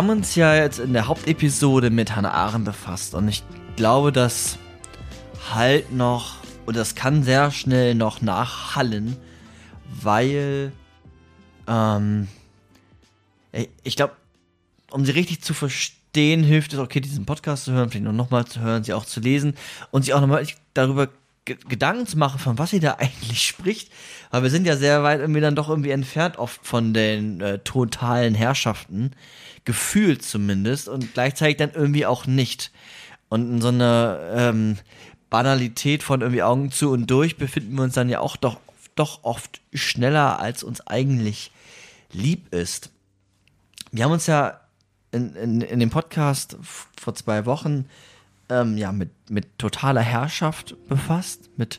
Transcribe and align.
Haben 0.00 0.08
uns 0.08 0.34
ja 0.34 0.54
jetzt 0.54 0.78
in 0.78 0.94
der 0.94 1.08
Hauptepisode 1.08 1.90
mit 1.90 2.16
Hannah 2.16 2.30
Arendt 2.30 2.64
befasst 2.64 3.14
und 3.14 3.28
ich 3.28 3.42
glaube, 3.76 4.12
dass 4.12 4.56
halt 5.52 5.92
noch, 5.92 6.36
und 6.64 6.74
das 6.74 6.94
kann 6.94 7.22
sehr 7.22 7.50
schnell 7.50 7.94
noch 7.94 8.22
nachhallen, 8.22 9.18
weil, 10.00 10.72
ähm, 11.68 12.28
ich 13.82 13.94
glaube, 13.94 14.14
um 14.90 15.04
sie 15.04 15.12
richtig 15.12 15.42
zu 15.42 15.52
verstehen, 15.52 16.44
hilft 16.44 16.72
es, 16.72 16.78
okay, 16.78 17.00
diesen 17.00 17.26
Podcast 17.26 17.66
zu 17.66 17.72
hören, 17.72 17.90
vielleicht 17.90 18.06
noch 18.06 18.14
nochmal 18.14 18.46
zu 18.46 18.60
hören, 18.60 18.82
sie 18.82 18.94
auch 18.94 19.04
zu 19.04 19.20
lesen 19.20 19.52
und 19.90 20.06
sich 20.06 20.14
auch 20.14 20.22
nochmal 20.22 20.46
darüber 20.72 21.10
Gedanken 21.44 22.06
zu 22.06 22.16
machen, 22.16 22.38
von 22.38 22.56
was 22.56 22.70
sie 22.70 22.80
da 22.80 22.92
eigentlich 22.98 23.46
spricht, 23.46 23.92
weil 24.30 24.44
wir 24.44 24.50
sind 24.50 24.66
ja 24.66 24.78
sehr 24.78 25.02
weit 25.02 25.20
irgendwie 25.20 25.42
dann 25.42 25.56
doch 25.56 25.68
irgendwie 25.68 25.90
entfernt 25.90 26.38
oft 26.38 26.66
von 26.66 26.94
den 26.94 27.42
äh, 27.42 27.58
totalen 27.58 28.34
Herrschaften, 28.34 29.10
gefühlt 29.70 30.24
zumindest 30.24 30.88
und 30.88 31.14
gleichzeitig 31.14 31.58
dann 31.58 31.70
irgendwie 31.72 32.04
auch 32.04 32.26
nicht. 32.26 32.72
Und 33.28 33.48
in 33.48 33.60
so 33.60 33.68
einer 33.68 34.18
ähm, 34.34 34.78
Banalität 35.30 36.02
von 36.02 36.22
irgendwie 36.22 36.42
Augen 36.42 36.72
zu 36.72 36.90
und 36.90 37.08
durch 37.08 37.36
befinden 37.36 37.76
wir 37.76 37.84
uns 37.84 37.94
dann 37.94 38.08
ja 38.08 38.18
auch 38.18 38.34
doch, 38.34 38.58
doch 38.96 39.22
oft 39.22 39.60
schneller, 39.72 40.40
als 40.40 40.64
uns 40.64 40.84
eigentlich 40.88 41.52
lieb 42.12 42.52
ist. 42.52 42.90
Wir 43.92 44.02
haben 44.02 44.10
uns 44.10 44.26
ja 44.26 44.58
in, 45.12 45.36
in, 45.36 45.60
in 45.60 45.78
dem 45.78 45.90
Podcast 45.90 46.56
vor 47.00 47.14
zwei 47.14 47.46
Wochen 47.46 47.84
ähm, 48.48 48.76
ja, 48.76 48.90
mit, 48.90 49.10
mit 49.30 49.56
totaler 49.56 50.00
Herrschaft 50.00 50.74
befasst, 50.88 51.48
mit, 51.56 51.78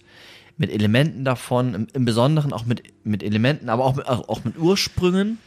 mit 0.56 0.72
Elementen 0.72 1.26
davon, 1.26 1.74
im, 1.74 1.88
im 1.92 2.06
Besonderen 2.06 2.54
auch 2.54 2.64
mit, 2.64 2.84
mit 3.04 3.22
Elementen, 3.22 3.68
aber 3.68 3.84
auch 3.84 3.98
mit, 3.98 4.08
auch 4.08 4.46
mit 4.46 4.58
Ursprüngen. 4.58 5.40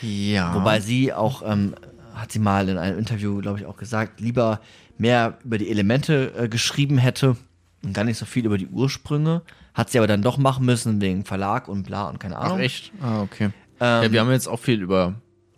Ja. 0.00 0.54
Wobei 0.54 0.80
sie 0.80 1.12
auch, 1.12 1.42
ähm, 1.44 1.74
hat 2.20 2.32
sie 2.32 2.38
mal 2.38 2.68
in 2.68 2.78
einem 2.78 2.98
Interview, 2.98 3.40
glaube 3.40 3.60
ich, 3.60 3.66
auch 3.66 3.76
gesagt, 3.76 4.20
lieber 4.20 4.60
mehr 4.96 5.38
über 5.44 5.58
die 5.58 5.70
Elemente 5.70 6.32
äh, 6.36 6.48
geschrieben 6.48 6.98
hätte 6.98 7.36
und 7.82 7.92
gar 7.92 8.04
nicht 8.04 8.18
so 8.18 8.26
viel 8.26 8.46
über 8.46 8.58
die 8.58 8.66
Ursprünge. 8.66 9.42
Hat 9.74 9.90
sie 9.90 9.98
aber 9.98 10.08
dann 10.08 10.22
doch 10.22 10.38
machen 10.38 10.66
müssen 10.66 11.00
wegen 11.00 11.24
Verlag 11.24 11.68
und 11.68 11.84
bla 11.84 12.08
und 12.08 12.18
keine 12.18 12.36
Ahnung. 12.36 12.58
Ach 12.58 12.62
echt? 12.62 12.92
Ah, 13.00 13.22
okay. 13.22 13.50
Ähm, 13.80 14.02
ja, 14.02 14.12
wir 14.12 14.20
haben 14.20 14.30
jetzt 14.30 14.48
auch 14.48 14.58
viel 14.58 14.82
über 14.82 15.14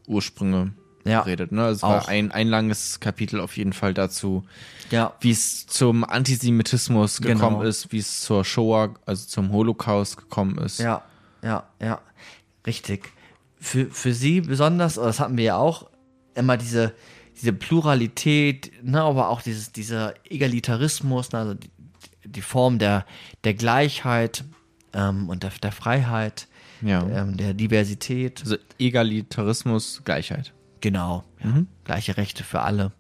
Ursprünge 0.07 0.73
ja, 1.05 1.23
geredet. 1.23 1.53
Ne? 1.53 1.69
Es 1.69 1.83
war 1.83 2.09
ein, 2.09 2.31
ein 2.31 2.49
langes 2.49 3.01
Kapitel 3.01 3.41
auf 3.41 3.57
jeden 3.57 3.73
Fall 3.73 3.95
dazu, 3.95 4.45
ja. 4.91 5.15
wie 5.21 5.31
es 5.31 5.67
zum 5.67 6.05
Antisemitismus 6.05 7.21
gekommen 7.21 7.59
genau. 7.59 7.63
ist, 7.63 7.93
wie 7.93 7.99
es 7.99 8.21
zur 8.21 8.45
Shoah, 8.45 8.95
also 9.07 9.27
zum 9.27 9.53
Holocaust 9.53 10.19
gekommen 10.19 10.59
ist. 10.59 10.81
Ja, 10.81 11.03
ja, 11.43 11.65
ja, 11.81 12.01
richtig. 12.67 13.11
Für, 13.59 13.87
für 13.87 14.13
sie 14.13 14.43
besonders, 14.43 14.95
das 14.95 15.21
hatten 15.21 15.37
wir 15.37 15.45
ja 15.45 15.57
auch, 15.57 15.90
immer 16.41 16.57
diese, 16.57 16.93
diese 17.41 17.53
Pluralität, 17.53 18.73
ne, 18.83 19.01
aber 19.01 19.29
auch 19.29 19.43
dieses, 19.43 19.73
dieser 19.73 20.15
Egalitarismus, 20.29 21.33
ne, 21.33 21.39
also 21.39 21.55
die, 21.55 21.71
die 22.25 22.43
Form 22.43 22.79
der, 22.79 23.07
der 23.45 23.55
Gleichheit 23.55 24.45
ähm, 24.93 25.29
und 25.29 25.43
der, 25.43 25.53
der 25.63 25.73
Freiheit, 25.73 26.49
ja. 26.83 27.07
ähm, 27.09 27.37
der 27.37 27.55
Diversität. 27.55 28.41
Also 28.43 28.57
Egalitarismus, 28.79 30.03
Gleichheit. 30.05 30.53
Genau. 30.81 31.25
Mhm. 31.43 31.67
Gleiche 31.85 32.17
Rechte 32.17 32.45
für 32.45 32.61
alle. 32.61 32.93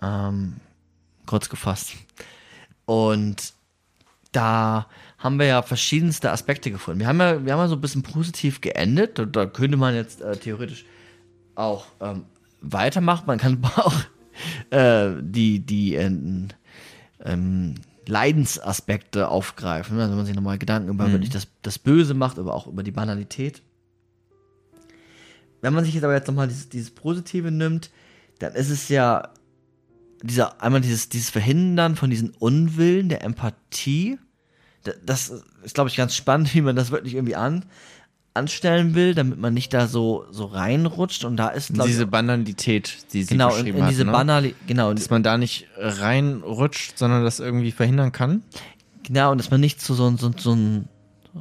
Ähm, 0.00 0.56
kurz 1.26 1.48
gefasst. 1.48 1.94
Und 2.84 3.54
da 4.32 4.86
haben 5.18 5.38
wir 5.38 5.46
ja 5.46 5.62
verschiedenste 5.62 6.32
Aspekte 6.32 6.70
gefunden. 6.70 7.00
Wir 7.00 7.06
haben 7.06 7.20
ja, 7.20 7.44
wir 7.44 7.52
haben 7.52 7.60
ja 7.60 7.68
so 7.68 7.76
ein 7.76 7.80
bisschen 7.80 8.02
positiv 8.02 8.60
geendet. 8.60 9.18
Und 9.18 9.36
da 9.36 9.46
könnte 9.46 9.76
man 9.76 9.94
jetzt 9.94 10.20
äh, 10.20 10.36
theoretisch 10.36 10.84
auch 11.54 11.86
ähm, 12.00 12.24
weitermachen. 12.62 13.24
Man 13.26 13.38
kann 13.38 13.62
auch 13.76 13.94
äh, 14.70 15.10
die, 15.20 15.60
die 15.60 15.94
äh, 15.96 16.10
ähm, 17.24 17.74
Leidensaspekte 18.06 19.28
aufgreifen. 19.28 19.98
Also 19.98 20.10
wenn 20.10 20.16
man 20.16 20.26
sich 20.26 20.34
nochmal 20.34 20.58
Gedanken 20.58 20.88
über 20.88 21.08
mhm. 21.08 21.12
wirklich 21.12 21.30
das, 21.30 21.48
das 21.62 21.78
Böse 21.78 22.14
macht, 22.14 22.38
aber 22.38 22.54
auch 22.54 22.66
über 22.66 22.82
die 22.82 22.90
Banalität 22.90 23.62
wenn 25.62 25.72
man 25.72 25.84
sich 25.84 25.94
jetzt 25.94 26.04
aber 26.04 26.14
jetzt 26.14 26.26
nochmal 26.26 26.48
dieses, 26.48 26.68
dieses 26.68 26.90
Positive 26.90 27.50
nimmt, 27.50 27.90
dann 28.40 28.52
ist 28.54 28.68
es 28.68 28.88
ja 28.88 29.30
dieser, 30.22 30.60
einmal 30.60 30.82
dieses, 30.82 31.08
dieses 31.08 31.30
Verhindern 31.30 31.96
von 31.96 32.10
diesen 32.10 32.30
Unwillen 32.30 33.08
der 33.08 33.22
Empathie. 33.22 34.18
Das 35.06 35.32
ist, 35.62 35.74
glaube 35.74 35.88
ich, 35.88 35.96
ganz 35.96 36.14
spannend, 36.14 36.52
wie 36.54 36.60
man 36.60 36.76
das 36.76 36.90
wirklich 36.90 37.14
irgendwie 37.14 37.36
an, 37.36 37.64
anstellen 38.34 38.94
will, 38.94 39.14
damit 39.14 39.38
man 39.38 39.52
nicht 39.52 39.74
da 39.74 39.86
so, 39.86 40.24
so 40.30 40.46
reinrutscht. 40.46 41.24
Und 41.24 41.36
da 41.36 41.48
ist, 41.48 41.72
glaube 41.72 41.88
Diese 41.88 42.06
Banalität, 42.06 43.12
die 43.12 43.22
sie 43.22 43.34
genau, 43.34 43.48
beschrieben 43.48 43.78
in, 43.78 43.84
in 43.84 43.90
diese 43.90 44.00
hat. 44.02 44.06
Ne? 44.06 44.12
Banali 44.12 44.54
genau. 44.66 44.92
Dass 44.94 45.10
man 45.10 45.22
da 45.22 45.36
nicht 45.36 45.66
reinrutscht, 45.76 46.98
sondern 46.98 47.24
das 47.24 47.40
irgendwie 47.40 47.72
verhindern 47.72 48.12
kann. 48.12 48.42
Genau, 49.02 49.32
und 49.32 49.38
dass 49.38 49.50
man 49.50 49.60
nicht 49.60 49.80
zu 49.80 49.94
so, 49.94 50.16
so, 50.16 50.30
so, 50.36 50.52
ein, 50.52 50.88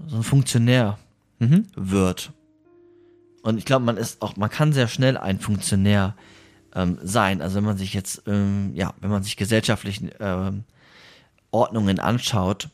so 0.08 0.18
ein 0.18 0.24
Funktionär 0.24 0.98
mhm. 1.40 1.66
wird. 1.76 2.32
Und 3.44 3.58
ich 3.58 3.66
glaube, 3.66 3.86
man 3.86 3.98
ist 3.98 4.22
auch, 4.22 4.36
man 4.36 4.50
kann 4.50 4.74
sehr 4.74 4.88
schnell 4.88 5.18
ein 5.18 5.40
Funktionär 5.40 6.16
ähm, 6.76 6.98
sein. 7.04 7.42
Also 7.42 7.56
wenn 7.56 7.64
man 7.64 7.78
sich 7.78 7.94
jetzt, 7.94 8.24
ähm, 8.28 8.72
ja, 8.76 8.94
wenn 9.00 9.10
man 9.10 9.24
sich 9.24 9.38
gesellschaftlichen 9.38 10.12
ähm, 10.20 10.64
Ordnungen 11.52 12.00
anschaut, 12.00 12.70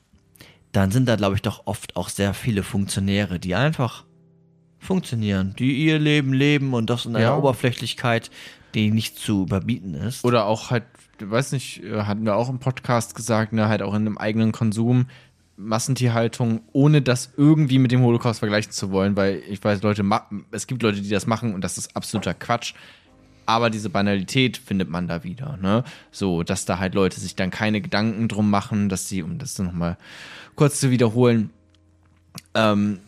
dann 0.72 0.92
sind 0.92 1.08
da, 1.08 1.16
glaube 1.16 1.36
ich, 1.36 1.42
doch 1.42 1.64
oft 1.66 1.96
auch 1.96 2.10
sehr 2.10 2.34
viele 2.34 2.64
Funktionäre, 2.64 3.40
die 3.40 3.56
einfach 3.56 4.06
funktionieren, 4.88 5.53
die 5.59 5.86
ihr 5.86 6.00
Leben 6.00 6.34
leben 6.34 6.74
und 6.74 6.90
das 6.90 7.06
in 7.06 7.16
einer 7.16 7.25
ja. 7.25 7.38
Oberflächlichkeit, 7.38 8.31
die 8.74 8.90
nicht 8.90 9.20
zu 9.20 9.44
überbieten 9.44 9.94
ist. 9.94 10.24
Oder 10.24 10.46
auch 10.46 10.72
halt, 10.72 10.86
weiß 11.20 11.52
nicht, 11.52 11.84
äh, 11.84 12.03
hatten 12.03 12.25
wir 12.25 12.36
auch 12.36 12.50
im 12.50 12.59
Podcast 12.59 13.16
gesagt, 13.16 13.53
ne, 13.53 13.68
halt 13.68 13.81
auch 13.81 13.94
in 13.94 14.02
einem 14.02 14.18
eigenen 14.18 14.52
Konsum, 14.52 15.08
Massentierhaltung, 15.58 16.62
ohne 16.72 17.02
das 17.02 17.34
irgendwie 17.36 17.80
mit 17.80 17.92
dem 17.92 18.02
Holocaust 18.02 18.40
vergleichen 18.40 18.72
zu 18.72 18.92
wollen, 18.92 19.16
weil 19.16 19.42
ich 19.50 19.64
weiß, 19.64 19.81
Leute, 19.81 20.03
es 20.52 20.68
gibt 20.68 20.84
Leute, 20.84 21.02
die 21.02 21.09
das 21.09 21.28
machen 21.28 21.54
und 21.54 21.64
das 21.64 21.78
ist 21.78 21.96
absoluter 21.96 22.34
Quatsch. 22.34 22.74
Aber 23.48 23.69
diese 23.69 23.90
Banalität 23.90 24.58
findet 24.58 24.90
man 24.90 25.08
da 25.08 25.24
wieder, 25.24 25.58
ne? 25.58 25.86
So, 26.12 26.44
dass 26.44 26.66
da 26.66 26.80
halt 26.80 26.94
Leute 26.94 27.19
sich 27.19 27.34
dann 27.34 27.50
keine 27.50 27.80
Gedanken 27.80 28.28
drum 28.28 28.50
machen, 28.50 28.90
dass 28.90 29.08
sie, 29.08 29.24
um 29.24 29.38
das 29.38 29.58
nochmal 29.58 29.98
kurz 30.56 30.81
zu 30.81 30.92
wiederholen, 30.92 31.50
ähm, 32.54 33.00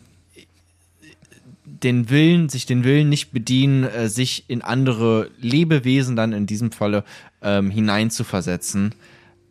den 1.82 2.10
Willen, 2.10 2.48
sich 2.48 2.66
den 2.66 2.84
Willen 2.84 3.08
nicht 3.08 3.32
bedienen, 3.32 3.84
äh, 3.84 4.08
sich 4.08 4.44
in 4.48 4.62
andere 4.62 5.30
Lebewesen 5.38 6.16
dann 6.16 6.32
in 6.32 6.46
diesem 6.46 6.72
Falle 6.72 7.04
ähm, 7.42 7.70
hineinzuversetzen 7.70 8.94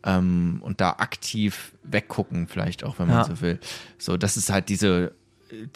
ähm, 0.04 0.58
und 0.62 0.80
da 0.80 0.90
aktiv 0.98 1.72
weggucken, 1.82 2.46
vielleicht 2.46 2.84
auch, 2.84 2.98
wenn 2.98 3.08
man 3.08 3.18
ja. 3.18 3.24
so 3.24 3.40
will. 3.40 3.58
So, 3.98 4.16
das 4.16 4.36
ist 4.36 4.50
halt 4.50 4.68
diese, 4.68 5.12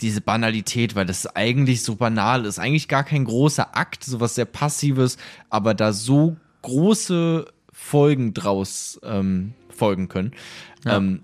diese 0.00 0.20
Banalität, 0.20 0.94
weil 0.94 1.06
das 1.06 1.26
eigentlich 1.26 1.82
so 1.82 1.96
banal 1.96 2.44
ist. 2.44 2.58
Eigentlich 2.58 2.88
gar 2.88 3.04
kein 3.04 3.24
großer 3.24 3.76
Akt, 3.76 4.04
sowas 4.04 4.34
sehr 4.34 4.44
Passives, 4.44 5.16
aber 5.50 5.74
da 5.74 5.92
so 5.92 6.36
große 6.62 7.46
Folgen 7.72 8.34
draus 8.34 9.00
ähm, 9.02 9.54
folgen 9.68 10.08
können. 10.08 10.32
Ja. 10.84 10.96
Ähm, 10.96 11.22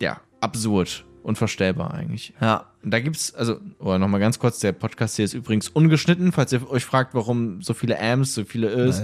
ja, 0.00 0.20
absurd 0.40 1.04
unvorstellbar 1.22 1.94
eigentlich. 1.94 2.34
Ja. 2.40 2.66
Und 2.84 2.90
da 2.90 3.00
gibt's, 3.00 3.34
also, 3.34 3.60
oder 3.78 3.98
nochmal 3.98 4.20
ganz 4.20 4.38
kurz, 4.38 4.60
der 4.60 4.72
Podcast 4.72 5.16
hier 5.16 5.24
ist 5.24 5.32
übrigens 5.32 5.68
ungeschnitten, 5.68 6.32
falls 6.32 6.52
ihr 6.52 6.68
euch 6.70 6.84
fragt, 6.84 7.14
warum 7.14 7.62
so 7.62 7.72
viele 7.72 7.98
Ams, 7.98 8.34
so 8.34 8.44
viele 8.44 8.68
ist. 8.68 9.02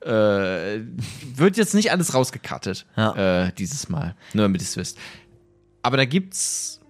Äh, 0.00 0.80
wird 1.36 1.56
jetzt 1.56 1.74
nicht 1.74 1.92
alles 1.92 2.12
rausgekattet, 2.12 2.86
ja. 2.96 3.46
äh, 3.46 3.52
dieses 3.52 3.88
Mal. 3.88 4.16
Nur 4.32 4.44
damit 4.44 4.60
ihr 4.62 4.66
es 4.66 4.76
wisst. 4.76 4.98
Aber 5.82 5.96
da 5.96 6.04
gibt's 6.04 6.80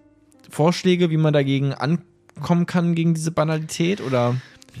Vorschläge, 0.49 1.11
wie 1.11 1.17
man 1.17 1.31
dagegen 1.31 1.73
ankommen 1.73 2.65
kann, 2.65 2.95
gegen 2.95 3.13
diese 3.13 3.31
Banalität, 3.31 4.01
oder? 4.01 4.35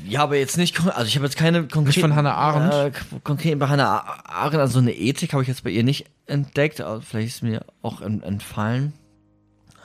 Ja, 0.07 0.23
aber 0.23 0.37
jetzt 0.37 0.57
nicht, 0.57 0.79
also 0.79 1.05
ich 1.05 1.15
habe 1.15 1.25
jetzt 1.25 1.37
keine 1.37 1.67
konkrete. 1.67 1.87
Nicht 1.87 1.99
von 1.99 2.15
Hannah 2.15 2.33
Arendt? 2.33 2.95
Äh, 2.95 3.19
konkret 3.23 3.59
bei 3.59 3.67
Hannah 3.67 4.23
Arendt, 4.25 4.61
also 4.61 4.79
eine 4.79 4.95
Ethik 4.95 5.33
habe 5.33 5.43
ich 5.43 5.47
jetzt 5.47 5.63
bei 5.63 5.69
ihr 5.69 5.83
nicht 5.83 6.07
entdeckt, 6.25 6.81
aber 6.81 7.01
vielleicht 7.01 7.27
ist 7.27 7.43
mir 7.43 7.65
auch 7.81 8.01
entfallen. 8.01 8.93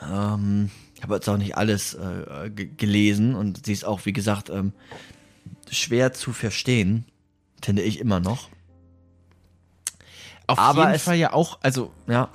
Ähm, 0.02 0.70
ich 0.96 1.02
habe 1.02 1.14
jetzt 1.14 1.28
auch 1.28 1.36
nicht 1.36 1.56
alles 1.56 1.94
äh, 1.94 2.50
gelesen 2.50 3.34
und 3.34 3.66
sie 3.66 3.72
ist 3.72 3.84
auch, 3.84 4.06
wie 4.06 4.14
gesagt, 4.14 4.48
ähm, 4.50 4.72
schwer 5.70 6.12
zu 6.12 6.32
verstehen, 6.32 7.04
finde 7.62 7.82
ich 7.82 8.00
immer 8.00 8.18
noch. 8.18 8.48
Auf 10.46 10.58
Aber 10.58 10.88
jeden 10.88 10.98
Fall 10.98 11.16
ja 11.16 11.32
auch, 11.32 11.58
also 11.62 11.92
ja. 12.08 12.30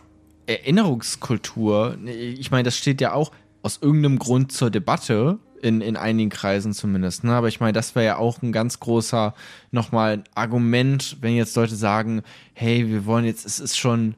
Erinnerungskultur, 0.45 1.97
ich 2.05 2.51
meine, 2.51 2.63
das 2.63 2.77
steht 2.77 3.01
ja 3.01 3.13
auch 3.13 3.31
aus 3.63 3.79
irgendeinem 3.81 4.19
Grund 4.19 4.51
zur 4.51 4.69
Debatte, 4.69 5.39
in, 5.61 5.81
in 5.81 5.95
einigen 5.95 6.29
Kreisen 6.29 6.73
zumindest. 6.73 7.23
Ne? 7.23 7.33
Aber 7.33 7.47
ich 7.47 7.59
meine, 7.59 7.73
das 7.73 7.95
wäre 7.95 8.05
ja 8.05 8.17
auch 8.17 8.41
ein 8.41 8.51
ganz 8.51 8.79
großer 8.79 9.33
nochmal 9.69 10.23
Argument, 10.33 11.17
wenn 11.21 11.35
jetzt 11.35 11.55
Leute 11.55 11.75
sagen, 11.75 12.23
hey, 12.53 12.87
wir 12.87 13.05
wollen 13.05 13.25
jetzt, 13.25 13.45
es 13.45 13.59
ist 13.59 13.77
schon 13.77 14.15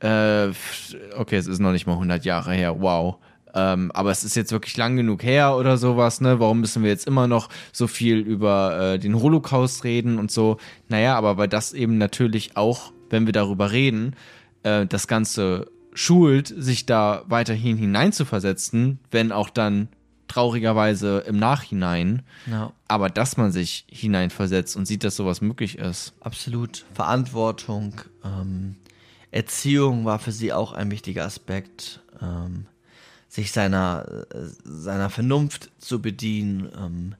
äh, 0.00 0.48
okay, 1.16 1.36
es 1.36 1.46
ist 1.46 1.58
noch 1.58 1.72
nicht 1.72 1.86
mal 1.86 1.94
100 1.94 2.24
Jahre 2.24 2.52
her, 2.52 2.80
wow. 2.80 3.16
Ähm, 3.56 3.90
aber 3.92 4.10
es 4.10 4.22
ist 4.22 4.36
jetzt 4.36 4.52
wirklich 4.52 4.76
lang 4.76 4.96
genug 4.96 5.22
her 5.22 5.56
oder 5.56 5.78
sowas, 5.78 6.20
ne? 6.20 6.38
Warum 6.38 6.60
müssen 6.60 6.82
wir 6.82 6.90
jetzt 6.90 7.06
immer 7.06 7.26
noch 7.26 7.48
so 7.72 7.86
viel 7.86 8.18
über 8.18 8.94
äh, 8.94 8.98
den 8.98 9.20
Holocaust 9.20 9.82
reden 9.82 10.18
und 10.18 10.30
so? 10.30 10.58
Naja, 10.88 11.16
aber 11.16 11.38
weil 11.38 11.48
das 11.48 11.72
eben 11.72 11.96
natürlich 11.96 12.56
auch, 12.56 12.92
wenn 13.08 13.24
wir 13.24 13.32
darüber 13.32 13.72
reden, 13.72 14.14
äh, 14.62 14.84
das 14.84 15.08
Ganze 15.08 15.70
schult, 15.94 16.48
sich 16.54 16.84
da 16.84 17.22
weiterhin 17.28 17.78
hineinzuversetzen, 17.78 18.98
wenn 19.10 19.32
auch 19.32 19.48
dann 19.48 19.88
traurigerweise 20.28 21.24
im 21.26 21.38
Nachhinein. 21.38 22.22
Ja. 22.46 22.72
Aber 22.88 23.08
dass 23.08 23.38
man 23.38 23.52
sich 23.52 23.86
hineinversetzt 23.90 24.76
und 24.76 24.84
sieht, 24.84 25.02
dass 25.02 25.16
sowas 25.16 25.40
möglich 25.40 25.78
ist. 25.78 26.12
Absolut. 26.20 26.84
Verantwortung, 26.92 28.02
ähm, 28.22 28.76
Erziehung 29.30 30.04
war 30.04 30.18
für 30.18 30.32
sie 30.32 30.52
auch 30.52 30.72
ein 30.72 30.90
wichtiger 30.90 31.24
Aspekt. 31.24 32.02
Ähm, 32.20 32.66
sich 33.28 33.52
seiner, 33.52 34.26
äh, 34.32 34.46
seiner 34.64 35.10
Vernunft 35.10 35.70
zu 35.78 36.00
bedienen, 36.00 36.70
ähm, 36.76 37.14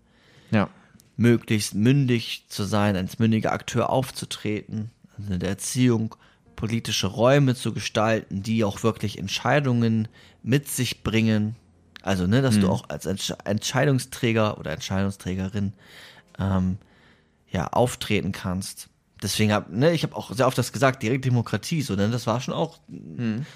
Ja. 0.51 0.69
möglichst 1.17 1.75
mündig 1.75 2.45
zu 2.49 2.65
sein, 2.65 2.97
als 2.97 3.19
mündiger 3.19 3.53
Akteur 3.53 3.91
aufzutreten, 3.91 4.91
also 5.19 5.33
in 5.33 5.41
der 5.41 5.49
Erziehung 5.51 6.15
politische 6.57 7.07
Räume 7.07 7.55
zu 7.55 7.73
gestalten, 7.73 8.43
die 8.43 8.65
auch 8.65 8.83
wirklich 8.83 9.19
Entscheidungen 9.19 10.09
mit 10.43 10.69
sich 10.69 11.03
bringen. 11.03 11.57
Also, 12.03 12.27
ne, 12.27 12.41
dass 12.41 12.59
du 12.59 12.69
auch 12.69 12.89
als 12.89 13.05
Entsch 13.05 13.33
Entscheidungsträger 13.45 14.59
oder 14.59 14.73
Entscheidungsträgerin 14.73 15.73
ähm, 16.39 16.79
ja 17.51 17.67
auftreten 17.69 18.33
kannst. 18.33 18.89
Deswegen 19.27 19.53
hab, 19.53 19.73
ne, 19.73 19.93
ich 19.93 20.05
habe 20.05 20.15
auch 20.15 20.33
sehr 20.33 20.47
oft 20.47 20.57
das 20.57 20.73
gesagt, 20.73 21.03
direkte 21.03 21.31
Demokratie, 21.31 21.83
so, 21.83 21.97
denn 21.97 22.13
das 22.13 22.29
war 22.29 22.41
schon 22.41 22.55
auch 22.55 22.79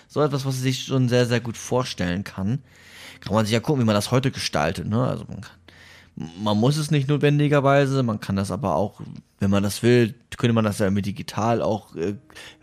so 0.09 0.21
etwas, 0.21 0.45
was 0.45 0.59
sich 0.61 0.83
schon 0.83 1.09
sehr, 1.09 1.27
sehr 1.27 1.41
gut 1.41 1.57
vorstellen 1.57 2.25
kann. 2.25 2.63
Kann 3.21 3.35
man 3.35 3.45
sich 3.45 3.53
ja 3.53 3.61
gucken, 3.61 3.83
wie 3.83 3.87
man 3.87 3.95
das 3.95 4.11
heute 4.11 4.33
gestaltet, 4.33 4.89
ne? 4.89 5.07
Also 5.07 5.27
man 5.29 5.43
kann, 5.43 5.57
man 6.43 6.59
muss 6.59 6.77
es 6.77 6.91
nicht 6.91 7.09
notwendigerweise, 7.09 8.03
man 8.03 8.19
kann 8.19 8.35
das 8.35 8.51
aber 8.51 8.75
auch, 8.75 9.01
wenn 9.39 9.51
man 9.51 9.63
das 9.63 9.85
will, 9.85 10.15
könnte 10.37 10.55
man 10.55 10.65
das 10.65 10.81
ja 10.81 10.91
mit 10.91 11.07
digital 11.07 11.63
auch 11.63 11.95
äh, 11.95 12.17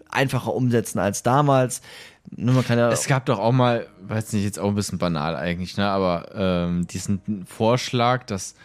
einfacher 0.10 0.54
umsetzen 0.54 1.00
als 1.00 1.24
damals. 1.24 1.82
Ne, 2.30 2.52
man 2.52 2.66
kann 2.66 2.78
ja 2.78 2.92
Es 2.92 3.08
gab 3.08 3.26
doch 3.26 3.40
auch 3.40 3.54
mal, 3.54 3.88
weiß 4.02 4.34
nicht, 4.34 4.44
jetzt 4.44 4.60
auch 4.60 4.68
ein 4.68 4.76
bisschen 4.76 4.98
banal 4.98 5.38
eigentlich, 5.38 5.78
ne, 5.78 5.88
aber 5.88 6.30
ähm, 6.36 6.88
diesen 6.88 7.46
Vorschlag, 7.46 8.26
dass 8.26 8.56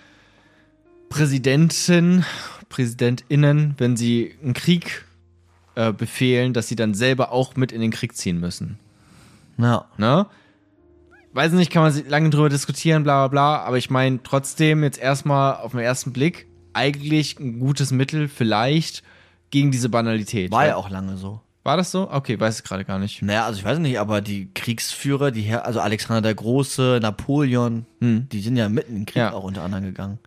Präsidenten, 1.13 2.25
PräsidentInnen, 2.71 3.75
wenn 3.79 3.97
sie 3.99 4.35
einen 4.43 4.55
Krieg 4.55 5.05
äh, 5.75 5.93
befehlen, 5.93 6.53
dass 6.55 6.69
sie 6.69 6.77
dann 6.77 6.95
selber 6.95 7.33
auch 7.33 7.55
mit 7.55 7.71
in 7.71 7.81
den 7.83 7.91
Krieg 7.91 8.17
ziehen 8.17 8.41
müssen. 8.41 8.79
ja, 9.59 9.85
Ne? 9.99 10.27
Weiß 11.35 11.53
nicht, 11.53 11.71
kann 11.71 11.83
man 11.83 11.93
sich 11.93 12.09
lange 12.09 12.29
drüber 12.31 12.49
diskutieren, 12.51 13.05
bla 13.05 13.27
bla 13.27 13.57
bla, 13.57 13.65
aber 13.67 13.79
ich 13.79 13.89
meine 13.89 14.23
trotzdem 14.23 14.83
jetzt 14.83 14.99
erstmal 14.99 15.57
auf 15.57 15.73
den 15.73 15.81
ersten 15.81 16.13
Blick 16.13 16.47
eigentlich 16.75 17.39
ein 17.39 17.59
gutes 17.59 17.91
Mittel 17.91 18.29
vielleicht 18.29 19.03
gegen 19.51 19.71
diese 19.71 19.89
Banalität. 19.89 20.51
war 20.51 20.67
ja 20.67 20.77
auch 20.77 20.91
lange 20.91 21.17
so. 21.17 21.41
War 21.63 21.77
das 21.77 21.91
so? 21.91 22.11
Okay, 22.11 22.41
weiß 22.41 22.59
ich 22.59 22.65
gerade 22.65 22.85
gar 22.85 22.99
nicht. 22.99 23.23
Naja, 23.23 23.45
also 23.47 23.59
ich 23.59 23.65
weiß 23.65 23.79
nicht, 23.79 23.99
aber 23.99 24.21
die 24.21 24.49
Kriegsführer, 24.55 25.31
die 25.31 25.43
Her 25.43 25.65
also 25.65 25.81
Alexander 25.81 26.21
der 26.23 26.35
Große, 26.35 26.99
Napoleon, 27.01 27.87
die 28.01 28.41
sind 28.41 28.57
ja 28.57 28.69
mitten 28.69 28.93
in 28.93 28.99
den 29.03 29.07
Krieg 29.07 29.17
Ja. 29.17 29.33
auch 29.33 29.45
unter 29.45 29.63
anderem 29.63 29.85
gegangen. 29.85 30.19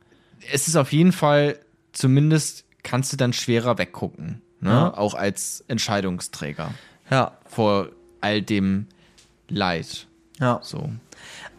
Es 0.52 0.68
ist 0.68 0.76
auf 0.76 0.92
jeden 0.92 1.12
Fall, 1.12 1.60
zumindest 1.92 2.66
kannst 2.84 3.12
du 3.14 3.18
dann 3.18 3.34
schwerer 3.34 3.78
weggucken. 3.78 4.42
Ne? 4.60 4.70
Ja. 4.70 4.94
Auch 4.98 5.14
als 5.14 5.64
Entscheidungsträger 5.68 6.74
Ja, 7.10 7.38
vor 7.46 7.90
all 8.22 8.42
dem 8.42 8.88
Leid. 9.50 10.08
ja. 10.40 10.60
So. 10.64 10.90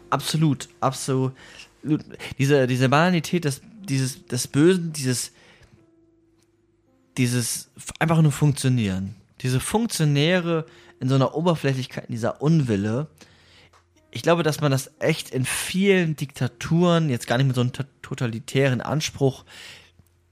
Absolut, 0.09 0.69
absolut. 0.79 1.33
Diese, 2.37 2.65
diese 2.65 2.87
Banalität 2.89 3.43
des, 3.43 3.61
dieses, 3.81 4.25
des 4.25 4.47
Bösen, 4.47 4.93
dieses, 4.93 5.31
dieses 7.17 7.69
einfach 7.99 8.21
nur 8.21 8.31
Funktionieren. 8.31 9.15
Diese 9.41 9.59
Funktionäre 9.59 10.65
in 10.99 11.09
so 11.09 11.15
einer 11.15 11.35
Oberflächlichkeit, 11.35 12.05
in 12.07 12.13
dieser 12.13 12.41
Unwille. 12.41 13.07
Ich 14.17 14.23
glaube, 14.23 14.41
dass 14.41 14.61
man 14.61 14.71
das 14.71 14.89
echt 14.97 15.29
in 15.29 15.45
vielen 15.45 16.15
Diktaturen, 16.15 17.07
jetzt 17.07 17.27
gar 17.27 17.37
nicht 17.37 17.45
mit 17.45 17.55
so 17.55 17.61
einem 17.61 17.71
to- 17.71 17.83
totalitären 18.01 18.81
Anspruch, 18.81 19.45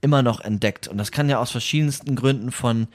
immer 0.00 0.24
noch 0.24 0.40
entdeckt. 0.40 0.88
Und 0.88 0.98
das 0.98 1.12
kann 1.12 1.28
ja 1.28 1.38
aus 1.38 1.52
verschiedensten 1.52 2.16
Gründen 2.16 2.50
von 2.50 2.88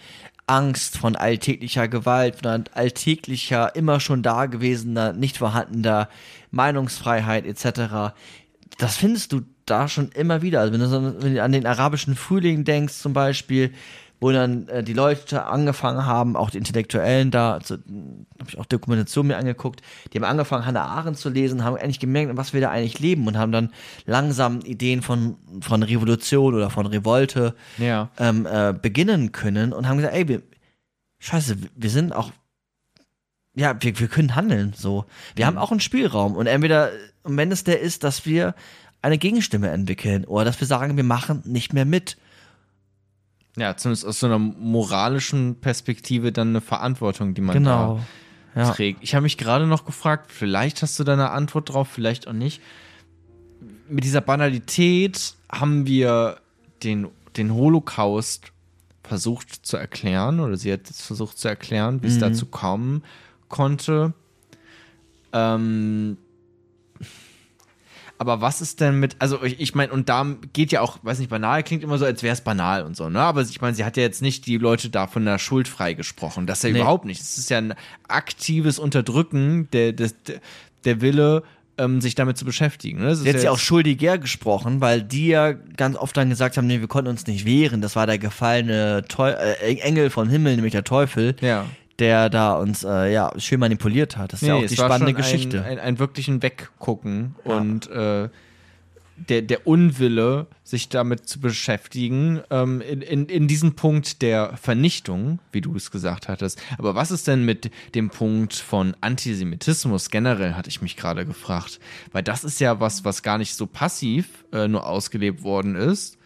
Angst, 0.48 0.98
von 0.98 1.16
alltäglicher 1.16 1.88
Gewalt, 1.88 2.42
von 2.44 2.66
alltäglicher, 2.74 3.74
immer 3.74 4.02
schon 4.02 4.22
dagewesener, 4.22 5.14
nicht 5.14 5.38
vorhandener 5.38 6.10
Meinungsfreiheit 6.52 7.46
etc. 7.46 8.14
Das 8.78 8.98
findest 8.98 9.32
du 9.32 9.44
da 9.66 9.88
schon 9.88 10.10
immer 10.10 10.42
wieder. 10.42 10.60
Also 10.60 10.74
wenn 10.74 10.82
du, 10.82 10.90
so, 10.90 11.02
wenn 11.24 11.36
du 11.36 11.42
an 11.42 11.54
den 11.54 11.66
arabischen 11.66 12.18
Frühling 12.18 12.66
denkst 12.66 12.96
zum 12.96 13.14
Beispiel, 13.14 13.72
wo 14.22 14.32
dann 14.32 14.68
äh, 14.68 14.84
die 14.84 14.94
Leute 14.94 15.46
angefangen 15.48 16.06
haben, 16.06 16.38
auch 16.38 16.52
die 16.52 16.60
Intellektuellen 16.60 17.32
da, 17.32 17.56
also, 17.56 17.76
habe 17.76 18.48
ich 18.48 18.58
auch 18.60 18.66
Dokumentation 18.66 19.28
mir 19.28 19.36
angeguckt, 19.36 19.82
die 20.14 20.20
haben 20.20 20.26
angefangen, 20.26 20.66
Hannah 20.66 20.86
Arendt 20.86 21.18
zu 21.18 21.30
lesen, 21.30 21.64
haben 21.64 21.76
eigentlich 21.76 22.00
gemerkt, 22.00 22.38
was 22.38 22.54
wir 22.54 22.62
da 22.62 22.70
eigentlich 22.70 23.00
leben 23.00 23.28
und 23.28 23.36
haben 23.36 23.52
dann 23.52 23.72
langsam 24.06 24.62
Ideen 24.62 25.02
von, 25.02 25.38
von 25.62 25.82
Revolution 25.82 26.54
oder 26.54 26.70
von 26.70 26.86
Revolte 26.86 27.56
Ja. 27.80 28.10
ähm, 28.20 28.46
äh, 28.46 28.74
beginnen 28.80 29.32
können 29.32 29.74
und 29.74 29.90
haben 29.90 29.98
gesagt, 29.98 30.16
ey, 30.16 30.28
wir, 30.28 30.44
scheiße, 31.18 31.58
wir 31.76 31.90
sind 31.90 32.14
auch, 32.14 32.32
ja, 33.56 33.76
wir, 33.82 34.00
wir 34.00 34.08
können 34.08 34.36
handeln, 34.36 34.74
so. 34.78 35.06
Wir 35.36 35.48
haben 35.48 35.58
auch 35.58 35.72
einen 35.72 35.80
Spielraum 35.80 36.36
und 36.36 36.46
entweder, 36.46 36.92
und 37.24 37.38
wenn 37.38 37.52
es 37.52 37.64
der 37.64 37.82
ist, 37.82 38.04
dass 38.04 38.28
wir 38.28 38.54
eine 39.02 39.18
Gegenstimme 39.18 39.72
entwickeln 39.72 40.26
oder 40.26 40.46
dass 40.46 40.60
wir 40.60 40.68
sagen, 40.68 40.96
wir 40.96 41.04
machen 41.04 41.42
nicht 41.46 41.74
mehr 41.74 41.86
mit. 41.86 42.18
Ja, 43.58 43.76
zumindest 43.76 44.06
aus 44.06 44.20
so 44.20 44.28
einer 44.28 44.40
moralischen 44.40 45.56
Perspektive 45.60 46.32
dann 46.32 46.50
eine 46.50 46.62
Verantwortung, 46.62 47.34
die 47.34 47.42
man 47.42 47.54
Genau. 47.56 48.00
da 48.56 48.62
Ja. 48.62 48.72
trägt. 48.72 49.04
Ich 49.04 49.14
habe 49.16 49.24
mich 49.24 49.38
gerade 49.38 49.68
noch 49.68 49.86
gefragt, 49.86 50.32
vielleicht 50.32 50.82
hast 50.82 51.00
du 51.00 51.04
da 51.04 51.14
eine 51.14 51.32
Antwort 51.32 51.70
drauf, 51.74 51.88
vielleicht 51.90 52.28
auch 52.28 52.34
nicht. 52.34 52.62
Mit 53.90 54.04
dieser 54.04 54.22
Banalität 54.22 55.36
haben 55.52 55.86
wir 55.86 56.38
den, 56.84 57.08
den 57.38 57.54
Holocaust 57.54 58.52
versucht 59.04 59.66
zu 59.66 59.76
erklären, 59.78 60.40
oder 60.40 60.56
sie 60.56 60.72
hat 60.72 60.90
es 60.90 61.02
versucht 61.02 61.38
zu 61.38 61.48
erklären, 61.50 62.02
wie 62.04 62.08
es 62.08 62.18
dazu 62.20 62.46
kommen 62.46 63.04
konnte. 63.50 64.14
Ähm, 65.34 66.18
aber 68.22 68.40
was 68.40 68.62
ist 68.62 68.80
denn 68.82 69.00
mit, 69.00 69.16
also 69.18 69.42
ich, 69.44 69.60
ich 69.60 69.74
meine, 69.74 69.92
und 69.92 70.08
da 70.08 70.24
geht 70.54 70.72
ja 70.72 70.82
auch, 70.82 71.00
weiß 71.02 71.18
nicht, 71.18 71.32
banal 71.32 71.64
klingt 71.64 71.82
immer 71.84 71.98
so, 71.98 72.06
als 72.06 72.22
wäre 72.22 72.34
es 72.34 72.42
banal 72.42 72.84
und 72.84 72.96
so, 72.96 73.10
ne? 73.10 73.20
Aber 73.20 73.42
ich 73.42 73.60
meine, 73.62 73.76
sie 73.76 73.84
hat 73.84 73.98
ja 73.98 74.04
jetzt 74.04 74.22
nicht 74.22 74.46
die 74.46 74.58
Leute 74.58 74.92
da 74.92 75.08
von 75.08 75.26
der 75.26 75.40
Schuld 75.40 75.68
freigesprochen. 75.68 76.46
Das 76.46 76.60
ist 76.60 76.66
ja 76.66 76.70
Nee. 76.70 76.82
überhaupt 76.82 77.06
nicht. 77.06 77.20
Es 77.20 77.40
ist 77.40 77.50
ja 77.50 77.58
ein 77.58 77.74
aktives 78.08 78.78
Unterdrücken 78.78 79.68
der, 79.74 79.94
des, 79.94 80.14
der 80.86 81.02
Wille, 81.02 81.42
ähm, 81.80 82.00
sich 82.00 82.14
damit 82.14 82.38
zu 82.38 82.46
beschäftigen. 82.46 83.00
Ne? 83.00 83.08
Das 83.08 83.22
Sie 83.22 83.28
hat 83.30 83.36
ja 83.36 83.42
sie 83.42 83.50
auch 83.50 83.58
schuldiger 83.58 84.20
gesprochen, 84.20 84.82
weil 84.82 85.02
die 85.02 85.28
ja 85.30 85.54
ganz 85.54 85.98
oft 85.98 86.16
dann 86.16 86.30
gesagt 86.30 86.58
haben, 86.58 86.68
nee, 86.68 86.80
wir 86.80 86.88
konnten 86.88 87.10
uns 87.10 87.26
nicht 87.26 87.46
wehren. 87.46 87.82
Das 87.82 87.96
war 87.96 88.06
der 88.06 88.20
gefallene 88.20 89.04
Teu 89.08 89.32
äh, 89.32 89.78
Engel 89.80 90.12
vom 90.12 90.30
Himmel, 90.30 90.56
nämlich 90.58 90.74
der 90.74 90.84
Teufel, 90.84 91.36
Ja. 91.42 91.66
Der 92.02 92.30
da 92.30 92.56
uns 92.56 92.84
äh, 92.84 93.14
ja 93.14 93.32
schön 93.38 93.60
manipuliert 93.60 94.18
hat. 94.18 94.34
Das 94.34 94.42
ist 94.42 94.48
ja 94.48 94.56
auch 94.56 94.66
die 94.66 94.76
spannende 94.76 95.14
Geschichte. 95.14 95.64
Ein, 95.64 95.74
ein, 95.74 95.80
ein 95.80 96.00
wirklichen 96.00 96.42
Weggucken 96.42 97.36
und 97.44 97.90
äh, 97.92 98.30
der, 99.30 99.44
der 99.44 99.68
Unwille, 99.68 100.48
sich 100.64 100.90
damit 100.90 101.30
zu 101.30 101.40
beschäftigen, 101.40 102.42
ähm, 102.50 102.82
in, 102.82 103.02
in, 103.02 103.26
in 103.28 103.48
diesem 103.48 103.76
Punkt 103.76 104.24
der 104.24 104.58
Vernichtung, 104.58 105.38
wie 105.52 105.62
du 105.62 105.76
es 105.76 105.92
gesagt 105.92 106.28
hattest. 106.28 106.60
Aber 106.80 106.96
was 106.96 107.12
ist 107.12 107.28
denn 107.28 107.46
mit 107.46 107.70
dem 107.94 108.10
Punkt 108.10 108.56
von 108.56 108.96
Antisemitismus 109.02 110.10
generell, 110.10 110.56
hatte 110.56 110.70
ich 110.70 110.82
mich 110.82 110.98
gerade 110.98 111.26
gefragt. 111.26 111.80
Weil 112.12 112.24
das 112.24 112.44
ist 112.44 112.60
ja 112.60 112.80
was, 112.80 113.06
was 113.06 113.22
gar 113.22 113.38
nicht 113.38 113.54
so 113.54 113.68
passiv 113.68 114.44
äh, 114.52 114.68
nur 114.68 114.88
ausgelebt 114.88 115.44
worden 115.44 115.76
ist, 115.76 116.18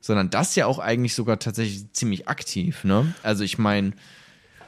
sondern 0.00 0.30
das 0.30 0.56
ja 0.56 0.66
auch 0.66 0.80
eigentlich 0.80 1.14
sogar 1.14 1.38
tatsächlich 1.38 1.92
ziemlich 1.92 2.26
aktiv. 2.26 2.82
Ne? 2.82 3.14
Also 3.22 3.44
ich 3.44 3.56
meine, 3.58 3.92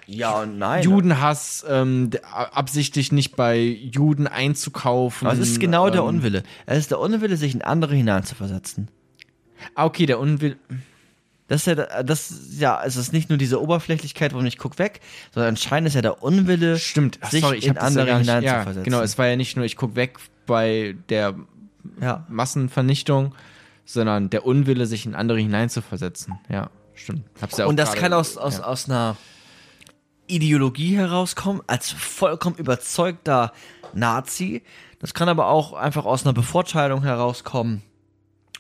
ja 0.07 0.43
und 0.43 0.59
nein. 0.59 0.83
Judenhass, 0.83 1.65
ähm, 1.69 2.11
absichtlich 2.33 3.13
nicht 3.13 3.37
bei 3.37 3.59
Juden 3.59 4.27
einzukaufen. 4.27 5.27
Aber 5.27 5.39
es 5.39 5.49
ist 5.49 5.61
genau 5.61 5.91
der 5.91 6.03
ähm, 6.03 6.09
Unwille. 6.09 6.43
Es 6.67 6.79
ist 6.79 6.91
der 6.91 7.01
Unwille, 7.01 7.37
sich 7.37 7.55
in 7.55 7.63
andere 7.63 7.95
hineinzuversetzen. 7.95 8.89
Ah, 9.75 9.85
okay, 9.85 10.07
der 10.07 10.19
Unwille. 10.19 10.57
Das 11.47 11.67
ist 11.67 11.79
ja, 11.79 12.03
das, 12.03 12.35
ja, 12.59 12.83
es 12.85 12.97
ist 12.97 13.13
nicht 13.13 13.29
nur 13.29 13.37
diese 13.37 13.61
Oberflächlichkeit, 13.61 14.33
wo 14.35 14.41
ich 14.41 14.57
guck 14.57 14.79
weg, 14.79 15.01
sondern 15.33 15.51
anscheinend 15.51 15.89
ist 15.89 15.95
ja 15.95 16.01
der 16.01 16.23
Unwille, 16.23 16.79
Stimmt, 16.79 17.19
ach, 17.21 17.31
sich 17.31 17.43
sorry, 17.43 17.59
ich 17.59 17.67
in 17.67 17.75
ja 17.75 17.81
andere 17.83 18.09
ja, 18.09 18.19
hineinzuversetzen. 18.19 18.83
genau, 18.83 19.03
es 19.03 19.19
war 19.19 19.27
ja 19.27 19.37
nicht 19.37 19.55
nur, 19.57 19.67
ich 19.67 19.77
guck 19.77 19.95
weg 19.95 20.19
bei 20.47 20.97
der 21.11 21.35
ja. 22.01 22.25
Massenvernichtung, 22.29 23.35
sondern 23.85 24.31
der 24.31 24.47
Unwille, 24.47 24.87
sich 24.87 25.05
in 25.05 25.15
andere 25.15 25.39
hineinzuversetzen. 25.39 26.39
Ja, 26.49 26.71
stimmt. 26.95 27.25
Hab's 27.43 27.59
ja 27.59 27.67
auch 27.67 27.69
Und 27.69 27.77
das 27.77 27.95
kann 27.95 28.15
aus, 28.15 28.39
aus, 28.39 28.61
aus 28.61 28.89
einer 28.89 29.17
Ideologie 30.27 30.97
herauskommen, 30.97 31.63
als 31.67 31.91
vollkommen 31.91 32.57
überzeugter 32.57 33.53
Nazi. 33.93 34.63
Das 34.99 35.15
kann 35.15 35.29
aber 35.29 35.49
auch 35.49 35.73
einfach 35.73 36.05
aus 36.05 36.25
einer 36.25 36.33
Bevorteilung 36.33 37.03
herauskommen 37.03 37.83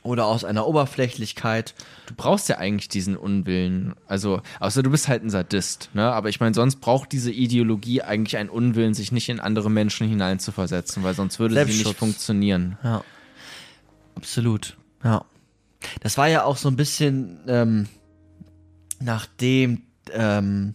oder 0.03 0.27
aus 0.27 0.45
einer 0.45 0.67
Oberflächlichkeit. 0.67 1.75
Du 2.07 2.15
brauchst 2.15 2.51
ja 2.51 2.59
eigentlich 2.59 2.89
diesen 2.89 3.17
Unwillen. 3.17 3.95
Also, 4.07 4.43
außer 4.61 4.83
du 4.83 4.91
bist 4.91 5.09
halt 5.09 5.25
ein 5.25 5.31
Sadist, 5.31 5.89
ne? 5.95 6.13
Aber 6.13 6.29
ich 6.29 6.41
meine, 6.41 6.55
sonst 6.55 6.77
braucht 6.77 7.13
diese 7.13 7.33
Ideologie 7.33 8.03
eigentlich 8.03 8.37
einen 8.37 8.51
Unwillen, 8.51 8.93
sich 8.93 9.13
nicht 9.13 9.31
in 9.31 9.41
andere 9.41 9.71
Menschen 9.71 10.07
hineinzuversetzen, 10.07 11.03
weil 11.03 11.15
sonst 11.15 11.39
würde 11.39 11.55
sie 11.67 11.85
nicht 11.85 11.97
funktionieren. 11.97 12.79
Ja. 12.85 13.03
Absolut. 14.15 14.77
Ja. 15.03 15.25
Das 16.01 16.19
war 16.19 16.29
ja 16.29 16.45
auch 16.45 16.59
so 16.59 16.69
ein 16.69 16.77
bisschen, 16.77 17.41
ähm, 17.49 17.89
nachdem 19.01 19.83
ähm, 20.13 20.75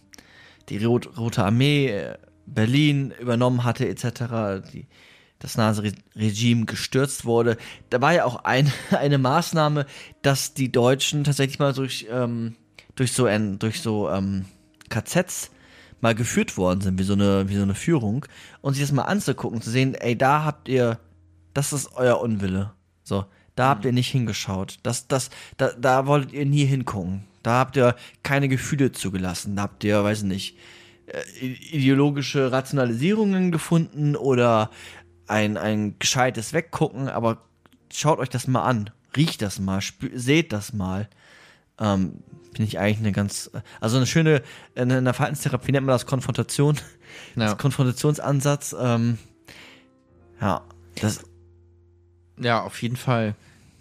die 0.78 0.84
Rot 0.84 1.18
Rote 1.18 1.44
Armee 1.44 1.88
äh, 1.88 2.18
Berlin 2.46 3.12
übernommen 3.20 3.64
hatte, 3.64 3.88
etc., 3.88 4.70
die, 4.72 4.86
das 5.38 5.56
Nazi-Regime 5.56 6.66
gestürzt 6.66 7.24
wurde, 7.24 7.56
da 7.88 8.00
war 8.00 8.12
ja 8.12 8.24
auch 8.24 8.44
ein, 8.44 8.70
eine 8.90 9.18
Maßnahme, 9.18 9.86
dass 10.22 10.54
die 10.54 10.70
Deutschen 10.70 11.24
tatsächlich 11.24 11.58
mal 11.58 11.72
durch, 11.72 12.06
ähm, 12.10 12.56
durch 12.94 13.12
so, 13.12 13.24
ein, 13.24 13.58
durch 13.58 13.80
so 13.80 14.10
ähm, 14.10 14.44
KZs 14.88 15.50
mal 16.00 16.14
geführt 16.14 16.56
worden 16.56 16.80
sind, 16.80 16.98
wie 16.98 17.04
so, 17.04 17.12
eine, 17.12 17.48
wie 17.48 17.56
so 17.56 17.62
eine 17.62 17.74
Führung, 17.74 18.26
und 18.60 18.74
sich 18.74 18.82
das 18.82 18.92
mal 18.92 19.02
anzugucken, 19.02 19.60
zu 19.60 19.70
sehen, 19.70 19.94
ey, 19.94 20.16
da 20.16 20.44
habt 20.44 20.68
ihr, 20.68 20.98
das 21.54 21.72
ist 21.72 21.92
euer 21.94 22.20
Unwille. 22.20 22.72
So, 23.02 23.24
da 23.54 23.68
habt 23.68 23.84
ihr 23.84 23.92
nicht 23.92 24.08
hingeschaut. 24.08 24.78
Das, 24.82 25.08
das, 25.08 25.30
da, 25.56 25.72
da 25.72 26.06
wolltet 26.06 26.32
ihr 26.32 26.46
nie 26.46 26.64
hingucken. 26.64 27.24
Da 27.42 27.58
habt 27.58 27.76
ihr 27.76 27.96
keine 28.22 28.48
Gefühle 28.48 28.92
zugelassen. 28.92 29.56
Da 29.56 29.62
habt 29.62 29.84
ihr, 29.84 30.02
weiß 30.02 30.18
ich 30.18 30.24
nicht, 30.24 30.56
äh, 31.06 31.46
ideologische 31.46 32.52
Rationalisierungen 32.52 33.50
gefunden 33.50 34.16
oder 34.16 34.70
ein, 35.26 35.56
ein 35.56 35.98
gescheites 35.98 36.52
Weggucken, 36.52 37.08
aber 37.08 37.38
schaut 37.92 38.18
euch 38.18 38.28
das 38.28 38.46
mal 38.46 38.62
an. 38.62 38.90
Riecht 39.16 39.42
das 39.42 39.58
mal, 39.58 39.80
seht 40.14 40.52
das 40.52 40.72
mal. 40.72 41.08
Ähm, 41.78 42.22
Finde 42.52 42.64
ich 42.64 42.78
eigentlich 42.78 42.98
eine 42.98 43.12
ganz, 43.12 43.50
also 43.80 43.96
eine 43.96 44.06
schöne, 44.06 44.42
in 44.74 44.88
der 44.88 45.14
Verhaltenstherapie 45.14 45.72
nennt 45.72 45.86
man 45.86 45.94
das 45.94 46.06
Konfrontation, 46.06 46.76
ja. 47.36 47.46
das 47.46 47.58
Konfrontationsansatz. 47.58 48.74
Ähm, 48.78 49.18
ja, 50.40 50.62
das. 51.00 51.24
Ja, 52.38 52.62
auf 52.62 52.80
jeden 52.82 52.96
Fall. 52.96 53.34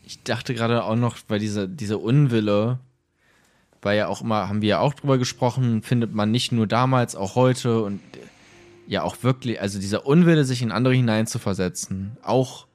Ich 0.04 0.24
dachte 0.24 0.54
gerade 0.54 0.84
auch 0.84 0.96
noch, 0.96 1.18
weil 1.28 1.40
dieser, 1.40 1.68
dieser 1.68 2.00
Unwille, 2.00 2.80
weil 3.82 3.98
ja 3.98 4.08
auch 4.08 4.22
immer, 4.22 4.50
haben 4.50 4.62
wir 4.62 4.70
ja 4.70 4.80
auch 4.80 4.94
drüber 4.94 5.18
gesprochen, 5.18 5.82
findet 5.82 6.14
man 6.14 6.32
nicht 6.32 6.52
nur 6.52 6.68
damals, 6.68 7.16
auch 7.16 7.36
heute 7.36 7.82
und 7.82 8.02
ja 8.88 9.04
auch 9.04 9.18
wirklich, 9.22 9.62
also 9.62 9.80
dieser 9.80 10.06
Unwille, 10.06 10.46
sich 10.46 10.62
in 10.62 10.72
andere 10.72 10.96
hineinzuversetzen, 10.96 12.18
auch 12.24 12.68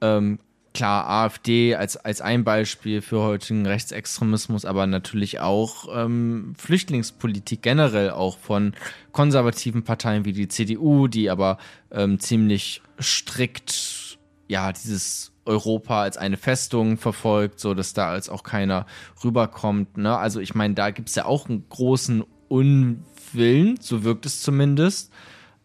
ähm, 0.00 0.38
klar 0.74 1.08
AfD 1.08 1.74
als, 1.74 1.96
als 1.96 2.20
ein 2.20 2.44
Beispiel 2.44 3.02
für 3.02 3.20
heutigen 3.20 3.66
Rechtsextremismus, 3.66 4.64
aber 4.64 4.86
natürlich 4.86 5.40
auch 5.40 5.88
ähm, 5.94 6.54
Flüchtlingspolitik 6.56 7.62
generell 7.62 8.10
auch 8.10 8.38
von 8.38 8.74
konservativen 9.12 9.82
Parteien 9.82 10.24
wie 10.24 10.32
die 10.32 10.48
CDU, 10.48 11.08
die 11.08 11.30
aber 11.30 11.58
ähm, 11.90 12.20
ziemlich 12.20 12.82
strikt 13.00 14.18
ja 14.46 14.72
dieses 14.72 15.32
Europa 15.48 16.02
als 16.02 16.16
eine 16.16 16.36
Festung 16.36 16.98
verfolgt, 16.98 17.58
so 17.58 17.74
dass 17.74 17.94
da 17.94 18.10
als 18.10 18.28
auch 18.28 18.42
keiner 18.42 18.86
rüberkommt. 19.24 19.96
Ne? 19.96 20.16
Also 20.16 20.40
ich 20.40 20.54
meine, 20.54 20.74
da 20.74 20.90
gibt 20.90 21.08
es 21.08 21.14
ja 21.14 21.24
auch 21.24 21.48
einen 21.48 21.64
großen 21.68 22.22
Unwillen, 22.48 23.78
so 23.80 24.04
wirkt 24.04 24.26
es 24.26 24.42
zumindest. 24.42 25.10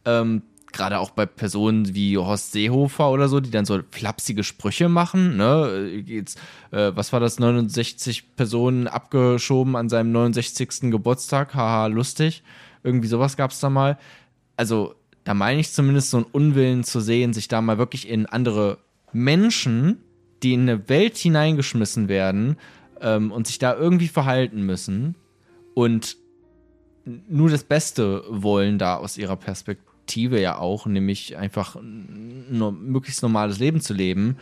Ähm, 0.06 0.42
Gerade 0.72 0.98
auch 0.98 1.12
bei 1.12 1.28
Personen 1.28 1.94
wie 1.94 2.18
Horst 2.18 2.52
Seehofer 2.52 3.12
oder 3.12 3.28
so, 3.28 3.40
die 3.40 3.52
dann 3.52 3.66
so 3.66 3.82
flapsige 3.92 4.44
Sprüche 4.44 4.90
machen. 4.90 5.38
Ne? 5.38 6.02
Jetzt, 6.04 6.40
äh, 6.72 6.92
was 6.96 7.14
war 7.14 7.20
das? 7.20 7.38
69 7.38 8.36
Personen 8.36 8.88
abgeschoben 8.88 9.76
an 9.76 9.88
seinem 9.88 10.12
69. 10.12 10.90
Geburtstag. 10.90 11.54
Haha, 11.54 11.86
lustig. 11.86 12.42
Irgendwie 12.84 13.08
sowas 13.08 13.38
gab 13.38 13.52
es 13.52 13.60
da 13.60 13.70
mal. 13.70 14.00
Also, 14.58 14.96
da 15.26 15.36
meine 15.36 15.60
ich 15.60 15.72
zumindest 15.72 16.10
so 16.10 16.18
einen 16.18 16.26
Unwillen 16.32 16.84
zu 16.84 17.02
sehen, 17.02 17.34
sich 17.34 17.48
da 17.48 17.62
mal 17.62 17.78
wirklich 17.78 18.10
in 18.10 18.26
andere 18.26 18.80
Menschen, 19.14 19.98
die 20.42 20.54
in 20.54 20.62
eine 20.62 20.90
Welt 20.90 21.18
hineingeschmissen 21.18 22.10
werden 22.10 22.58
ähm, 23.02 23.32
und 23.32 23.48
sich 23.48 23.60
da 23.60 23.76
irgendwie 23.76 24.08
verhalten 24.08 24.64
müssen 24.64 25.16
und 25.74 26.18
nur 27.06 27.50
das 27.50 27.64
Beste 27.64 28.24
wollen 28.30 28.78
da 28.78 28.96
aus 28.96 29.18
ihrer 29.18 29.36
Perspektive 29.36 30.40
ja 30.40 30.58
auch, 30.58 30.86
nämlich 30.86 31.38
einfach 31.38 31.78
nur 31.82 32.72
möglichst 32.72 33.22
normales 33.22 33.60
Leben 33.60 33.82
zu 33.82 33.94
leben, 33.94 34.38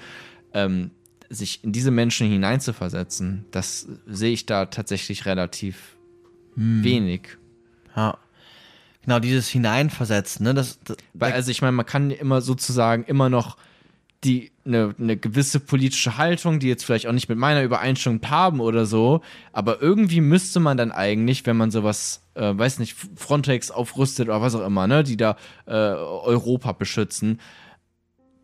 ähm, 0.53 0.91
sich 1.29 1.63
in 1.63 1.71
diese 1.71 1.91
Menschen 1.91 2.29
hineinzuversetzen, 2.29 3.45
das 3.51 3.87
sehe 4.05 4.33
ich 4.33 4.45
da 4.45 4.65
tatsächlich 4.65 5.25
relativ 5.25 5.95
hm. 6.55 6.83
wenig. 6.83 7.37
Ja. 7.95 8.17
Genau, 9.03 9.19
dieses 9.19 9.47
Hineinversetzen, 9.47 10.43
ne? 10.43 10.53
Das, 10.53 10.79
das 10.83 10.97
Weil, 11.13 11.33
also 11.33 11.49
ich 11.49 11.61
meine, 11.61 11.71
man 11.71 11.85
kann 11.85 12.11
immer 12.11 12.41
sozusagen 12.41 13.03
immer 13.05 13.29
noch 13.29 13.57
die 14.23 14.51
eine, 14.65 14.93
eine 14.99 15.17
gewisse 15.17 15.59
politische 15.59 16.17
Haltung, 16.17 16.59
die 16.59 16.67
jetzt 16.67 16.85
vielleicht 16.85 17.07
auch 17.07 17.13
nicht 17.13 17.29
mit 17.29 17.37
meiner 17.37 17.63
Übereinstimmung 17.63 18.21
haben 18.29 18.59
oder 18.59 18.85
so, 18.85 19.21
aber 19.51 19.81
irgendwie 19.81 20.21
müsste 20.21 20.59
man 20.59 20.77
dann 20.77 20.91
eigentlich, 20.91 21.45
wenn 21.45 21.57
man 21.57 21.71
sowas, 21.71 22.27
äh, 22.35 22.55
weiß 22.55 22.79
nicht, 22.79 22.95
Frontex 23.15 23.71
aufrüstet 23.71 24.27
oder 24.27 24.41
was 24.41 24.53
auch 24.53 24.65
immer, 24.65 24.85
ne, 24.87 25.03
die 25.03 25.17
da 25.17 25.37
äh, 25.65 25.71
Europa 25.71 26.73
beschützen, 26.73 27.39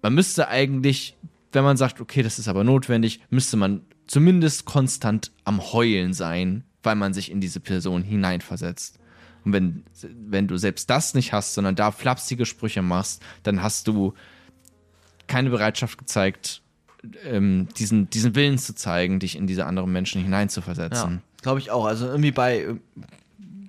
man 0.01 0.15
müsste 0.15 0.47
eigentlich, 0.47 1.15
wenn 1.51 1.63
man 1.63 1.77
sagt, 1.77 2.01
okay, 2.01 2.23
das 2.23 2.39
ist 2.39 2.47
aber 2.47 2.63
notwendig, 2.63 3.21
müsste 3.29 3.57
man 3.57 3.81
zumindest 4.07 4.65
konstant 4.65 5.31
am 5.43 5.73
Heulen 5.73 6.13
sein, 6.13 6.63
weil 6.81 6.95
man 6.95 7.13
sich 7.13 7.31
in 7.31 7.41
diese 7.41 7.59
Person 7.59 8.03
hineinversetzt. 8.03 8.99
Und 9.43 9.53
wenn, 9.53 9.83
wenn 10.01 10.47
du 10.47 10.57
selbst 10.57 10.89
das 10.89 11.13
nicht 11.13 11.33
hast, 11.33 11.53
sondern 11.53 11.75
da 11.75 11.91
flapsige 11.91 12.45
Sprüche 12.45 12.81
machst, 12.81 13.21
dann 13.43 13.61
hast 13.61 13.87
du 13.87 14.13
keine 15.27 15.49
Bereitschaft 15.49 15.97
gezeigt, 15.97 16.61
ähm, 17.25 17.67
diesen, 17.77 18.09
diesen 18.09 18.35
Willen 18.35 18.57
zu 18.57 18.75
zeigen, 18.75 19.19
dich 19.19 19.35
in 19.35 19.47
diese 19.47 19.65
anderen 19.65 19.91
Menschen 19.91 20.21
hineinzuversetzen. 20.21 21.11
Ja, 21.15 21.41
glaube 21.41 21.59
ich 21.59 21.71
auch. 21.71 21.85
Also 21.85 22.07
irgendwie 22.07 22.31
bei 22.31 22.59
äh, 22.59 22.75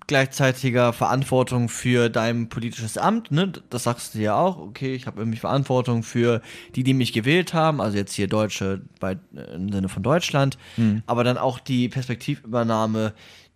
gleichzeitiger 0.07 0.93
Verantwortung 0.93 1.69
für 1.69 2.09
dein 2.09 2.49
politisches 2.49 2.97
Amt, 2.97 3.31
ne? 3.31 3.53
Das 3.71 3.85
sagst 3.85 4.15
du 4.15 4.19
ja 4.19 4.37
auch, 4.37 4.59
okay, 4.59 4.95
ich 4.95 5.07
habe 5.07 5.21
irgendwie 5.21 5.39
Verantwortung 5.39 6.03
für 6.03 6.41
die, 6.75 6.83
die 6.83 6.95
mich 6.95 7.13
gewählt 7.13 7.53
haben, 7.55 7.81
also 7.81 7.99
jetzt 7.99 8.15
hier 8.15 8.27
Deutsche 8.27 8.81
bei, 9.01 9.19
äh, 9.37 9.55
im 9.55 9.71
Sinne 9.71 9.89
von 9.89 10.03
Deutschland, 10.03 10.59
mhm. 10.77 11.03
aber 11.07 11.25
dann 11.25 11.39
auch 11.39 11.61
die 11.61 11.89
Perspektivübernahme, 11.89 13.13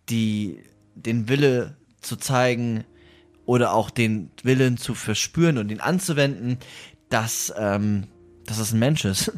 die 0.09 0.59
den 0.95 1.27
Wille 1.27 1.75
zu 2.01 2.17
zeigen 2.17 2.83
oder 3.45 3.73
auch 3.73 3.89
den 3.89 4.29
Willen 4.43 4.77
zu 4.77 4.93
verspüren 4.93 5.57
und 5.57 5.71
ihn 5.71 5.81
anzuwenden, 5.81 6.59
dass, 7.13 7.53
ähm, 7.57 8.07
dass 8.45 8.57
das 8.57 8.73
ein 8.73 8.79
Mensch 8.79 9.05
ist. 9.05 9.31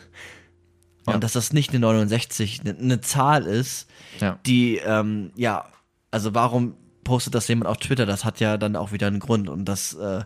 Und 1.05 1.13
ja. 1.13 1.19
dass 1.19 1.33
das 1.33 1.53
nicht 1.53 1.69
eine 1.69 1.79
69, 1.81 2.61
eine, 2.61 2.79
eine 2.79 3.01
Zahl 3.01 3.45
ist, 3.45 3.87
ja. 4.19 4.39
die, 4.47 4.77
ähm, 4.77 5.31
ja, 5.35 5.65
also 6.09 6.33
warum 6.33 6.73
postet 7.03 7.35
das 7.35 7.47
jemand 7.47 7.67
auf 7.67 7.77
Twitter? 7.77 8.07
Das 8.07 8.25
hat 8.25 8.39
ja 8.39 8.57
dann 8.57 8.75
auch 8.75 8.91
wieder 8.91 9.05
einen 9.05 9.19
Grund 9.19 9.47
und 9.47 9.65
das 9.65 9.93
äh, 9.93 10.21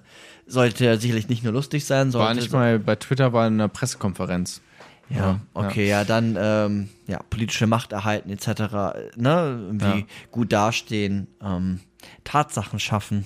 sollte 0.45 0.85
ja 0.85 0.95
sicherlich 0.95 1.27
nicht 1.27 1.43
nur 1.43 1.51
lustig 1.51 1.83
sein. 1.83 2.13
War 2.13 2.33
nicht 2.33 2.53
mal 2.53 2.79
bei 2.79 2.95
Twitter, 2.95 3.33
war 3.33 3.45
eine 3.45 3.67
Pressekonferenz. 3.67 4.61
Ja, 5.09 5.41
okay, 5.53 5.89
ja, 5.89 5.99
ja 5.99 6.05
dann 6.05 6.37
ähm, 6.39 6.89
ja, 7.07 7.19
politische 7.29 7.67
Macht 7.67 7.91
erhalten 7.91 8.29
etc., 8.29 8.47
ne, 9.17 9.59
irgendwie 9.65 9.99
ja. 9.99 10.05
gut 10.31 10.53
dastehen, 10.53 11.27
ähm, 11.43 11.79
Tatsachen 12.23 12.79
schaffen. 12.79 13.25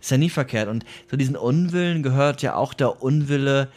Ist 0.00 0.10
ja 0.10 0.18
nie 0.18 0.30
verkehrt. 0.30 0.68
Und 0.68 0.84
zu 1.08 1.16
diesen 1.16 1.36
Unwillen 1.36 2.02
gehört 2.02 2.42
ja 2.42 2.54
auch 2.56 2.74
der 2.74 3.02
Unwille, 3.02 3.68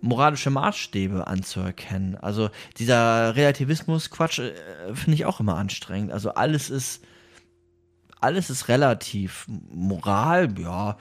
moralische 0.00 0.50
Maßstäbe 0.50 1.26
anzuerkennen. 1.26 2.16
Also 2.16 2.50
dieser 2.78 3.36
Relativismus-Quatsch 3.36 4.40
äh, 4.40 4.52
finde 4.94 5.14
ich 5.14 5.24
auch 5.26 5.40
immer 5.40 5.56
anstrengend. 5.56 6.12
Also 6.12 6.34
alles 6.34 6.70
ist 6.70 7.02
alles 8.22 8.50
ist 8.50 8.68
relativ. 8.68 9.46
Moral, 9.48 10.48
ja, 10.58 10.96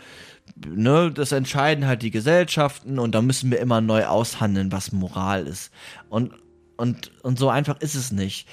ne, 0.57 1.11
das 1.11 1.31
entscheiden 1.31 1.85
halt 1.85 2.01
die 2.01 2.11
Gesellschaften 2.11 2.99
und 2.99 3.13
da 3.13 3.21
müssen 3.21 3.51
wir 3.51 3.59
immer 3.59 3.79
neu 3.79 4.05
aushandeln, 4.05 4.71
was 4.71 4.91
Moral 4.91 5.47
ist. 5.47 5.71
Und, 6.09 6.33
und, 6.77 7.11
und 7.23 7.37
so 7.37 7.49
einfach 7.49 7.79
ist 7.79 7.95
es 7.95 8.11
nicht. 8.11 8.47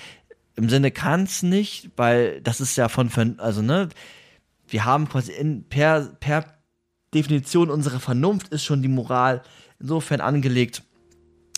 Im 0.59 0.69
Sinne 0.69 0.91
kann 0.91 1.23
es 1.23 1.45
nicht, 1.45 1.93
weil 1.95 2.41
das 2.41 2.61
ist 2.61 2.75
ja 2.75 2.89
von, 2.89 3.39
also, 3.39 3.63
ne, 3.63 3.91
wir 4.67 4.85
haben 4.85 5.09
quasi 5.09 5.31
in, 5.31 5.63
per, 5.63 6.01
per 6.19 6.47
Definition 7.15 7.71
unserer 7.71 8.01
Vernunft 8.01 8.49
ist 8.49 8.65
schon 8.65 8.83
die 8.83 8.89
Moral 8.89 9.45
insofern 9.79 10.21
angelegt. 10.21 10.83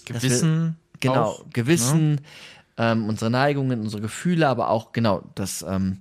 Gewissen. 0.04 0.76
Wir, 0.92 1.00
genau, 1.00 1.22
auch, 1.22 1.44
Gewissen, 1.50 2.16
ne? 2.16 2.22
ähm, 2.76 3.08
unsere 3.08 3.30
Neigungen, 3.30 3.80
unsere 3.80 4.02
Gefühle, 4.02 4.46
aber 4.46 4.68
auch, 4.68 4.92
genau, 4.92 5.22
das, 5.34 5.62
ähm, 5.62 6.00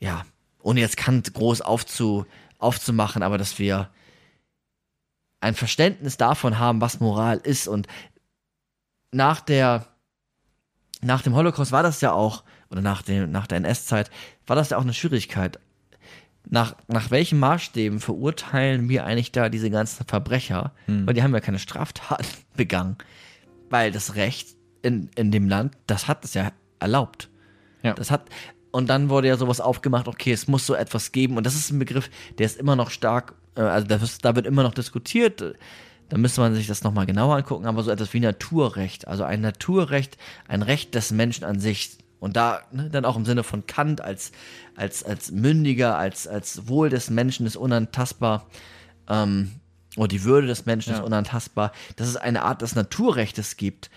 ja, 0.00 0.24
ohne 0.62 0.80
jetzt 0.80 0.96
Kant 0.96 1.34
groß 1.34 1.60
aufzu, 1.60 2.24
aufzumachen, 2.58 3.22
aber 3.22 3.36
dass 3.36 3.58
wir 3.58 3.90
ein 5.40 5.54
Verständnis 5.54 6.16
davon 6.16 6.58
haben, 6.58 6.80
was 6.80 7.00
Moral 7.00 7.36
ist. 7.36 7.68
Und 7.68 7.86
nach 9.12 9.40
der, 9.42 9.86
nach 11.02 11.22
dem 11.22 11.34
Holocaust 11.34 11.72
war 11.72 11.82
das 11.82 12.00
ja 12.00 12.12
auch, 12.12 12.44
oder 12.70 12.80
nach, 12.82 13.02
dem, 13.02 13.30
nach 13.30 13.46
der 13.46 13.58
NS-Zeit, 13.58 14.10
war 14.46 14.56
das 14.56 14.70
ja 14.70 14.76
auch 14.78 14.82
eine 14.82 14.94
Schwierigkeit. 14.94 15.58
Nach, 16.50 16.74
nach 16.86 17.10
welchen 17.10 17.38
Maßstäben 17.38 18.00
verurteilen 18.00 18.88
wir 18.88 19.04
eigentlich 19.04 19.32
da 19.32 19.48
diese 19.48 19.70
ganzen 19.70 20.06
Verbrecher? 20.06 20.72
Hm. 20.86 21.06
Weil 21.06 21.14
die 21.14 21.22
haben 21.22 21.34
ja 21.34 21.40
keine 21.40 21.58
Straftaten 21.58 22.26
begangen. 22.56 22.96
Weil 23.70 23.92
das 23.92 24.14
Recht 24.14 24.56
in, 24.82 25.10
in 25.14 25.30
dem 25.30 25.48
Land, 25.48 25.76
das 25.86 26.08
hat 26.08 26.24
es 26.24 26.34
ja 26.34 26.52
erlaubt. 26.78 27.28
Ja. 27.82 27.92
Das 27.92 28.10
hat, 28.10 28.22
und 28.70 28.88
dann 28.88 29.08
wurde 29.10 29.28
ja 29.28 29.36
sowas 29.36 29.60
aufgemacht, 29.60 30.08
okay, 30.08 30.32
es 30.32 30.48
muss 30.48 30.64
so 30.66 30.74
etwas 30.74 31.12
geben. 31.12 31.36
Und 31.36 31.44
das 31.44 31.54
ist 31.54 31.70
ein 31.70 31.78
Begriff, 31.78 32.08
der 32.38 32.46
ist 32.46 32.56
immer 32.58 32.76
noch 32.76 32.90
stark, 32.90 33.34
äh, 33.56 33.60
also 33.60 33.86
da, 33.86 33.96
ist- 33.96 34.24
da 34.24 34.34
wird 34.34 34.46
immer 34.46 34.62
noch 34.62 34.74
diskutiert. 34.74 35.54
Da 36.08 36.16
müsste 36.16 36.40
man 36.40 36.54
sich 36.54 36.66
das 36.66 36.82
nochmal 36.82 37.06
genauer 37.06 37.36
angucken, 37.36 37.66
aber 37.66 37.82
so 37.82 37.90
etwas 37.90 38.14
wie 38.14 38.20
Naturrecht, 38.20 39.06
also 39.06 39.24
ein 39.24 39.40
Naturrecht, 39.40 40.16
ein 40.46 40.62
Recht 40.62 40.94
des 40.94 41.10
Menschen 41.10 41.44
an 41.44 41.60
sich. 41.60 41.98
Und 42.18 42.36
da 42.36 42.62
ne, 42.72 42.88
dann 42.90 43.04
auch 43.04 43.16
im 43.16 43.24
Sinne 43.24 43.42
von 43.44 43.66
Kant 43.66 44.00
als, 44.00 44.32
als, 44.74 45.04
als 45.04 45.30
mündiger, 45.30 45.96
als, 45.96 46.26
als 46.26 46.66
Wohl 46.66 46.88
des 46.88 47.10
Menschen 47.10 47.46
ist 47.46 47.56
unantastbar. 47.56 48.46
Ähm, 49.08 49.52
oder 49.96 50.08
die 50.08 50.24
Würde 50.24 50.46
des 50.46 50.66
Menschen 50.66 50.90
Ja. 50.90 50.98
ist 50.98 51.04
unantastbar. 51.04 51.72
Dass 51.96 52.08
es 52.08 52.16
eine 52.16 52.42
Art 52.42 52.62
des 52.62 52.74
Naturrechtes 52.74 53.56
gibt. 53.56 53.90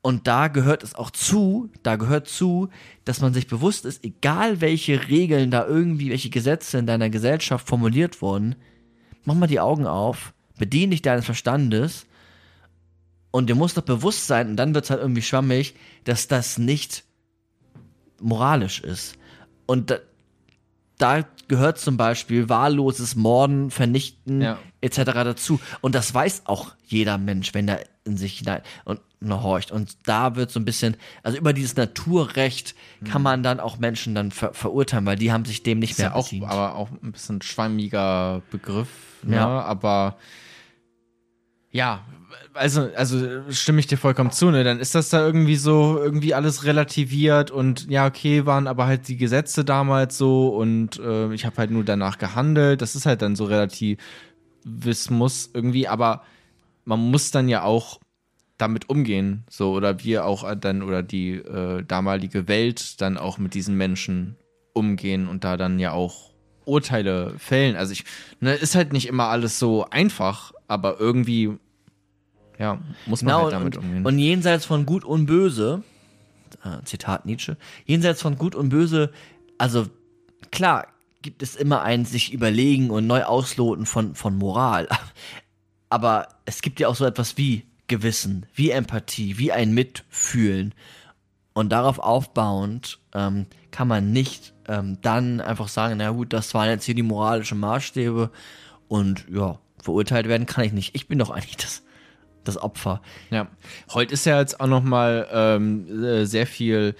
Und 0.00 0.26
da 0.26 0.48
gehört 0.48 0.82
es 0.84 0.94
auch 0.94 1.10
zu, 1.10 1.70
da 1.82 1.96
gehört 1.96 2.28
zu, 2.28 2.68
dass 3.04 3.20
man 3.20 3.34
sich 3.34 3.46
bewusst 3.46 3.84
ist, 3.84 4.04
egal 4.04 4.60
welche 4.60 5.08
Regeln 5.08 5.50
da 5.50 5.66
irgendwie, 5.66 6.10
welche 6.10 6.30
Gesetze 6.30 6.78
in 6.78 6.86
deiner 6.86 7.10
Gesellschaft 7.10 7.66
formuliert 7.66 8.22
wurden, 8.22 8.54
mach 9.24 9.34
mal 9.34 9.48
die 9.48 9.60
Augen 9.60 9.86
auf, 9.86 10.32
bediene 10.58 10.90
dich 10.90 11.02
deines 11.02 11.24
Verstandes 11.24 12.06
und 13.30 13.48
dir 13.48 13.54
muss 13.54 13.74
doch 13.74 13.82
bewusst 13.82 14.26
sein, 14.26 14.48
und 14.50 14.56
dann 14.56 14.74
wird 14.74 14.84
es 14.84 14.90
halt 14.90 15.00
irgendwie 15.00 15.22
schwammig, 15.22 15.74
dass 16.04 16.28
das 16.28 16.58
nicht 16.58 17.04
moralisch 18.20 18.80
ist. 18.80 19.16
Und 19.66 19.90
da, 19.90 19.98
da 20.98 21.24
gehört 21.46 21.78
zum 21.78 21.96
Beispiel 21.96 22.48
wahlloses 22.48 23.14
Morden, 23.16 23.70
Vernichten 23.70 24.40
Ja. 24.42 24.58
etc. 24.80 24.98
dazu. 25.04 25.60
Und 25.80 25.94
das 25.94 26.12
weiß 26.12 26.42
auch 26.46 26.74
jeder 26.86 27.16
Mensch, 27.18 27.54
wenn 27.54 27.68
er 27.68 27.80
in 28.04 28.16
sich 28.16 28.38
hinein 28.38 28.62
und 28.84 29.00
horcht. 29.28 29.70
Und 29.70 29.96
da 30.04 30.34
wird 30.36 30.50
so 30.50 30.58
ein 30.58 30.64
bisschen, 30.64 30.96
also 31.22 31.36
über 31.38 31.52
dieses 31.52 31.76
Naturrecht 31.76 32.74
kann 33.04 33.22
man 33.22 33.42
dann 33.42 33.60
auch 33.60 33.78
Menschen 33.78 34.14
dann 34.14 34.30
ver 34.30 34.54
verurteilen, 34.54 35.06
weil 35.06 35.16
die 35.16 35.30
haben 35.32 35.44
sich 35.44 35.62
dem 35.62 35.78
nicht 35.78 35.92
Ist 35.92 35.98
mehr 35.98 36.08
ja 36.08 36.14
auch, 36.14 36.24
bedient. 36.24 36.44
aber 36.50 36.74
auch 36.76 36.88
ein 37.02 37.12
bisschen 37.12 37.42
schwammiger 37.42 38.42
Begriff, 38.50 38.88
ne? 39.22 39.36
Ja. 39.36 39.60
Aber 39.62 40.16
ja, 41.70 42.04
also, 42.54 42.90
also 42.94 43.50
stimme 43.50 43.80
ich 43.80 43.86
dir 43.86 43.96
vollkommen 43.96 44.30
zu, 44.30 44.50
ne? 44.50 44.64
Dann 44.64 44.80
ist 44.80 44.94
das 44.94 45.10
da 45.10 45.24
irgendwie 45.24 45.56
so, 45.56 46.00
irgendwie 46.02 46.34
alles 46.34 46.64
relativiert 46.64 47.50
und 47.50 47.88
ja, 47.90 48.06
okay, 48.06 48.46
waren 48.46 48.66
aber 48.66 48.86
halt 48.86 49.08
die 49.08 49.16
Gesetze 49.16 49.64
damals 49.64 50.18
so 50.18 50.48
und 50.48 50.98
äh, 50.98 51.32
ich 51.32 51.46
habe 51.46 51.56
halt 51.56 51.70
nur 51.70 51.84
danach 51.84 52.18
gehandelt. 52.18 52.82
Das 52.82 52.96
ist 52.96 53.06
halt 53.06 53.22
dann 53.22 53.36
so 53.36 53.44
Relativismus 53.44 55.50
irgendwie, 55.54 55.88
aber 55.88 56.22
man 56.84 57.00
muss 57.00 57.30
dann 57.30 57.48
ja 57.48 57.62
auch 57.62 58.00
damit 58.56 58.90
umgehen, 58.90 59.44
so 59.48 59.72
oder 59.72 60.02
wir 60.02 60.26
auch 60.26 60.52
dann 60.56 60.82
oder 60.82 61.02
die 61.02 61.34
äh, 61.34 61.84
damalige 61.84 62.48
Welt 62.48 63.00
dann 63.00 63.16
auch 63.16 63.38
mit 63.38 63.54
diesen 63.54 63.76
Menschen 63.76 64.36
umgehen 64.72 65.28
und 65.28 65.44
da 65.44 65.56
dann 65.56 65.78
ja 65.78 65.92
auch 65.92 66.32
Urteile 66.64 67.34
fällen. 67.38 67.76
Also 67.76 67.92
ich, 67.92 68.04
ne, 68.40 68.54
ist 68.54 68.74
halt 68.74 68.92
nicht 68.92 69.06
immer 69.06 69.28
alles 69.28 69.58
so 69.58 69.86
einfach, 69.90 70.52
aber 70.68 71.00
irgendwie, 71.00 71.58
ja, 72.58 72.78
muss 73.06 73.22
man 73.22 73.32
Genau, 73.32 73.42
halt 73.44 73.52
damit 73.54 73.76
und, 73.76 73.84
umgehen. 73.84 74.06
und 74.06 74.18
jenseits 74.18 74.64
von 74.64 74.86
Gut 74.86 75.04
und 75.04 75.26
Böse, 75.26 75.82
äh, 76.64 76.84
Zitat 76.84 77.26
Nietzsche, 77.26 77.56
jenseits 77.84 78.22
von 78.22 78.36
Gut 78.38 78.54
und 78.54 78.68
Böse, 78.68 79.10
also 79.58 79.86
klar 80.52 80.86
gibt 81.22 81.42
es 81.42 81.56
immer 81.56 81.82
ein 81.82 82.04
sich 82.04 82.32
überlegen 82.32 82.90
und 82.90 83.06
neu 83.08 83.24
ausloten 83.24 83.86
von, 83.86 84.14
von 84.14 84.36
Moral. 84.36 84.88
Aber 85.90 86.28
es 86.44 86.62
gibt 86.62 86.78
ja 86.78 86.86
auch 86.88 86.94
so 86.94 87.04
etwas 87.04 87.36
wie 87.36 87.64
Gewissen, 87.88 88.46
wie 88.54 88.70
Empathie, 88.70 89.38
wie 89.38 89.50
ein 89.50 89.72
Mitfühlen. 89.72 90.74
Und 91.54 91.70
darauf 91.70 91.98
aufbauend 91.98 93.00
ähm, 93.14 93.46
kann 93.72 93.88
man 93.88 94.12
nicht 94.12 94.52
ähm, 94.68 94.98
dann 95.00 95.40
einfach 95.40 95.68
sagen, 95.68 95.96
na 95.96 96.10
gut, 96.10 96.32
das 96.32 96.54
waren 96.54 96.68
jetzt 96.68 96.84
hier 96.84 96.94
die 96.94 97.02
moralischen 97.02 97.58
Maßstäbe 97.58 98.30
und 98.86 99.26
ja, 99.30 99.58
verurteilt 99.88 100.28
werden 100.28 100.44
kann 100.44 100.64
ich 100.64 100.74
nicht. 100.74 100.94
Ich 100.94 101.08
bin 101.08 101.18
doch 101.18 101.30
eigentlich 101.30 101.56
das, 101.56 101.82
das 102.44 102.60
Opfer. 102.60 103.00
Ja, 103.30 103.48
heute 103.94 104.12
ist 104.12 104.26
ja 104.26 104.38
jetzt 104.38 104.60
auch 104.60 104.66
noch 104.66 104.82
mal 104.82 105.26
ähm, 105.32 106.04
äh, 106.04 106.26
sehr 106.26 106.46
viel 106.46 106.94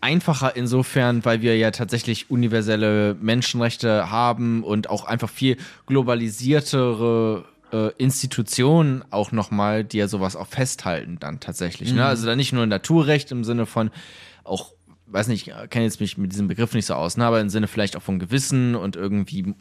einfacher 0.00 0.56
insofern, 0.56 1.26
weil 1.26 1.42
wir 1.42 1.58
ja 1.58 1.70
tatsächlich 1.72 2.30
universelle 2.30 3.18
Menschenrechte 3.20 4.10
haben 4.10 4.64
und 4.64 4.88
auch 4.88 5.04
einfach 5.04 5.28
viel 5.28 5.58
globalisiertere 5.84 7.44
äh, 7.70 7.90
Institutionen 7.98 9.04
auch 9.10 9.30
noch 9.30 9.50
mal, 9.50 9.84
die 9.84 9.98
ja 9.98 10.08
sowas 10.08 10.36
auch 10.36 10.46
festhalten 10.46 11.18
dann 11.20 11.38
tatsächlich. 11.38 11.92
Ne? 11.92 12.06
Also 12.06 12.24
da 12.24 12.34
nicht 12.34 12.54
nur 12.54 12.64
Naturrecht 12.64 13.30
im 13.30 13.44
Sinne 13.44 13.66
von 13.66 13.90
auch 14.42 14.72
weiß 15.12 15.28
nicht, 15.28 15.48
ich 15.48 15.70
kenne 15.70 15.84
jetzt 15.84 16.00
mich 16.00 16.16
mit 16.18 16.32
diesem 16.32 16.48
Begriff 16.48 16.72
nicht 16.74 16.86
so 16.86 16.94
aus, 16.94 17.16
ne, 17.16 17.24
aber 17.24 17.40
im 17.40 17.50
Sinne 17.50 17.66
vielleicht 17.66 17.96
auch 17.96 18.02
von 18.02 18.18
Gewissen 18.18 18.74
und 18.74 18.96
irgendwie 18.96 19.54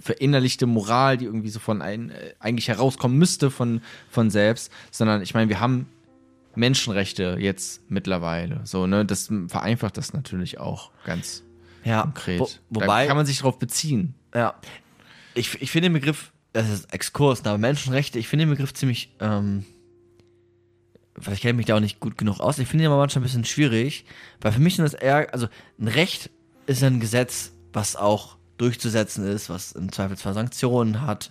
verinnerlichte 0.00 0.66
Moral, 0.66 1.16
die 1.16 1.26
irgendwie 1.26 1.48
so 1.50 1.60
von 1.60 1.82
ein, 1.82 2.10
äh, 2.10 2.34
eigentlich 2.38 2.68
herauskommen 2.68 3.18
müsste 3.18 3.50
von, 3.50 3.80
von 4.10 4.30
selbst, 4.30 4.72
sondern 4.90 5.22
ich 5.22 5.34
meine, 5.34 5.48
wir 5.48 5.60
haben 5.60 5.86
Menschenrechte 6.54 7.36
jetzt 7.38 7.88
mittlerweile. 7.90 8.60
So, 8.64 8.86
ne, 8.86 9.04
das 9.04 9.30
vereinfacht 9.48 9.96
das 9.96 10.12
natürlich 10.12 10.58
auch 10.58 10.90
ganz 11.04 11.44
Ja, 11.84 12.02
konkret. 12.02 12.40
Wo, 12.40 12.48
wobei, 12.70 13.02
da 13.02 13.08
kann 13.08 13.16
man 13.16 13.26
sich 13.26 13.38
drauf 13.38 13.58
beziehen. 13.58 14.14
ja, 14.34 14.54
ich, 15.34 15.62
ich 15.62 15.70
finde 15.70 15.88
den 15.88 15.92
Begriff, 15.92 16.32
das 16.52 16.68
ist 16.68 16.92
Exkurs, 16.92 17.44
aber 17.46 17.58
Menschenrechte, 17.58 18.18
ich 18.18 18.26
finde 18.26 18.46
den 18.46 18.50
Begriff 18.50 18.74
ziemlich, 18.74 19.14
ähm, 19.20 19.64
vielleicht 21.20 21.42
kenne 21.42 21.52
ich 21.52 21.56
mich 21.58 21.66
da 21.66 21.76
auch 21.76 21.80
nicht 21.80 22.00
gut 22.00 22.16
genug 22.18 22.40
aus, 22.40 22.58
ich 22.58 22.68
finde 22.68 22.84
den 22.84 22.90
aber 22.92 23.00
manchmal 23.00 23.20
ein 23.22 23.24
bisschen 23.24 23.44
schwierig, 23.44 24.04
weil 24.40 24.52
für 24.52 24.60
mich 24.60 24.76
sind 24.76 24.84
das 24.84 24.94
eher, 24.94 25.32
also 25.32 25.46
ein 25.78 25.88
Recht 25.88 26.30
ist 26.66 26.82
ein 26.82 27.00
Gesetz, 27.00 27.52
was 27.72 27.96
auch 27.96 28.36
durchzusetzen 28.58 29.26
ist, 29.26 29.48
was 29.48 29.72
im 29.72 29.90
Zweifelsfall 29.90 30.34
Sanktionen 30.34 31.00
hat. 31.06 31.30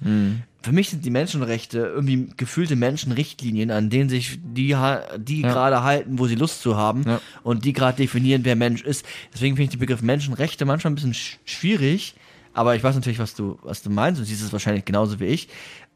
Für 0.64 0.72
mich 0.72 0.90
sind 0.90 1.06
die 1.06 1.12
Menschenrechte 1.12 1.78
irgendwie 1.78 2.28
gefühlte 2.36 2.76
Menschenrichtlinien, 2.76 3.70
an 3.72 3.90
denen 3.92 4.10
sich 4.10 4.40
die, 4.44 4.76
die 5.18 5.42
Ja. 5.42 5.52
gerade 5.54 5.84
halten, 5.84 6.18
wo 6.18 6.26
sie 6.28 6.34
Lust 6.36 6.62
zu 6.64 6.76
haben 6.76 7.04
Ja. 7.06 7.22
und 7.44 7.66
die 7.66 7.74
gerade 7.74 7.98
definieren, 7.98 8.46
wer 8.46 8.56
Mensch 8.56 8.82
ist. 8.82 9.06
Deswegen 9.34 9.56
finde 9.56 9.66
ich 9.66 9.70
den 9.72 9.80
Begriff 9.80 10.02
Menschenrechte 10.02 10.66
manchmal 10.66 10.92
ein 10.92 10.96
bisschen 10.96 11.14
sch 11.14 11.38
schwierig, 11.46 12.16
aber 12.54 12.76
ich 12.76 12.84
weiß 12.84 12.96
natürlich, 12.96 13.20
was 13.20 13.36
du, 13.36 13.60
was 13.62 13.84
du 13.84 13.92
meinst 13.92 14.20
und 14.20 14.26
siehst 14.26 14.42
es 14.44 14.52
wahrscheinlich 14.52 14.84
genauso 14.86 15.20
wie 15.20 15.26
ich. 15.26 15.50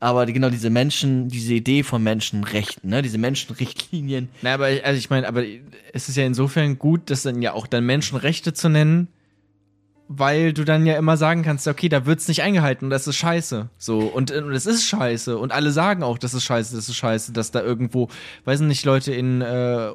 Aber 0.04 0.26
genau 0.26 0.50
diese 0.50 0.70
Menschen, 0.70 1.30
diese 1.30 1.54
Idee 1.54 1.82
von 1.82 2.04
Menschenrechten, 2.04 2.89
ne, 2.89 3.02
diese 3.02 3.18
Menschenrichtlinien, 3.18 4.28
Na, 4.42 4.56
aber 4.56 4.66
also 4.66 4.98
ich 4.98 5.10
meine, 5.10 5.26
aber 5.26 5.46
es 5.94 6.10
ist 6.10 6.18
ja 6.18 6.26
insofern 6.26 6.78
gut, 6.78 7.10
das 7.10 7.24
dann 7.24 7.42
ja 7.42 7.54
auch 7.54 7.68
dann 7.68 7.86
Menschenrechte 7.86 8.52
zu 8.52 8.68
nennen, 8.68 9.08
weil 10.10 10.52
du 10.52 10.66
dann 10.66 10.86
ja 10.86 10.98
immer 10.98 11.16
sagen 11.16 11.42
kannst, 11.42 11.70
okay, 11.70 11.88
da 11.88 12.06
wird's 12.06 12.28
nicht 12.28 12.42
eingehalten 12.42 12.88
und 12.88 12.89
das 12.89 13.08
ist 13.08 13.16
scheiße. 13.16 13.70
So, 13.78 14.00
und, 14.00 14.30
und 14.32 14.52
es 14.52 14.66
ist 14.66 14.84
scheiße. 14.84 15.38
Und 15.38 15.54
alle 15.54 15.72
sagen 15.72 16.04
auch, 16.04 16.18
das 16.18 16.34
ist 16.34 16.44
scheiße, 16.44 16.76
das 16.76 16.89
ist 16.89 16.98
scheiße, 16.98 17.32
dass 17.32 17.52
da 17.52 17.62
irgendwo, 17.62 18.10
weiß 18.44 18.60
nicht, 18.60 18.84
Leute 18.84 19.13
in 19.13 19.39
äh, 19.39 19.89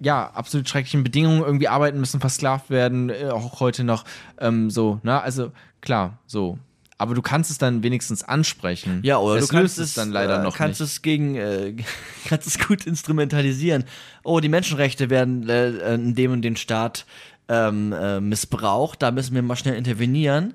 ja, 0.00 0.30
absolut 0.34 0.68
schrecklichen 0.68 1.02
Bedingungen 1.02 1.42
irgendwie 1.42 1.68
arbeiten 1.68 1.98
müssen, 1.98 2.20
versklavt 2.20 2.68
werden, 2.68 3.08
äh, 3.08 3.30
auch 3.30 3.60
heute 3.60 3.84
noch. 3.84 4.04
Ähm, 4.38 4.68
so, 4.68 5.00
ne? 5.02 5.18
Also 5.22 5.52
klar, 5.80 6.18
so. 6.26 6.58
Aber 6.98 7.14
du 7.14 7.20
kannst 7.20 7.50
es 7.50 7.58
dann 7.58 7.82
wenigstens 7.82 8.22
ansprechen. 8.22 9.00
Ja, 9.02 9.18
oder 9.18 9.36
es 9.36 9.48
du 9.48 9.54
kannst 9.54 9.78
es 9.78 9.94
dann 9.94 10.10
leider 10.10 10.40
äh, 10.40 10.42
noch 10.42 10.56
kannst 10.56 10.80
nicht. 10.80 10.90
es 10.90 11.02
gegen, 11.02 11.36
äh, 11.36 11.74
kannst 12.26 12.46
es 12.46 12.58
gut 12.58 12.86
instrumentalisieren. 12.86 13.84
Oh, 14.24 14.40
die 14.40 14.48
Menschenrechte 14.48 15.10
werden 15.10 15.48
äh, 15.48 15.94
in 15.94 16.14
dem 16.14 16.32
und 16.32 16.42
den 16.42 16.56
Staat 16.56 17.04
ähm, 17.48 17.92
äh, 17.92 18.20
missbraucht, 18.20 19.02
da 19.02 19.10
müssen 19.10 19.34
wir 19.34 19.42
mal 19.42 19.56
schnell 19.56 19.74
intervenieren. 19.74 20.54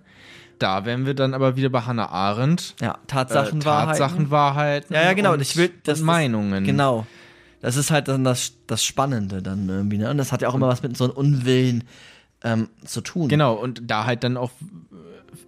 Da 0.58 0.86
wären 0.86 1.06
wir 1.06 1.16
dann 1.16 1.34
aber 1.34 1.56
wieder 1.56 1.70
bei 1.70 1.82
Hannah 1.82 2.10
Arendt. 2.10 2.76
Ja, 2.82 2.94
Äh, 2.94 2.98
Tatsachenwahrheiten. 3.08 3.98
Tatsachenwahrheiten. 4.00 4.96
Ja, 4.96 5.04
ja, 5.04 5.14
genau. 5.14 5.34
Und, 5.34 5.42
ich 5.42 5.58
will, 5.58 5.72
das, 5.84 6.00
und 6.00 6.06
Meinungen. 6.06 6.64
Das, 6.64 6.72
genau. 6.72 7.08
Das 7.62 7.76
ist 7.78 7.92
halt 7.92 8.08
dann 8.08 8.24
das, 8.24 8.54
das 8.68 8.84
Spannende 8.84 9.42
dann 9.42 9.70
irgendwie, 9.70 9.98
ne? 9.98 10.10
Und 10.10 10.18
das 10.18 10.32
hat 10.32 10.42
ja 10.42 10.50
auch 10.50 10.56
immer 10.56 10.68
was 10.68 10.84
mit 10.84 10.96
so 10.98 11.06
einem 11.06 11.14
Unwillen 11.14 11.84
ähm, 12.44 12.70
zu 12.86 13.02
tun. 13.02 13.28
Genau, 13.28 13.54
und 13.54 13.84
da 13.86 14.06
halt 14.06 14.24
dann 14.24 14.38
auch 14.38 14.52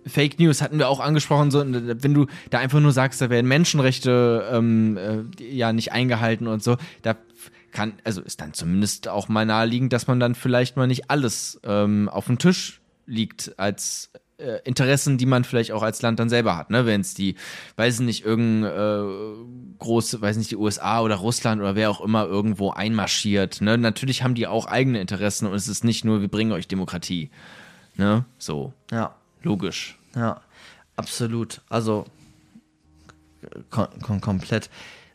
Fake 0.05 0.39
News 0.39 0.61
hatten 0.61 0.79
wir 0.79 0.89
auch 0.89 0.99
angesprochen, 0.99 1.51
so, 1.51 1.59
wenn 1.65 2.13
du 2.13 2.27
da 2.49 2.59
einfach 2.59 2.79
nur 2.79 2.91
sagst, 2.91 3.21
da 3.21 3.29
werden 3.29 3.47
Menschenrechte 3.47 4.47
ähm, 4.51 4.97
äh, 4.97 5.43
ja 5.43 5.73
nicht 5.73 5.91
eingehalten 5.91 6.47
und 6.47 6.63
so, 6.63 6.77
da 7.01 7.15
kann, 7.71 7.93
also 8.03 8.21
ist 8.21 8.41
dann 8.41 8.53
zumindest 8.53 9.07
auch 9.07 9.27
mal 9.27 9.45
naheliegend, 9.45 9.93
dass 9.93 10.07
man 10.07 10.19
dann 10.19 10.35
vielleicht 10.35 10.77
mal 10.77 10.87
nicht 10.87 11.09
alles 11.09 11.59
ähm, 11.63 12.09
auf 12.09 12.27
dem 12.27 12.37
Tisch 12.37 12.81
liegt 13.05 13.57
als 13.57 14.11
äh, 14.37 14.59
Interessen, 14.63 15.17
die 15.17 15.25
man 15.25 15.43
vielleicht 15.43 15.71
auch 15.71 15.83
als 15.83 16.01
Land 16.01 16.19
dann 16.19 16.29
selber 16.29 16.55
hat, 16.55 16.69
ne? 16.69 16.85
Wenn 16.85 17.01
es 17.01 17.13
die, 17.13 17.35
weiß 17.75 17.95
ich 17.95 18.05
nicht, 18.05 18.25
irgendein 18.25 18.71
äh, 18.71 19.77
große, 19.79 20.21
weiß 20.21 20.37
nicht, 20.37 20.51
die 20.51 20.55
USA 20.55 21.01
oder 21.01 21.15
Russland 21.15 21.61
oder 21.61 21.75
wer 21.75 21.89
auch 21.89 22.01
immer 22.01 22.25
irgendwo 22.25 22.71
einmarschiert, 22.71 23.61
ne? 23.61 23.77
Natürlich 23.77 24.23
haben 24.23 24.35
die 24.35 24.47
auch 24.47 24.65
eigene 24.65 25.01
Interessen 25.01 25.47
und 25.47 25.55
es 25.55 25.67
ist 25.67 25.83
nicht 25.83 26.05
nur, 26.05 26.21
wir 26.21 26.29
bringen 26.29 26.51
euch 26.51 26.67
Demokratie. 26.67 27.31
Ne? 27.95 28.25
So. 28.37 28.73
Ja. 28.91 29.15
Logisch. 29.43 29.97
Ja, 30.15 30.41
absolut. 30.95 31.61
Also 31.69 32.05
kom 33.69 33.87
kom 34.01 34.21
komplett. 34.21 34.69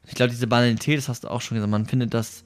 Ich 0.07 0.15
glaube, 0.15 0.31
diese 0.31 0.47
Banalität, 0.47 0.99
das 0.99 1.09
hast 1.09 1.25
du 1.25 1.29
auch 1.29 1.41
schon 1.41 1.57
gesagt, 1.57 1.71
man 1.71 1.87
findet 1.87 2.15
das. 2.15 2.45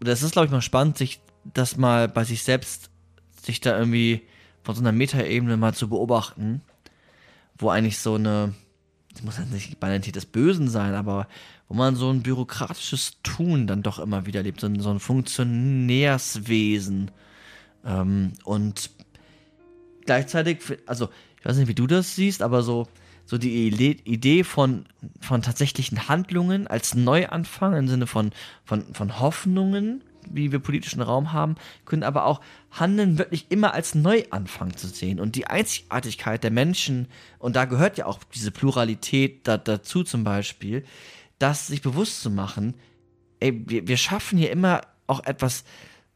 Das 0.00 0.22
ist, 0.22 0.32
glaube 0.32 0.46
ich, 0.46 0.52
mal 0.52 0.62
spannend, 0.62 0.98
sich 0.98 1.20
das 1.54 1.76
mal 1.76 2.08
bei 2.08 2.24
sich 2.24 2.42
selbst, 2.42 2.90
sich 3.42 3.60
da 3.60 3.78
irgendwie 3.78 4.22
von 4.62 4.74
so 4.74 4.80
einer 4.80 4.92
Metaebene 4.92 5.56
mal 5.56 5.74
zu 5.74 5.88
beobachten, 5.88 6.62
wo 7.58 7.70
eigentlich 7.70 7.98
so 7.98 8.16
eine, 8.16 8.54
das 9.12 9.22
muss 9.22 9.38
ja 9.38 9.44
nicht 9.46 9.70
die 9.70 9.76
Banalität 9.76 10.16
des 10.16 10.26
Bösen 10.26 10.68
sein, 10.68 10.94
aber 10.94 11.26
wo 11.68 11.74
man 11.74 11.96
so 11.96 12.10
ein 12.10 12.22
bürokratisches 12.22 13.16
Tun 13.22 13.66
dann 13.66 13.82
doch 13.82 13.98
immer 13.98 14.26
wieder 14.26 14.42
lebt, 14.42 14.60
so 14.60 14.66
ein, 14.66 14.78
so 14.80 14.90
ein 14.90 15.00
Funktionärswesen. 15.00 17.10
Ähm, 17.84 18.32
und 18.44 18.90
gleichzeitig, 20.08 20.58
also 20.86 21.10
ich 21.38 21.44
weiß 21.44 21.58
nicht, 21.58 21.68
wie 21.68 21.74
du 21.74 21.86
das 21.86 22.16
siehst, 22.16 22.40
aber 22.40 22.62
so, 22.62 22.88
so 23.26 23.36
die 23.36 23.68
Idee 23.68 24.42
von, 24.42 24.86
von 25.20 25.42
tatsächlichen 25.42 26.08
Handlungen 26.08 26.66
als 26.66 26.94
Neuanfang 26.94 27.76
im 27.76 27.88
Sinne 27.88 28.06
von, 28.06 28.32
von, 28.64 28.94
von 28.94 29.20
Hoffnungen, 29.20 30.02
wie 30.30 30.50
wir 30.50 30.60
politischen 30.60 31.02
Raum 31.02 31.34
haben, 31.34 31.56
können 31.84 32.04
aber 32.04 32.24
auch 32.24 32.40
Handeln 32.70 33.18
wirklich 33.18 33.46
immer 33.50 33.74
als 33.74 33.94
Neuanfang 33.94 34.78
zu 34.78 34.88
sehen. 34.88 35.20
Und 35.20 35.36
die 35.36 35.46
Einzigartigkeit 35.46 36.42
der 36.42 36.52
Menschen, 36.52 37.06
und 37.38 37.54
da 37.54 37.66
gehört 37.66 37.98
ja 37.98 38.06
auch 38.06 38.20
diese 38.34 38.50
Pluralität 38.50 39.46
da, 39.46 39.58
dazu 39.58 40.04
zum 40.04 40.24
Beispiel, 40.24 40.86
das 41.38 41.66
sich 41.66 41.82
bewusst 41.82 42.22
zu 42.22 42.30
machen, 42.30 42.74
ey, 43.40 43.62
wir, 43.66 43.86
wir 43.86 43.98
schaffen 43.98 44.38
hier 44.38 44.50
immer 44.50 44.80
auch 45.06 45.24
etwas 45.26 45.64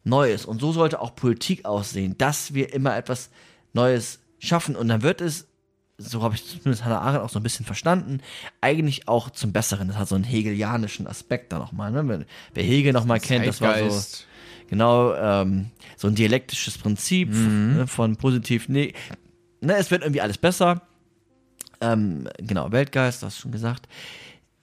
Neues. 0.02 0.46
Und 0.46 0.62
so 0.62 0.72
sollte 0.72 0.98
auch 0.98 1.14
Politik 1.14 1.66
aussehen, 1.66 2.16
dass 2.16 2.54
wir 2.54 2.72
immer 2.72 2.96
etwas 2.96 3.28
Neues 3.28 3.51
schaffen. 4.38 4.76
Und 4.76 4.88
dann 4.88 5.02
wird 5.02 5.20
es, 5.20 5.46
so 5.98 6.22
habe 6.22 6.34
ich 6.34 6.46
zumindest 6.46 6.84
Hannah 6.84 7.00
Arendt 7.00 7.22
auch 7.22 7.30
so 7.30 7.38
ein 7.38 7.42
bisschen 7.42 7.66
verstanden, 7.66 8.20
eigentlich 8.60 9.08
auch 9.08 9.30
zum 9.30 9.52
Besseren. 9.52 9.88
Das 9.88 9.96
hat 9.96 10.08
so 10.08 10.14
einen 10.14 10.24
hegelianischen 10.24 11.06
Aspekt 11.06 11.52
da 11.52 11.58
nochmal. 11.58 11.90
Ne? 11.90 12.26
Wer 12.54 12.64
Hegel 12.64 12.92
nochmal 12.92 13.20
kennt, 13.20 13.46
das 13.46 13.60
war 13.60 13.78
so 13.90 14.24
genau 14.68 15.14
ähm, 15.14 15.70
so 15.96 16.08
ein 16.08 16.14
dialektisches 16.14 16.78
Prinzip 16.78 17.28
mhm. 17.28 17.74
ne, 17.76 17.86
von 17.86 18.16
positiv, 18.16 18.70
nee, 18.70 18.94
ne, 19.60 19.76
es 19.76 19.90
wird 19.90 20.02
irgendwie 20.02 20.22
alles 20.22 20.38
besser. 20.38 20.82
Ähm, 21.82 22.28
genau, 22.38 22.72
Weltgeist, 22.72 23.22
hast 23.22 23.38
du 23.38 23.42
schon 23.42 23.52
gesagt. 23.52 23.86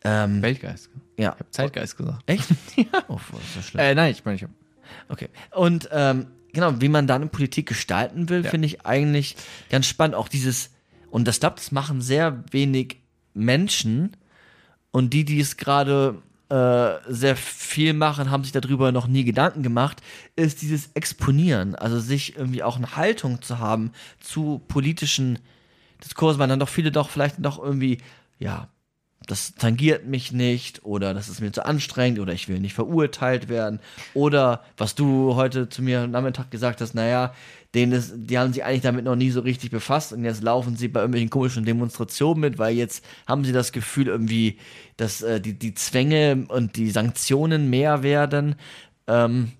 Ähm, 0.03 0.41
Weltgeist. 0.41 0.89
Ja. 1.17 1.33
Ich 1.33 1.39
habe 1.39 1.51
Zeitgeist 1.51 1.97
gesagt. 1.97 2.23
Echt? 2.25 2.49
ja. 2.75 2.85
Oh, 3.07 3.19
das 3.31 3.41
ist 3.41 3.53
so 3.53 3.61
schlimm. 3.61 3.83
Äh, 3.83 3.93
nein, 3.93 4.11
ich 4.11 4.23
meine, 4.23 4.35
ich 4.35 4.43
habe. 4.43 4.53
Okay. 5.09 5.29
Und 5.51 5.89
ähm, 5.91 6.27
genau, 6.53 6.81
wie 6.81 6.89
man 6.89 7.07
dann 7.07 7.29
Politik 7.29 7.67
gestalten 7.67 8.29
will, 8.29 8.43
ja. 8.43 8.49
finde 8.49 8.67
ich 8.67 8.85
eigentlich 8.85 9.35
ganz 9.69 9.85
spannend. 9.85 10.15
Auch 10.15 10.27
dieses, 10.27 10.71
und 11.09 11.27
das 11.27 11.39
glaube, 11.39 11.55
das 11.57 11.71
machen 11.71 12.01
sehr 12.01 12.43
wenig 12.51 12.97
Menschen. 13.33 14.15
Und 14.91 15.13
die, 15.13 15.25
die 15.25 15.39
es 15.39 15.57
gerade 15.57 16.21
äh, 16.49 16.93
sehr 17.07 17.35
viel 17.35 17.93
machen, 17.93 18.31
haben 18.31 18.43
sich 18.43 18.51
darüber 18.51 18.91
noch 18.91 19.07
nie 19.07 19.23
Gedanken 19.23 19.61
gemacht, 19.61 20.01
ist 20.35 20.61
dieses 20.61 20.89
Exponieren. 20.93 21.75
Also 21.75 21.99
sich 21.99 22.37
irgendwie 22.37 22.63
auch 22.63 22.77
eine 22.77 22.95
Haltung 22.95 23.41
zu 23.41 23.59
haben 23.59 23.91
zu 24.19 24.61
politischen 24.67 25.39
Diskursen, 26.03 26.39
weil 26.39 26.47
dann 26.47 26.59
doch 26.59 26.69
viele 26.69 26.91
doch 26.91 27.09
vielleicht 27.09 27.35
doch 27.39 27.61
irgendwie, 27.61 27.99
ja, 28.39 28.69
das 29.29 29.53
tangiert 29.53 30.07
mich 30.07 30.31
nicht 30.31 30.83
oder 30.83 31.13
das 31.13 31.29
ist 31.29 31.39
mir 31.39 31.51
zu 31.51 31.63
anstrengend 31.63 32.19
oder 32.19 32.33
ich 32.33 32.47
will 32.49 32.59
nicht 32.59 32.73
verurteilt 32.73 33.47
werden 33.47 33.79
oder 34.15 34.63
was 34.75 34.95
du 34.95 35.35
heute 35.35 35.69
zu 35.69 35.83
mir 35.83 36.01
am 36.01 36.11
Nachmittag 36.11 36.49
gesagt 36.49 36.81
hast, 36.81 36.95
naja, 36.95 37.33
denen 37.75 37.91
ist, 37.91 38.13
die 38.15 38.39
haben 38.39 38.53
sich 38.53 38.63
eigentlich 38.63 38.81
damit 38.81 39.05
noch 39.05 39.15
nie 39.15 39.29
so 39.29 39.41
richtig 39.41 39.69
befasst 39.69 40.13
und 40.13 40.23
jetzt 40.23 40.41
laufen 40.41 40.75
sie 40.75 40.87
bei 40.87 41.01
irgendwelchen 41.01 41.29
komischen 41.29 41.63
Demonstrationen 41.63 42.41
mit, 42.41 42.57
weil 42.57 42.75
jetzt 42.75 43.05
haben 43.27 43.45
sie 43.45 43.51
das 43.51 43.71
Gefühl 43.71 44.07
irgendwie, 44.07 44.57
dass 44.97 45.21
äh, 45.21 45.39
die, 45.39 45.53
die 45.53 45.75
Zwänge 45.75 46.45
und 46.47 46.75
die 46.75 46.89
Sanktionen 46.89 47.69
mehr 47.69 48.01
werden. 48.01 48.55
Ähm, 49.05 49.51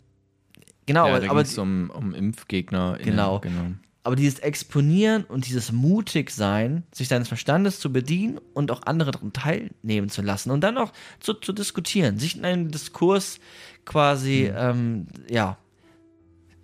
genau, 0.88 1.08
ja, 1.10 1.20
da 1.20 1.30
aber 1.30 1.44
um, 1.58 1.92
um 1.92 2.16
Impfgegner. 2.16 2.98
Genau. 3.04 3.40
genau. 3.40 3.76
Aber 4.04 4.16
dieses 4.16 4.40
Exponieren 4.40 5.26
und 5.26 5.46
dieses 5.46 5.72
Mutigsein, 5.72 6.84
sich 6.94 7.10
seines 7.10 7.28
Verstandes 7.28 7.80
zu 7.80 7.92
bedienen 7.92 8.40
und 8.54 8.72
auch 8.72 8.84
andere 8.84 9.12
daran 9.12 9.34
teilnehmen 9.34 10.10
zu 10.10 10.22
lassen 10.22 10.52
und 10.52 10.62
dann 10.62 10.78
auch 10.78 10.94
zu, 11.20 11.34
zu 11.34 11.52
diskutieren, 11.52 12.18
sich 12.18 12.38
in 12.38 12.46
einen 12.46 12.72
Diskurs 12.72 13.40
quasi, 13.86 14.50
mhm. 14.52 14.58
ähm, 14.58 15.08
ja, 15.30 15.58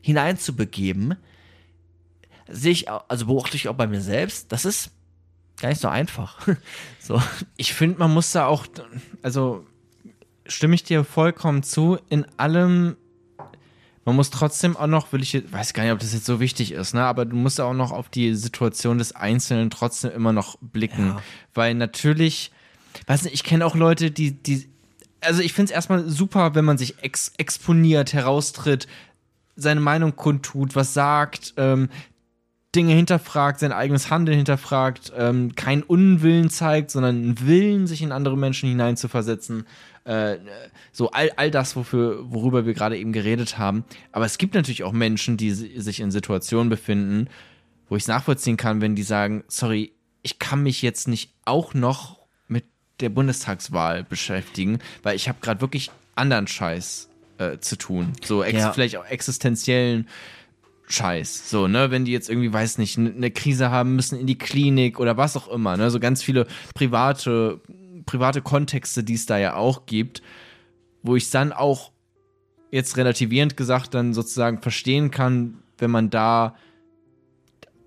hineinzubegeben, 0.02 1.15
sehe 2.48 2.71
ich, 2.71 2.89
also 2.89 3.26
beobachte 3.26 3.58
ich 3.58 3.67
auch 3.67 3.76
bei 3.76 3.88
mir 3.88 4.02
selbst, 4.02 4.52
das 4.52 4.63
ist 4.63 4.91
gar 5.60 5.69
nicht 5.69 5.82
so 5.82 5.88
einfach. 5.88 6.48
so. 7.00 7.21
Ich 7.58 7.74
finde, 7.74 8.00
man 8.00 8.13
muss 8.13 8.32
da 8.32 8.45
auch, 8.45 8.67
also 9.21 9.65
stimme 10.45 10.76
ich 10.76 10.84
dir 10.84 11.04
vollkommen 11.04 11.63
zu, 11.63 11.98
in 12.10 12.26
allem 12.38 12.98
man 14.06 14.15
muss 14.15 14.30
trotzdem 14.30 14.78
auch 14.78 14.88
noch, 14.88 15.12
will 15.12 15.24
ich, 15.24 15.52
weiß 15.52 15.74
gar 15.74 15.84
nicht, 15.84 15.91
ob 15.91 16.00
das 16.00 16.13
jetzt 16.13 16.26
so 16.26 16.39
wichtig 16.39 16.72
ist, 16.72 16.94
ne, 16.94 17.04
aber 17.04 17.26
du 17.26 17.36
musst 17.36 17.60
auch 17.60 17.74
noch 17.74 17.91
auf 17.91 18.08
die 18.08 18.36
Situation 18.36 19.00
des 19.00 19.15
Einzelnen 19.15 19.72
trotzdem 19.72 20.12
immer 20.12 20.32
noch 20.32 20.58
blicken, 20.62 21.08
ja. 21.08 21.22
weil 21.56 21.74
natürlich, 21.74 22.52
weiß 23.08 23.24
nicht, 23.24 23.34
ich 23.34 23.44
kenne 23.44 23.65
auch 23.65 23.76
Leute, 23.76 24.12
die, 24.12 24.32
die, 24.32 24.70
also 25.22 25.41
ich 25.41 25.54
finde 25.54 25.72
es 25.72 25.76
erstmal 25.76 26.08
super, 26.08 26.54
wenn 26.54 26.65
man 26.65 26.78
sich 26.78 27.04
ex 27.04 27.34
exponiert, 27.38 28.13
heraustritt, 28.13 28.88
seine 29.56 29.82
Meinung 29.82 30.15
kundtut, 30.15 30.76
was 30.76 30.94
sagt, 30.94 31.56
ähm, 31.58 31.89
Dinge 32.76 32.94
hinterfragt, 32.94 33.60
sein 33.60 33.72
eigenes 33.72 34.12
Handeln 34.12 34.38
hinterfragt, 34.38 35.13
ähm, 35.18 35.56
keinen 35.56 35.82
Unwillen 35.82 36.50
zeigt, 36.50 36.91
sondern 36.91 37.15
einen 37.15 37.48
Willen, 37.48 37.88
sich 37.88 38.02
in 38.02 38.12
andere 38.12 38.38
Menschen 38.38 38.70
hineinzuversetzen. 38.70 39.65
Äh, 40.06 40.38
so 40.91 41.10
all, 41.12 41.32
all 41.36 41.52
das, 41.52 41.76
wofür, 41.76 42.32
worüber 42.32 42.65
wir 42.65 42.74
gerade 42.74 42.98
eben 42.98 43.12
geredet 43.12 43.58
haben. 43.58 43.84
Aber 44.12 44.26
es 44.26 44.38
gibt 44.38 44.54
natürlich 44.54 44.84
auch 44.84 44.91
Menschen, 44.91 45.36
die 45.36 45.52
sich 45.52 46.00
in 46.00 46.12
Situationen 46.12 46.70
befinden, 46.70 47.28
wo 47.89 47.96
ich 47.96 48.04
es 48.04 48.08
nachvollziehen 48.08 48.56
kann, 48.56 48.82
wenn 48.82 48.96
die 48.96 49.04
sagen, 49.04 49.44
sorry, 49.48 49.91
ich 50.22 50.39
kann 50.39 50.63
mich 50.63 50.82
jetzt 50.82 51.08
nicht 51.08 51.32
auch 51.44 51.74
noch 51.74 52.20
mit 52.48 52.65
der 53.00 53.10
Bundestagswahl 53.10 54.04
beschäftigen, 54.04 54.80
weil 55.04 55.15
ich 55.15 55.28
habe 55.28 55.39
gerade 55.41 55.62
wirklich 55.62 55.91
anderen 56.15 56.48
Scheiß 56.48 57.10
äh, 57.38 57.58
zu 57.60 57.76
tun. 57.76 58.13
So 58.24 58.44
ja. 58.44 58.72
vielleicht 58.72 58.98
auch 58.98 59.06
existenziellen 59.06 60.08
Scheiß. 60.88 61.50
So, 61.50 61.68
ne, 61.68 61.89
wenn 61.91 62.06
die 62.06 62.12
jetzt 62.12 62.30
irgendwie, 62.30 62.54
weiß 62.54 62.78
nicht, 62.78 62.98
eine 62.98 63.32
Krise 63.32 63.72
haben 63.72 63.96
müssen 63.96 64.20
in 64.20 64.28
die 64.28 64.38
Klinik 64.38 65.00
oder 65.00 65.18
was 65.18 65.36
auch 65.36 65.48
immer, 65.48 65.78
ne, 65.78 65.89
so 65.89 66.00
ganz 66.00 66.22
viele 66.22 66.48
private, 66.76 67.60
private 68.06 68.41
Kontexte, 68.41 69.04
die 69.04 69.15
es 69.15 69.26
da 69.26 69.38
ja 69.38 69.56
auch 69.56 69.86
gibt, 69.86 70.22
wo 71.04 71.15
ich 71.15 71.30
dann 71.30 71.54
auch 71.54 71.91
jetzt 72.72 72.98
relativierend 72.98 73.58
gesagt 73.58 73.94
dann 73.94 74.13
sozusagen 74.13 74.62
verstehen 74.62 75.12
kann, 75.12 75.60
wenn 75.78 75.91
man 75.91 76.10
da 76.10 76.56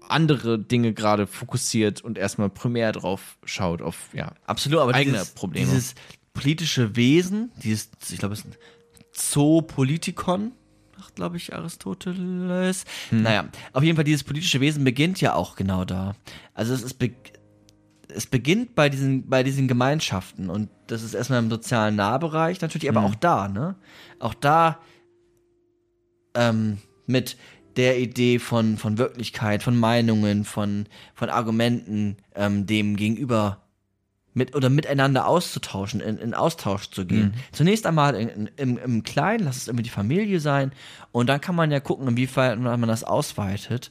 andere 0.09 0.59
Dinge 0.59 0.95
gerade 0.95 1.27
fokussiert 1.27 2.01
und 2.03 2.19
erstmal 2.19 2.49
primär 2.49 2.93
drauf 2.93 3.39
schaut, 3.45 3.83
auf 3.83 4.09
ja, 4.15 4.33
absolut, 4.47 4.81
aber 4.81 4.95
eigene 4.95 5.19
dieses, 5.19 5.35
Probleme. 5.35 5.67
Dieses 5.67 5.95
politische 6.33 6.97
Wesen, 6.97 7.53
dieses, 7.63 7.91
ich 8.11 8.19
glaube, 8.19 8.35
es 8.35 8.41
ist 8.41 8.47
ein 8.47 8.57
Zoopolitikon, 9.13 10.53
glaube 11.15 11.37
ich, 11.37 11.55
Aristoteles. 11.55 12.85
Hm. 13.11 13.23
Naja, 13.23 13.49
auf 13.73 13.83
jeden 13.83 13.97
Fall, 13.97 14.05
dieses 14.05 14.25
politische 14.25 14.61
Wesen 14.61 14.85
beginnt 14.85 15.21
ja 15.21 15.35
auch 15.35 15.57
genau 15.57 15.85
da. 15.85 16.15
Also 16.55 16.75
es 16.75 16.83
ist 16.83 16.95
es 18.09 18.27
beginnt 18.27 18.75
bei 18.75 18.89
diesen, 18.89 19.29
bei 19.29 19.43
diesen 19.43 19.69
Gemeinschaften 19.69 20.51
und 20.51 20.69
das 20.87 21.03
ist 21.03 21.15
erstmal 21.15 21.41
im 21.41 21.51
sozialen 21.51 21.97
Nahbereich 21.97 22.61
natürlich, 22.61 22.89
aber 22.89 23.03
hm. 23.03 23.11
auch 23.11 23.15
da, 23.15 23.49
ne? 23.49 23.77
Auch 24.19 24.35
da 24.35 24.79
ähm, 26.35 26.79
mit 27.07 27.37
der 27.77 27.99
Idee 27.99 28.39
von, 28.39 28.77
von 28.77 28.99
Wirklichkeit, 28.99 29.63
von 29.63 29.79
Meinungen, 29.79 30.45
von, 30.45 30.87
von 31.15 31.31
Argumenten 31.31 32.17
ähm, 32.35 32.67
dem 32.67 32.97
gegenüber 32.97 33.63
mit 34.35 34.55
oder 34.55 34.71
miteinander 34.71 35.27
auszutauschen, 35.27 36.01
in, 36.01 36.19
in 36.19 36.35
Austausch 36.35 36.91
zu 36.91 37.07
gehen. 37.07 37.27
Mhm. 37.27 37.53
Zunächst 37.53 37.87
einmal 37.87 38.15
in, 38.15 38.29
in, 38.29 38.51
im, 38.57 38.79
im 38.79 39.03
Kleinen, 39.03 39.45
lass 39.45 39.57
es 39.57 39.69
irgendwie 39.69 39.85
die 39.85 39.91
Familie 39.91 40.41
sein 40.41 40.73
und 41.13 41.29
dann 41.29 41.41
kann 41.41 41.55
man 41.55 41.71
ja 41.71 41.81
gucken, 41.81 42.09
inwiefern 42.09 42.63
man 42.63 42.83
das 42.83 43.05
ausweitet. 43.05 43.91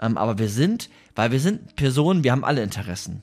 Ähm, 0.00 0.16
aber 0.16 0.38
wir 0.38 0.48
sind, 0.48 0.90
weil 1.14 1.32
wir 1.32 1.40
sind 1.40 1.76
Personen, 1.76 2.24
wir 2.24 2.32
haben 2.32 2.44
alle 2.44 2.62
Interessen. 2.62 3.22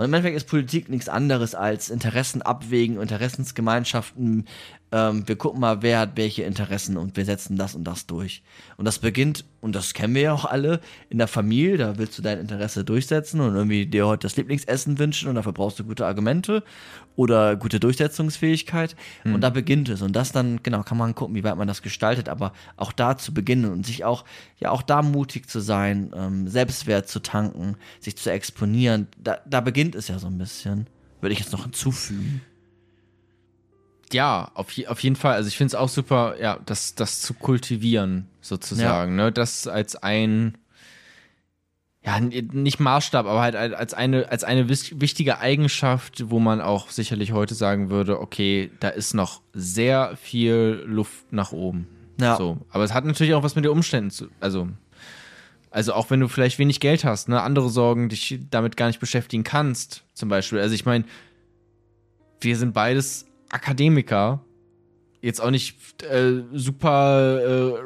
Und 0.00 0.06
im 0.06 0.14
Endeffekt 0.14 0.38
ist 0.38 0.48
Politik 0.48 0.88
nichts 0.88 1.10
anderes 1.10 1.54
als 1.54 1.90
Interessen 1.90 2.40
abwägen, 2.40 3.02
Interessensgemeinschaften 3.02 4.46
ähm, 4.92 5.26
wir 5.26 5.36
gucken 5.36 5.60
mal, 5.60 5.82
wer 5.82 6.00
hat 6.00 6.16
welche 6.16 6.42
Interessen 6.42 6.96
und 6.96 7.16
wir 7.16 7.24
setzen 7.24 7.56
das 7.56 7.74
und 7.74 7.84
das 7.84 8.06
durch. 8.06 8.42
Und 8.76 8.84
das 8.84 8.98
beginnt, 8.98 9.44
und 9.60 9.74
das 9.74 9.94
kennen 9.94 10.14
wir 10.14 10.22
ja 10.22 10.32
auch 10.32 10.44
alle, 10.44 10.80
in 11.10 11.18
der 11.18 11.28
Familie, 11.28 11.76
da 11.76 11.98
willst 11.98 12.18
du 12.18 12.22
dein 12.22 12.40
Interesse 12.40 12.84
durchsetzen 12.84 13.40
und 13.40 13.54
irgendwie 13.54 13.86
dir 13.86 14.06
heute 14.06 14.26
das 14.26 14.36
Lieblingsessen 14.36 14.98
wünschen 14.98 15.28
und 15.28 15.36
dafür 15.36 15.52
brauchst 15.52 15.78
du 15.78 15.84
gute 15.84 16.06
Argumente 16.06 16.64
oder 17.14 17.54
gute 17.56 17.78
Durchsetzungsfähigkeit. 17.78 18.96
Hm. 19.22 19.34
Und 19.34 19.42
da 19.42 19.50
beginnt 19.50 19.88
es. 19.88 20.02
Und 20.02 20.16
das 20.16 20.32
dann, 20.32 20.62
genau, 20.62 20.82
kann 20.82 20.98
man 20.98 21.14
gucken, 21.14 21.36
wie 21.36 21.44
weit 21.44 21.56
man 21.56 21.68
das 21.68 21.82
gestaltet, 21.82 22.28
aber 22.28 22.52
auch 22.76 22.92
da 22.92 23.16
zu 23.16 23.32
beginnen 23.32 23.70
und 23.70 23.86
sich 23.86 24.04
auch, 24.04 24.24
ja, 24.58 24.70
auch 24.70 24.82
da 24.82 25.02
mutig 25.02 25.48
zu 25.48 25.60
sein, 25.60 26.10
ähm, 26.16 26.48
Selbstwert 26.48 27.08
zu 27.08 27.20
tanken, 27.20 27.76
sich 28.00 28.16
zu 28.16 28.30
exponieren, 28.30 29.06
da, 29.22 29.38
da 29.48 29.60
beginnt 29.60 29.94
es 29.94 30.08
ja 30.08 30.18
so 30.18 30.26
ein 30.26 30.38
bisschen. 30.38 30.86
Würde 31.20 31.34
ich 31.34 31.40
jetzt 31.40 31.52
noch 31.52 31.64
hinzufügen. 31.64 32.40
Ja, 34.12 34.50
auf, 34.54 34.72
je, 34.72 34.86
auf 34.86 35.00
jeden 35.02 35.16
Fall. 35.16 35.34
Also 35.34 35.48
ich 35.48 35.56
finde 35.56 35.68
es 35.68 35.74
auch 35.74 35.88
super, 35.88 36.36
ja, 36.40 36.58
das, 36.66 36.94
das 36.94 37.20
zu 37.20 37.34
kultivieren, 37.34 38.26
sozusagen. 38.40 39.16
Ne? 39.16 39.32
Das 39.32 39.66
als 39.66 39.96
ein, 39.96 40.58
ja, 42.02 42.18
nicht 42.18 42.80
Maßstab, 42.80 43.26
aber 43.26 43.40
halt 43.40 43.54
als 43.54 43.94
eine, 43.94 44.28
als 44.30 44.42
eine 44.42 44.68
wichtige 44.68 45.38
Eigenschaft, 45.38 46.30
wo 46.30 46.38
man 46.38 46.60
auch 46.60 46.90
sicherlich 46.90 47.32
heute 47.32 47.54
sagen 47.54 47.90
würde, 47.90 48.20
okay, 48.20 48.70
da 48.80 48.88
ist 48.88 49.14
noch 49.14 49.42
sehr 49.52 50.16
viel 50.16 50.82
Luft 50.86 51.32
nach 51.32 51.52
oben. 51.52 51.86
Ja. 52.18 52.36
So. 52.36 52.58
Aber 52.70 52.84
es 52.84 52.94
hat 52.94 53.04
natürlich 53.04 53.34
auch 53.34 53.42
was 53.42 53.54
mit 53.54 53.64
den 53.64 53.72
Umständen 53.72 54.10
zu, 54.10 54.28
also, 54.40 54.68
also 55.70 55.92
auch 55.94 56.10
wenn 56.10 56.20
du 56.20 56.28
vielleicht 56.28 56.58
wenig 56.58 56.80
Geld 56.80 57.04
hast, 57.04 57.28
ne, 57.28 57.42
andere 57.42 57.68
Sorgen 57.68 58.08
dich 58.08 58.40
damit 58.50 58.76
gar 58.76 58.88
nicht 58.88 59.00
beschäftigen 59.00 59.44
kannst, 59.44 60.02
zum 60.14 60.28
Beispiel. 60.28 60.58
Also 60.58 60.74
ich 60.74 60.84
meine, 60.84 61.04
wir 62.40 62.56
sind 62.56 62.72
beides 62.72 63.26
Akademiker. 63.50 64.40
Jetzt 65.22 65.40
auch 65.42 65.50
nicht 65.50 66.02
äh, 66.02 66.42
super 66.54 67.76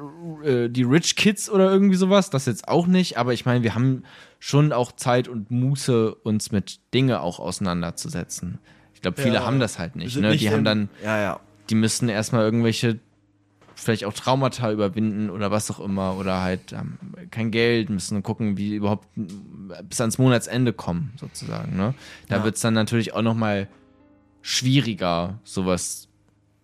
äh, 0.44 0.48
äh, 0.48 0.68
die 0.68 0.84
Rich 0.84 1.16
Kids 1.16 1.50
oder 1.50 1.70
irgendwie 1.72 1.96
sowas, 1.96 2.30
das 2.30 2.46
jetzt 2.46 2.68
auch 2.68 2.86
nicht, 2.86 3.18
aber 3.18 3.32
ich 3.32 3.44
meine, 3.44 3.64
wir 3.64 3.74
haben 3.74 4.04
schon 4.38 4.72
auch 4.72 4.92
Zeit 4.92 5.26
und 5.26 5.50
Muße, 5.50 6.14
uns 6.14 6.52
mit 6.52 6.78
Dinge 6.94 7.20
auch 7.22 7.40
auseinanderzusetzen. 7.40 8.58
Ich 8.94 9.00
glaube, 9.00 9.20
viele 9.20 9.36
Ja. 9.36 9.44
haben 9.44 9.58
das 9.58 9.80
halt 9.80 9.96
nicht. 9.96 10.16
Ne? 10.16 10.30
nicht 10.30 10.42
Die 10.42 10.50
haben 10.50 10.62
dann, 10.64 10.88
Ja, 11.02 11.18
ja. 11.18 11.40
die 11.70 11.74
müssen 11.74 12.08
erstmal 12.08 12.42
irgendwelche 12.44 13.00
vielleicht 13.74 14.04
auch 14.04 14.12
Traumata 14.12 14.70
überwinden 14.70 15.28
oder 15.28 15.50
was 15.50 15.68
auch 15.72 15.80
immer 15.80 16.16
oder 16.16 16.40
halt 16.42 16.72
ähm, 16.72 16.98
kein 17.32 17.50
Geld, 17.50 17.90
müssen 17.90 18.22
gucken, 18.22 18.56
wie 18.56 18.76
überhaupt 18.76 19.08
bis 19.88 20.00
ans 20.00 20.18
Monatsende 20.18 20.72
kommen, 20.72 21.12
sozusagen. 21.18 21.76
Ne? 21.76 21.94
Da 22.28 22.36
Ja. 22.36 22.44
wird 22.44 22.54
es 22.54 22.60
dann 22.60 22.74
natürlich 22.74 23.12
auch 23.14 23.22
nochmal 23.22 23.66
schwieriger, 24.46 25.40
sowas 25.42 26.08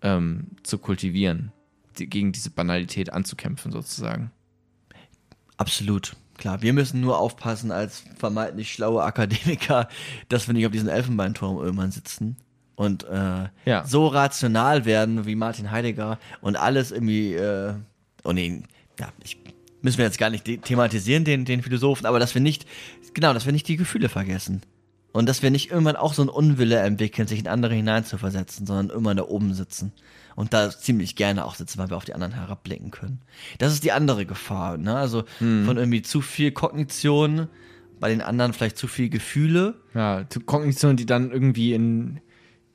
ähm, 0.03 0.49
zu 0.62 0.77
kultivieren, 0.77 1.51
die, 1.99 2.07
gegen 2.07 2.31
diese 2.31 2.51
Banalität 2.51 3.11
anzukämpfen, 3.11 3.73
sozusagen. 3.73 4.31
Absolut. 5.57 6.14
Klar, 6.37 6.61
wir 6.61 6.75
müssen 6.75 7.01
nur 7.01 7.19
aufpassen 7.19 7.71
als 7.73 8.05
vermeintlich 8.19 8.71
schlaue 8.71 9.03
Akademiker, 9.03 9.88
dass 10.29 10.47
wir 10.47 10.53
nicht 10.53 10.66
auf 10.66 10.73
diesem 10.73 10.88
Elfenbeinturm 10.88 11.57
irgendwann 11.57 11.90
sitzen 11.90 12.37
und 12.77 13.05
äh, 13.05 13.49
Ja. 13.64 13.87
so 13.87 14.07
rational 14.09 14.85
werden 14.85 15.25
wie 15.25 15.35
Martin 15.35 15.71
Heidegger 15.71 16.19
und 16.43 16.57
alles 16.57 16.93
irgendwie, 16.93 17.33
äh, 17.33 17.73
oh 18.25 18.33
nee, 18.33 18.62
ja, 18.99 19.09
ich, 19.25 19.38
müssen 19.81 19.97
wir 19.97 20.05
jetzt 20.05 20.19
gar 20.19 20.29
nicht 20.29 20.45
thematisieren, 20.64 21.25
den, 21.25 21.47
den 21.47 21.62
Philosophen, 21.62 22.05
aber 22.05 22.19
dass 22.19 22.35
wir 22.35 22.43
nicht, 22.43 22.66
genau, 23.14 23.33
dass 23.33 23.47
wir 23.47 23.53
nicht 23.55 23.69
die 23.69 23.77
Gefühle 23.77 24.11
vergessen. 24.11 24.61
Und 25.12 25.29
dass 25.29 25.42
wir 25.42 25.51
nicht 25.51 25.70
irgendwann 25.70 25.96
auch 25.96 26.14
so 26.14 26.23
einen 26.23 26.29
Unwille 26.29 26.79
entwickeln, 26.79 27.27
sich 27.27 27.40
in 27.40 27.49
andere 27.49 27.75
hineinzuversetzen, 27.75 28.66
sondern 28.66 28.96
immer 28.96 29.14
da 29.14 29.25
oben 29.25 29.55
sitzen. 29.55 29.92
Und 30.37 30.53
da 30.55 30.70
ziemlich 30.70 31.16
gerne 31.16 31.44
auch 31.44 31.57
sitzen, 31.57 31.79
weil 31.79 31.90
wir 31.90 31.96
auf 31.96 32.05
die 32.05 32.14
anderen 32.14 32.33
herabblicken 32.33 32.90
können. 32.92 33.20
Das 33.59 33.73
ist 33.73 33.83
die 33.83 33.92
andere 33.92 34.25
Gefahr, 34.25 34.79
ne? 34.79 34.96
Also 34.96 35.25
von 35.38 35.77
irgendwie 35.77 36.03
zu 36.03 36.20
viel 36.20 36.53
Kognition, 36.53 37.49
bei 37.99 38.09
den 38.09 38.23
anderen 38.23 38.53
vielleicht 38.53 38.79
zu 38.79 38.87
viel 38.87 39.11
Gefühle. 39.11 39.75
Ja, 39.92 40.23
die 40.23 40.38
Kognition, 40.38 40.96
die 40.96 41.07
dann 41.07 41.31
irgendwie 41.31 41.75
in 41.75 42.20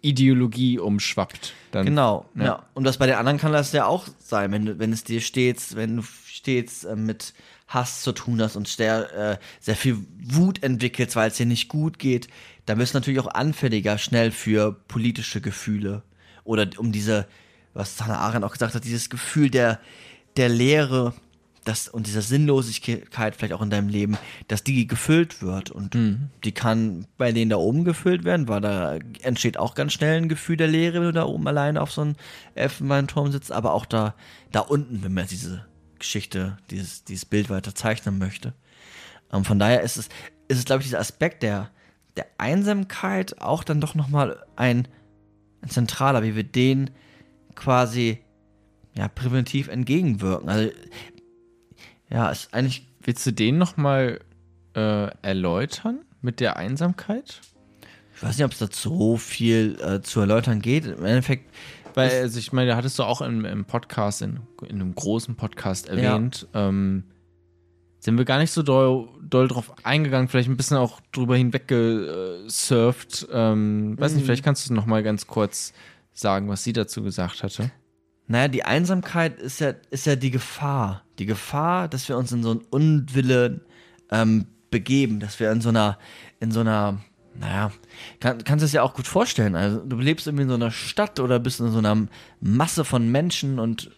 Ideologie 0.06 0.80
umschwappt. 0.80 1.54
Dann, 1.72 1.86
Genau, 1.86 2.30
Ja. 2.36 2.44
ja. 2.44 2.66
Und 2.74 2.84
das 2.84 2.98
bei 2.98 3.08
den 3.08 3.16
anderen 3.16 3.40
kann 3.40 3.52
das 3.52 3.72
ja 3.72 3.86
auch 3.86 4.08
sein, 4.20 4.52
wenn, 4.52 4.66
du, 4.66 4.80
wenn 4.80 4.94
es 4.94 5.04
dir 5.04 5.20
stets, 5.22 5.76
wenn 5.76 5.98
du 5.98 6.04
stets 6.04 6.84
äh, 6.84 6.96
mit 6.96 7.34
Hass 7.68 8.02
zu 8.02 8.12
tun 8.12 8.42
hast 8.42 8.56
und 8.56 8.68
sehr, 8.68 9.14
äh, 9.14 9.38
sehr 9.60 9.76
viel 9.76 9.98
Wut 10.22 10.62
entwickelst, 10.62 11.16
weil 11.16 11.30
es 11.30 11.38
dir 11.38 11.48
nicht 11.48 11.68
gut 11.68 11.98
geht, 11.98 12.28
dann 12.66 12.78
bist 12.78 12.94
du 12.94 12.98
natürlich 12.98 13.20
auch 13.20 13.34
anfälliger 13.34 13.98
schnell 13.98 14.32
für 14.32 14.74
politische 14.88 15.42
Gefühle. 15.42 16.04
Oder 16.44 16.68
um 16.78 16.92
diese, 16.92 17.28
was 17.74 18.00
Hannah 18.00 18.20
Arendt 18.20 18.46
auch 18.46 18.54
gesagt 18.54 18.76
hat, 18.76 18.86
dieses 18.86 19.10
Gefühl 19.10 19.50
der, 19.50 19.80
der 20.38 20.50
Leere 20.50 21.14
das, 21.66 21.88
und 21.88 22.08
dieser 22.08 22.22
Sinnlosigkeit 22.22 23.36
vielleicht 23.36 23.54
auch 23.54 23.62
in 23.62 23.70
deinem 23.70 23.90
Leben, 23.90 24.18
dass 24.48 24.64
die 24.64 24.88
gefüllt 24.88 25.42
wird. 25.42 25.72
Und 25.72 25.96
die 26.44 26.52
kann 26.52 27.08
bei 27.18 27.32
denen 27.32 27.50
da 27.50 27.58
oben 27.58 27.84
gefüllt 27.84 28.24
werden, 28.24 28.48
weil 28.48 28.62
da 28.62 28.98
entsteht 29.22 29.58
auch 29.58 29.76
ganz 29.76 29.94
schnell 29.94 30.22
ein 30.22 30.30
Gefühl 30.30 30.58
der 30.58 30.68
Leere, 30.68 31.00
wenn 31.00 31.08
du 31.08 31.14
da 31.14 31.26
oben 31.26 31.48
alleine 31.48 31.82
auf 31.82 31.92
so 31.92 32.02
einem 32.02 32.16
Elfenbeinturm 32.54 33.32
sitzt, 33.32 33.52
aber 33.52 33.74
auch 33.74 33.86
da, 33.86 34.16
da 34.52 34.62
unten, 34.62 35.04
wenn 35.04 35.14
man 35.14 35.28
diese 35.28 35.66
Geschichte, 36.00 36.58
dieses, 36.70 37.04
dieses 37.04 37.26
Bild 37.26 37.50
weiter 37.50 37.74
zeichnen 37.74 38.18
möchte. 38.18 38.54
Ähm, 39.34 39.44
von 39.44 39.60
daher 39.60 39.82
ist 39.82 39.98
es, 39.98 40.10
ist 40.48 40.60
es, 40.60 40.66
glaube 40.66 40.82
ich, 40.82 40.88
dieser 40.88 41.00
Aspekt 41.00 41.44
der, 41.44 41.72
der 42.16 42.28
Einsamkeit 42.38 43.42
auch 43.42 43.64
dann 43.64 43.82
doch 43.82 43.96
nochmal 43.96 44.46
ein, 44.56 44.88
ein 45.62 45.70
zentraler, 45.70 46.24
wie 46.24 46.36
wir 46.36 46.44
den 46.44 46.92
quasi 47.56 48.20
ja, 48.96 49.08
präventiv 49.08 49.68
entgegenwirken. 49.68 50.50
Also, 50.50 50.72
ja, 52.10 52.30
ist 52.30 52.54
eigentlich, 52.54 52.88
Willst 53.02 53.26
du 53.28 53.32
den 53.32 53.58
nochmal 53.60 54.20
äh, 54.76 55.08
erläutern 55.22 56.00
mit 56.22 56.40
der 56.40 56.58
Einsamkeit? 56.58 57.42
ich 58.16 58.24
weiß 58.24 58.38
nicht, 58.38 58.46
ob 58.46 58.52
es 58.54 58.58
da 58.60 58.68
so 58.72 59.18
viel 59.18 59.78
äh, 59.82 60.02
zu 60.02 60.22
erläutern 60.22 60.60
geht. 60.62 60.86
Im 60.86 61.06
Endeffekt, 61.06 61.54
Weil, 61.94 62.10
also 62.22 62.40
ich 62.40 62.52
meine, 62.54 62.72
da 62.72 62.78
hattest 62.78 62.98
du 62.98 63.04
auch 63.04 63.22
im, 63.22 63.46
im 63.46 63.66
Podcast, 63.66 64.22
in, 64.24 64.40
in 64.64 64.82
einem 64.82 64.96
großen 64.96 65.36
Podcast 65.36 65.88
erwähnt, 65.88 66.48
ähm, 66.56 67.04
sind 68.00 68.18
wir 68.18 68.26
gar 68.26 68.40
nicht 68.40 68.52
so 68.52 68.64
doll, 68.64 69.08
doll 69.22 69.48
drauf 69.48 69.74
eingegangen, 69.84 70.28
vielleicht 70.30 70.50
ein 70.50 70.58
bisschen 70.58 70.78
auch 70.78 71.00
drüber 71.12 71.36
hinweggesurft. 71.36 73.28
Ähm, 73.32 73.96
weiß 74.00 74.14
nicht, 74.14 74.22
Mhm. 74.22 74.26
vielleicht 74.26 74.44
kannst 74.44 74.70
du 74.70 74.74
noch 74.74 74.86
mal 74.86 75.04
ganz 75.04 75.28
kurz 75.28 75.74
sagen, 76.14 76.48
was 76.50 76.64
sie 76.64 76.74
dazu 76.74 77.04
gesagt 77.04 77.44
hatte. 77.44 77.72
naja, 78.28 78.48
die 78.48 78.64
Einsamkeit 78.64 79.40
ist 79.40 79.60
ja, 79.60 79.74
ist 79.92 80.06
ja 80.08 80.16
die 80.16 80.32
Gefahr. 80.32 81.04
Die 81.20 81.26
Gefahr, 81.26 81.88
dass 81.88 82.10
wir 82.10 82.18
uns 82.18 82.32
in 82.32 82.44
so 82.44 82.52
einen 82.52 82.62
Unwille 82.70 83.62
ähm, 84.12 84.48
begeben, 84.70 85.20
dass 85.20 85.40
wir 85.40 85.52
in 85.52 85.62
so 85.62 85.70
einer, 85.70 85.98
in 86.40 86.52
so 86.52 86.60
einer, 86.62 87.00
naja, 87.40 87.72
kann, 88.20 88.44
kannst 88.44 88.62
du 88.64 88.66
es 88.66 88.74
ja 88.74 88.82
auch 88.82 88.94
gut 88.94 89.08
vorstellen. 89.08 89.56
Also 89.56 89.80
du 89.80 89.98
lebst 89.98 90.28
irgendwie 90.28 90.44
in 90.44 90.50
so 90.50 90.56
einer 90.56 90.72
Stadt 90.72 91.20
oder 91.20 91.40
bist 91.40 91.60
in 91.60 91.72
so 91.72 91.78
einer 91.78 92.08
Masse 92.42 92.84
von 92.86 93.10
Menschen 93.12 93.60
und 93.60 93.92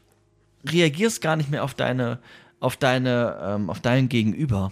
reagierst 0.66 1.22
gar 1.22 1.36
nicht 1.36 1.50
mehr 1.50 1.64
auf 1.64 1.74
deine, 1.74 2.20
auf 2.60 2.78
deine, 2.78 3.38
ähm, 3.42 3.70
auf 3.70 3.80
dein 3.80 4.10
Gegenüber 4.10 4.72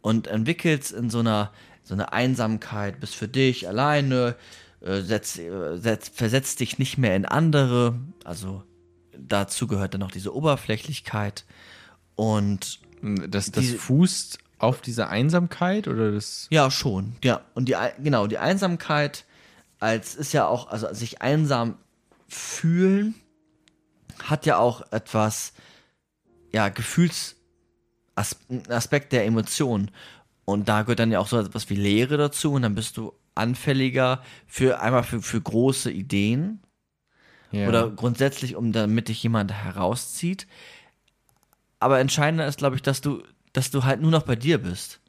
und 0.00 0.26
entwickelst 0.26 0.92
in 0.92 1.08
so 1.08 1.20
einer, 1.20 1.50
so 1.82 1.94
einer 1.94 2.12
Einsamkeit, 2.12 3.00
bist 3.00 3.14
für 3.14 3.28
dich 3.28 3.68
alleine, 3.68 4.36
äh, 4.80 5.00
setz, 5.00 5.38
äh, 5.38 5.76
setz, 5.76 6.10
versetzt 6.10 6.60
dich 6.60 6.78
nicht 6.78 6.98
mehr 6.98 7.16
in 7.16 7.24
andere, 7.24 7.94
also 8.24 8.62
dazu 9.18 9.66
gehört 9.66 9.94
dann 9.94 10.00
noch 10.00 10.10
diese 10.10 10.34
Oberflächlichkeit 10.34 11.44
und 12.14 12.80
Das, 13.02 13.50
das 13.50 13.62
Diese- 13.64 13.78
fußt 13.78 14.38
auf 14.58 14.80
diese 14.80 15.08
Einsamkeit 15.08 15.88
oder 15.88 16.12
das. 16.12 16.46
Ja, 16.50 16.70
schon. 16.70 17.16
Ja, 17.22 17.42
und 17.54 17.68
die 17.68 17.76
genau, 18.02 18.26
die 18.26 18.38
Einsamkeit 18.38 19.26
als 19.78 20.14
ist 20.14 20.32
ja 20.32 20.46
auch, 20.46 20.68
also 20.68 20.92
sich 20.94 21.20
einsam 21.20 21.76
fühlen 22.28 23.14
hat 24.22 24.46
ja 24.46 24.56
auch 24.56 24.90
etwas 24.90 25.52
ja, 26.52 26.68
Gefühls 26.70 27.36
Aspekt 28.68 29.12
der 29.12 29.26
Emotionen 29.26 29.90
und 30.46 30.68
da 30.68 30.82
gehört 30.82 31.00
dann 31.00 31.10
ja 31.10 31.18
auch 31.18 31.26
so 31.28 31.38
etwas 31.38 31.68
wie 31.68 31.74
Leere 31.76 32.16
dazu 32.16 32.52
und 32.52 32.62
dann 32.62 32.74
bist 32.74 32.96
du 32.96 33.12
anfälliger 33.34 34.22
für 34.46 34.80
einmal 34.80 35.02
für, 35.02 35.20
für 35.20 35.40
große 35.42 35.90
Ideen 35.90 36.60
Ja. 37.54 37.68
oder 37.68 37.90
grundsätzlich, 37.90 38.56
um 38.56 38.72
damit 38.72 39.08
dich 39.08 39.22
jemand 39.22 39.52
herauszieht. 39.52 40.46
Aber 41.80 41.98
entscheidender 42.00 42.46
ist, 42.46 42.58
glaube 42.58 42.76
ich, 42.76 42.82
dass 42.82 43.00
du, 43.00 43.22
dass 43.52 43.70
du 43.70 43.84
halt 43.84 44.00
nur 44.00 44.10
noch 44.10 44.22
bei 44.22 44.36
dir 44.36 44.58
bist. 44.58 45.00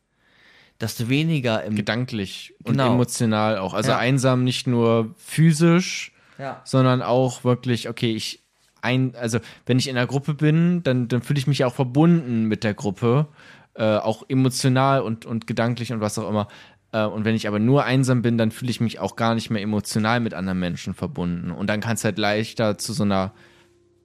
Dass 0.78 0.98
du 0.98 1.08
weniger 1.08 1.64
im 1.64 1.76
gedanklich 1.76 2.54
und 2.64 2.74
Genau. 2.74 2.94
emotional 2.94 3.58
auch. 3.60 3.74
Also 3.74 3.92
Ja. 3.92 3.98
einsam 3.98 4.44
nicht 4.44 4.68
nur 4.68 5.16
physisch, 5.18 6.12
Ja. 6.38 6.62
sondern 6.66 7.02
auch 7.02 7.44
wirklich, 7.44 7.88
okay, 7.88 8.14
ich 8.14 8.42
ein, 8.82 9.16
also 9.16 9.40
wenn 9.66 9.80
ich 9.80 9.88
in 9.88 9.98
einer 9.98 10.06
Gruppe 10.06 10.34
bin, 10.36 10.84
dann, 10.84 11.08
dann 11.08 11.22
fühle 11.24 11.40
ich 11.40 11.48
mich 11.48 11.64
auch 11.66 11.74
verbunden 11.74 12.44
mit 12.46 12.64
der 12.64 12.74
Gruppe, 12.76 13.28
äh, 13.74 13.84
auch 13.98 14.24
emotional 14.30 15.02
und, 15.02 15.26
und 15.26 15.48
gedanklich 15.48 15.92
und 15.92 16.02
was 16.02 16.20
auch 16.20 16.30
immer. 16.30 16.48
Äh, 16.96 17.06
und 17.06 17.26
wenn 17.26 17.36
ich 17.36 17.48
aber 17.48 17.60
nur 17.60 17.84
einsam 17.84 18.22
bin, 18.22 18.38
dann 18.38 18.52
fühle 18.52 18.72
ich 18.72 18.80
mich 18.80 19.00
auch 19.00 19.18
gar 19.18 19.36
nicht 19.36 19.50
mehr 19.50 19.62
emotional 19.62 20.22
mit 20.22 20.34
anderen 20.34 20.60
Menschen 20.60 20.94
verbunden. 20.94 21.52
Und 21.52 21.68
dann 21.68 21.82
kann 21.82 21.96
es 21.96 22.06
halt 22.06 22.18
leichter 22.18 22.78
zu 22.78 22.94
so 22.94 23.04
einer 23.04 23.34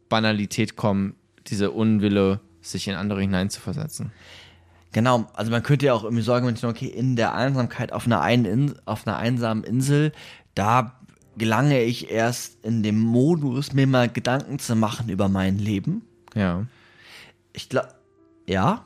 Banalität 0.08 0.74
kommen, 0.74 1.14
diese 1.46 1.70
Unwille, 1.70 2.40
sich 2.62 2.88
in 2.88 2.96
andere 2.96 3.20
hineinzuversetzen. 3.20 4.10
Genau, 4.92 5.26
also 5.34 5.52
man 5.52 5.62
könnte 5.62 5.86
ja 5.86 5.94
auch 5.94 6.02
irgendwie 6.02 6.24
sagen, 6.24 6.52
okay, 6.64 6.86
in 6.86 7.14
der 7.14 7.32
Einsamkeit 7.34 7.92
auf 7.92 8.06
einer, 8.06 8.20
ein 8.20 8.74
auf 8.86 9.06
einer 9.06 9.16
einsamen 9.16 9.62
Insel, 9.62 10.10
da 10.56 11.00
gelange 11.38 11.80
ich 11.80 12.10
erst 12.10 12.64
in 12.64 12.82
dem 12.82 12.98
Modus, 12.98 13.72
mir 13.72 13.86
mal 13.86 14.08
Gedanken 14.08 14.58
zu 14.58 14.74
machen 14.74 15.08
über 15.08 15.28
mein 15.28 15.58
Leben. 15.58 16.02
Ja. 16.34 16.66
Ich 17.52 17.68
glaube, 17.68 17.94
ja, 18.46 18.84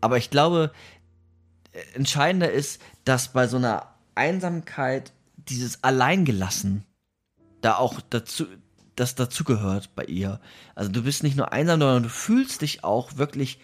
aber 0.00 0.18
ich 0.18 0.30
glaube, 0.30 0.72
entscheidender 1.94 2.50
ist, 2.50 2.80
dass 3.04 3.32
bei 3.32 3.46
so 3.46 3.56
einer 3.56 3.94
Einsamkeit 4.14 5.12
dieses 5.36 5.82
Alleingelassen 5.82 6.84
da 7.60 7.76
auch 7.76 8.00
dazu, 8.10 8.46
das 8.96 9.14
dazugehört 9.14 9.94
bei 9.94 10.04
ihr. 10.04 10.40
Also 10.74 10.90
du 10.90 11.02
bist 11.02 11.22
nicht 11.22 11.36
nur 11.36 11.52
einsam, 11.52 11.80
sondern 11.80 12.02
du 12.04 12.08
fühlst 12.08 12.62
dich 12.62 12.84
auch 12.84 13.16
wirklich 13.16 13.58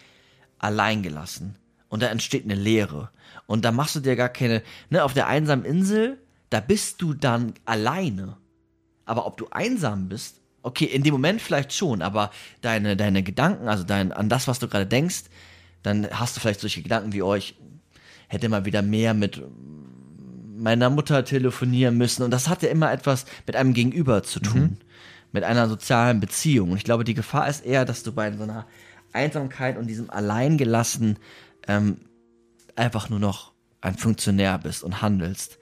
alleingelassen. 0.59 1.55
Und 1.89 2.01
da 2.01 2.07
entsteht 2.07 2.43
eine 2.43 2.55
Leere. 2.55 3.11
Und 3.45 3.63
da 3.63 3.71
machst 3.71 3.95
du 3.95 3.99
dir 3.99 4.15
gar 4.15 4.29
keine, 4.29 4.61
ne, 4.89 5.03
auf 5.03 5.13
der 5.13 5.27
einsamen 5.27 5.65
Insel, 5.65 6.17
da 6.49 6.59
bist 6.59 7.01
du 7.01 7.13
dann 7.13 7.53
alleine. 7.65 8.37
Aber 9.05 9.25
ob 9.25 9.37
du 9.37 9.47
einsam 9.51 10.09
bist, 10.09 10.41
okay, 10.63 10.85
in 10.85 11.03
dem 11.03 11.13
Moment 11.13 11.41
vielleicht 11.41 11.71
schon, 11.71 12.01
aber 12.01 12.31
deine, 12.61 12.97
deine 12.97 13.23
Gedanken, 13.23 13.67
also 13.67 13.83
dein, 13.83 14.11
an 14.11 14.27
das, 14.27 14.47
was 14.47 14.59
du 14.59 14.67
gerade 14.67 14.85
denkst, 14.85 15.23
dann 15.81 16.07
hast 16.11 16.35
du 16.35 16.41
vielleicht 16.41 16.59
solche 16.59 16.81
Gedanken 16.81 17.13
wie 17.13 17.21
euch, 17.21 17.55
hätte 18.27 18.49
mal 18.49 18.65
wieder 18.65 18.81
mehr 18.81 19.13
mit 19.13 19.41
meiner 20.57 20.89
Mutter 20.89 21.23
telefonieren 21.23 21.97
müssen. 21.97 22.23
Und 22.23 22.31
das 22.31 22.49
hat 22.49 22.63
ja 22.63 22.69
immer 22.69 22.91
etwas 22.91 23.25
mit 23.45 23.55
einem 23.55 23.73
Gegenüber 23.73 24.23
zu 24.23 24.39
tun. 24.39 24.61
Mhm. 24.61 24.77
Mit 25.33 25.43
einer 25.43 25.67
sozialen 25.67 26.19
Beziehung. 26.19 26.71
Und 26.71 26.77
ich 26.77 26.85
glaube, 26.85 27.03
die 27.03 27.13
Gefahr 27.13 27.49
ist 27.49 27.65
eher, 27.65 27.83
dass 27.83 28.01
du 28.01 28.13
bei 28.13 28.31
so 28.31 28.43
einer 28.43 28.65
Einsamkeit 29.11 29.77
und 29.77 29.87
diesem 29.87 30.09
Alleingelassen 30.09 31.19
ähm, 31.67 31.97
einfach 32.75 33.09
nur 33.09 33.19
noch 33.19 33.51
ein 33.81 33.97
Funktionär 33.97 34.57
bist 34.57 34.83
und 34.83 35.01
handelst. 35.01 35.59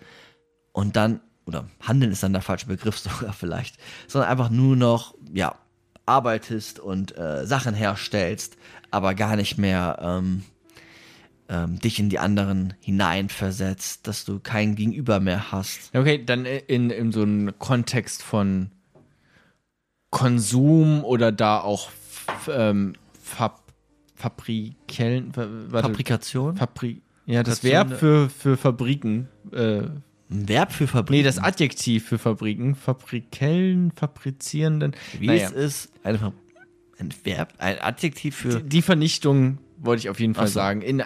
Und 0.71 0.95
dann, 0.95 1.19
oder 1.45 1.67
handeln 1.82 2.12
ist 2.12 2.23
dann 2.23 2.34
der 2.34 2.41
falsche 2.41 2.67
Begriff 2.67 2.97
sogar 2.99 3.34
vielleicht, 3.34 3.78
sondern 4.08 4.30
einfach 4.30 4.49
nur 4.49 4.75
noch, 4.75 5.15
ja, 5.34 5.56
arbeitest 6.06 6.80
und 6.80 7.17
äh, 7.17 7.47
Sachen 7.47 7.73
herstellst, 7.73 8.58
aber 8.91 9.15
gar 9.15 9.36
nicht 9.36 9.58
mehr 9.58 9.97
ähm, 10.01 10.43
ähm, 11.49 11.79
dich 11.79 11.99
in 11.99 12.10
die 12.10 12.19
anderen 12.19 12.73
hineinversetzt, 12.79 14.08
dass 14.08 14.25
du 14.25 14.39
kein 14.39 14.75
Gegenüber 14.75 15.19
mehr 15.19 15.51
hast. 15.51 15.93
Okay, 15.95 16.23
dann 16.23 16.45
in, 16.45 16.89
in 16.89 17.12
so 17.12 17.21
einem 17.21 17.58
Kontext 17.60 18.23
von 18.23 18.71
Konsum 20.10 21.03
oder 21.03 21.31
da 21.31 21.60
auch 21.60 21.89
ähm, 22.49 22.93
Fab 23.21 23.63
Fabrikellen. 24.15 25.34
Fabrikation? 25.34 26.55
Fabri 26.55 27.01
ja, 27.25 27.43
das 27.43 27.63
Verb 27.63 27.97
für, 27.97 28.29
für 28.29 28.55
Fabriken. 28.55 29.27
Äh, 29.51 29.81
ein 30.29 30.47
Verb 30.47 30.71
für 30.71 30.88
Fabriken? 30.88 31.17
Nee, 31.17 31.23
das 31.23 31.38
Adjektiv 31.38 32.08
für 32.08 32.17
Fabriken. 32.17 32.75
Fabrikellen, 32.75 33.91
fabrizierenden. 33.91 34.95
Wie 35.19 35.27
naja. 35.27 35.47
es 35.47 35.51
ist, 35.51 35.89
ein, 36.03 36.19
ein 36.97 37.13
Verb, 37.23 37.53
ein 37.58 37.79
Adjektiv 37.79 38.36
für. 38.36 38.62
Die, 38.62 38.69
die 38.69 38.81
Vernichtung 38.81 39.58
wollte 39.86 40.02
ich 40.02 40.10
auf 40.10 40.19
jeden 40.19 40.36
Fall 40.36 40.48
so. 40.48 40.54
sagen. 40.54 40.82
In, 40.82 41.04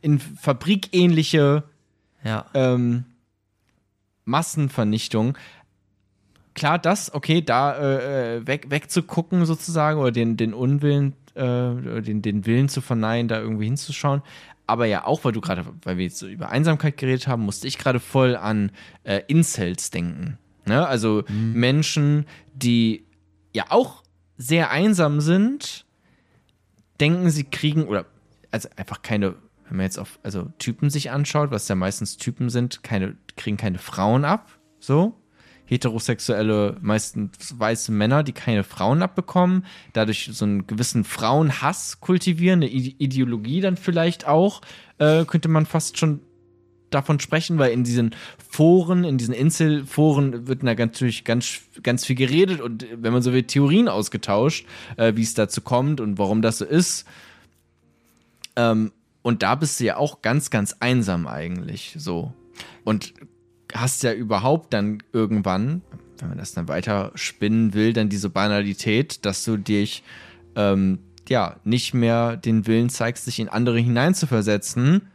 in 0.00 0.18
fabrikähnliche 0.18 1.64
ja. 2.24 2.46
ähm, 2.54 3.04
Massenvernichtung. 4.24 5.36
Klar, 6.54 6.78
das, 6.78 7.14
okay, 7.14 7.40
da 7.40 7.74
äh, 7.74 8.36
äh, 8.36 8.46
weg, 8.46 8.66
wegzugucken 8.68 9.46
sozusagen 9.46 9.98
oder 9.98 10.12
den, 10.12 10.36
den 10.36 10.52
Unwillen, 10.52 11.14
äh, 11.34 12.02
den, 12.02 12.20
den 12.20 12.44
Willen 12.44 12.68
zu 12.68 12.80
verneinen, 12.80 13.28
da 13.28 13.40
irgendwie 13.40 13.64
hinzuschauen. 13.64 14.22
Aber 14.66 14.86
ja 14.86 15.06
auch, 15.06 15.24
weil 15.24 15.32
du 15.32 15.40
gerade, 15.40 15.64
weil 15.82 15.96
wir 15.96 16.04
jetzt 16.04 16.18
so 16.18 16.28
über 16.28 16.50
Einsamkeit 16.50 16.96
geredet 16.96 17.26
haben, 17.26 17.42
musste 17.42 17.66
ich 17.66 17.78
gerade 17.78 18.00
voll 18.00 18.36
an 18.36 18.70
äh, 19.04 19.22
Incels 19.26 19.90
denken. 19.90 20.38
Ne? 20.66 20.86
Also 20.86 21.24
mhm. 21.28 21.52
Menschen, 21.54 22.26
die 22.54 23.04
ja 23.52 23.64
auch 23.70 24.02
sehr 24.36 24.70
einsam 24.70 25.20
sind, 25.20 25.84
denken, 27.00 27.30
sie 27.30 27.44
kriegen, 27.44 27.84
oder 27.84 28.06
also 28.52 28.68
einfach 28.76 29.02
keine, 29.02 29.34
wenn 29.68 29.78
man 29.78 29.84
jetzt 29.84 29.98
auf 29.98 30.18
also 30.22 30.50
Typen 30.58 30.90
sich 30.90 31.10
anschaut, 31.10 31.50
was 31.50 31.66
ja 31.68 31.74
meistens 31.74 32.16
Typen 32.16 32.50
sind, 32.50 32.82
keine, 32.84 33.16
kriegen 33.36 33.56
keine 33.56 33.78
Frauen 33.78 34.24
ab, 34.24 34.58
so. 34.78 35.18
Heterosexuelle, 35.64 36.76
meistens 36.82 37.58
weiße 37.58 37.92
Männer, 37.92 38.24
die 38.24 38.32
keine 38.32 38.62
Frauen 38.62 39.00
abbekommen, 39.00 39.64
dadurch 39.94 40.28
so 40.32 40.44
einen 40.44 40.66
gewissen 40.66 41.02
Frauenhass 41.02 42.00
kultivieren, 42.00 42.62
eine 42.62 42.68
Ideologie 42.68 43.62
dann 43.62 43.78
vielleicht 43.78 44.26
auch, 44.26 44.60
äh, 44.98 45.24
könnte 45.24 45.48
man 45.48 45.64
fast 45.64 45.96
schon 45.96 46.20
davon 46.90 47.20
sprechen, 47.20 47.58
weil 47.58 47.72
in 47.72 47.84
diesen 47.84 48.14
Foren, 48.50 49.04
in 49.04 49.18
diesen 49.18 49.34
Inselforen 49.34 50.46
wird 50.46 50.62
natürlich 50.62 51.24
ganz, 51.24 51.60
ganz 51.82 52.04
viel 52.04 52.16
geredet 52.16 52.60
und 52.60 52.86
wenn 52.94 53.12
man 53.12 53.22
so 53.22 53.32
will, 53.32 53.44
Theorien 53.44 53.88
ausgetauscht, 53.88 54.66
äh, 54.96 55.14
wie 55.16 55.22
es 55.22 55.32
dazu 55.34 55.62
kommt 55.62 56.00
und 56.00 56.18
warum 56.18 56.42
das 56.42 56.58
so 56.58 56.64
ist. 56.64 57.06
Ähm, 58.56 58.92
und 59.22 59.42
da 59.42 59.54
bist 59.54 59.78
du 59.80 59.84
ja 59.84 59.96
auch 59.96 60.22
ganz, 60.22 60.50
ganz 60.50 60.76
einsam 60.80 61.26
eigentlich 61.26 61.94
so. 61.96 62.32
Und 62.84 63.14
hast 63.72 64.02
ja 64.02 64.12
überhaupt 64.12 64.72
dann 64.72 65.02
irgendwann, 65.12 65.82
wenn 66.18 66.28
man 66.28 66.38
das 66.38 66.52
dann 66.52 66.68
weiter 66.68 67.12
spinnen 67.14 67.74
will, 67.74 67.92
dann 67.92 68.08
diese 68.08 68.28
Banalität, 68.28 69.24
dass 69.24 69.44
du 69.44 69.56
dich 69.56 70.02
ähm, 70.56 70.98
ja 71.28 71.56
nicht 71.64 71.94
mehr 71.94 72.36
den 72.36 72.66
Willen 72.66 72.90
zeigst, 72.90 73.24
sich 73.24 73.40
in 73.40 73.48
andere 73.48 73.78
hineinzuversetzen, 73.78 75.08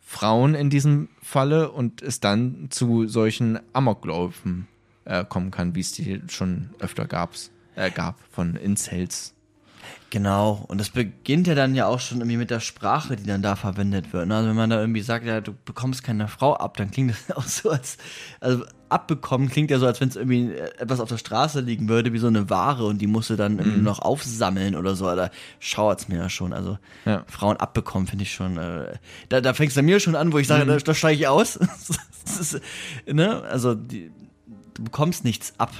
Frauen 0.00 0.54
in 0.54 0.70
diesem 0.70 1.08
Falle 1.20 1.70
und 1.72 2.00
es 2.02 2.20
dann 2.20 2.68
zu 2.70 3.08
solchen 3.08 3.58
Amokläufen 3.72 4.68
äh, 5.04 5.24
kommen 5.24 5.50
kann, 5.50 5.74
wie 5.74 5.80
es 5.80 5.92
die 5.92 6.22
schon 6.28 6.70
öfter 6.78 7.06
gab's, 7.06 7.50
äh, 7.74 7.90
gab 7.90 8.18
von 8.30 8.54
Incels. 8.54 9.34
Genau, 10.10 10.64
und 10.68 10.78
das 10.80 10.90
beginnt 10.90 11.46
ja 11.46 11.54
dann 11.54 11.74
ja 11.74 11.86
auch 11.86 12.00
schon 12.00 12.18
irgendwie 12.18 12.36
mit 12.36 12.50
der 12.50 12.60
Sprache, 12.60 13.16
die 13.16 13.26
dann 13.26 13.42
da 13.42 13.56
verwendet 13.56 14.12
wird. 14.12 14.28
Ne? 14.28 14.36
Also 14.36 14.48
wenn 14.48 14.56
man 14.56 14.70
da 14.70 14.80
irgendwie 14.80 15.02
sagt, 15.02 15.26
ja, 15.26 15.40
du 15.40 15.52
bekommst 15.64 16.04
keine 16.04 16.28
Frau 16.28 16.54
ab, 16.54 16.76
dann 16.76 16.90
klingt 16.90 17.10
das 17.10 17.36
auch 17.36 17.42
so, 17.42 17.70
als, 17.70 17.98
also 18.40 18.64
abbekommen 18.88 19.48
klingt 19.48 19.70
ja 19.70 19.78
so, 19.78 19.86
als 19.86 20.00
wenn 20.00 20.08
es 20.08 20.16
irgendwie 20.16 20.54
etwas 20.78 21.00
auf 21.00 21.08
der 21.08 21.18
Straße 21.18 21.60
liegen 21.60 21.88
würde, 21.88 22.12
wie 22.12 22.18
so 22.18 22.28
eine 22.28 22.48
Ware 22.48 22.86
und 22.86 22.98
die 22.98 23.08
musst 23.08 23.30
du 23.30 23.36
dann 23.36 23.58
irgendwie 23.58 23.78
mhm. 23.78 23.84
noch 23.84 23.98
aufsammeln 23.98 24.76
oder 24.76 24.94
so. 24.94 25.04
Da 25.14 25.30
schauert 25.58 26.00
es 26.00 26.08
mir 26.08 26.18
ja 26.18 26.28
schon. 26.28 26.52
Also 26.52 26.78
ja. 27.04 27.24
Frauen 27.26 27.56
abbekommen 27.56 28.06
finde 28.06 28.22
ich 28.22 28.32
schon, 28.32 28.58
äh, 28.58 28.94
da, 29.28 29.40
da 29.40 29.54
fängt 29.54 29.70
es 29.70 29.76
bei 29.76 29.82
mir 29.82 29.98
schon 29.98 30.14
an, 30.14 30.32
wo 30.32 30.38
ich 30.38 30.46
sage, 30.46 30.64
mhm. 30.64 30.68
da, 30.68 30.76
da 30.76 30.94
steige 30.94 31.20
ich 31.20 31.28
aus. 31.28 31.56
ist, 32.40 32.60
ne? 33.06 33.42
Also 33.42 33.74
die, 33.74 34.10
du 34.74 34.84
bekommst 34.84 35.24
nichts 35.24 35.54
ab. 35.58 35.72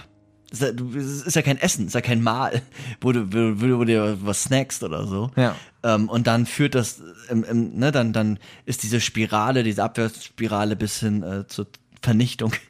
Es 0.51 0.61
ist 0.61 1.35
ja 1.35 1.43
kein 1.43 1.59
Essen, 1.59 1.83
es 1.83 1.89
ist 1.89 1.95
ja 1.95 2.01
kein 2.01 2.23
Mahl, 2.23 2.63
wo 3.01 3.13
du, 3.13 3.33
wo, 3.33 3.79
wo, 3.79 3.85
du 3.85 4.19
was 4.25 4.45
snackst 4.45 4.83
oder 4.83 5.07
so. 5.07 5.31
Ja. 5.37 5.57
Ähm, 5.83 6.09
und 6.09 6.27
dann 6.27 6.47
führt 6.47 6.75
das, 6.75 7.03
ähm, 7.29 7.45
ähm, 7.49 7.75
ne, 7.75 7.93
dann, 7.93 8.13
dann 8.13 8.39
ist 8.65 8.83
diese 8.83 9.01
Spirale, 9.01 9.63
diese 9.63 9.83
Abwärtsspirale 9.83 10.77
bis 10.77 11.01
hin 11.01 11.23
äh, 11.23 11.47
zur 11.47 11.67
Vernichtung. 12.03 12.53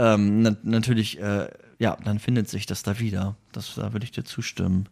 Ähm, 0.00 0.42
na, 0.42 0.56
natürlich, 0.62 1.20
äh, 1.20 1.48
ja, 1.80 1.96
dann 2.04 2.20
findet 2.20 2.48
sich 2.48 2.66
das 2.66 2.84
da 2.84 3.00
wieder. 3.00 3.34
Das, 3.50 3.74
da 3.74 3.92
würde 3.92 4.04
ich 4.04 4.12
dir 4.12 4.22
zustimmen. 4.22 4.88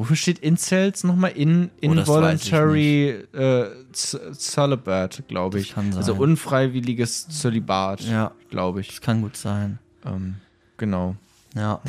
Wofür 0.00 0.16
steht 0.16 0.38
Incels 0.38 1.04
nochmal? 1.04 1.32
In, 1.32 1.70
oh, 1.74 1.78
involuntary 1.80 3.24
oh, 3.34 3.36
äh, 3.36 3.70
Celibate, 3.92 5.24
glaube 5.24 5.60
ich. 5.60 5.76
Also 5.76 6.14
unfreiwilliges 6.14 7.28
Zölibat, 7.28 8.00
ja, 8.02 8.30
glaube 8.48 8.80
ich. 8.80 8.88
Das 8.88 9.00
kann 9.00 9.20
gut 9.20 9.36
sein. 9.36 9.78
Ähm, 10.06 10.36
Genau. 10.80 11.14
Ja, 11.54 11.82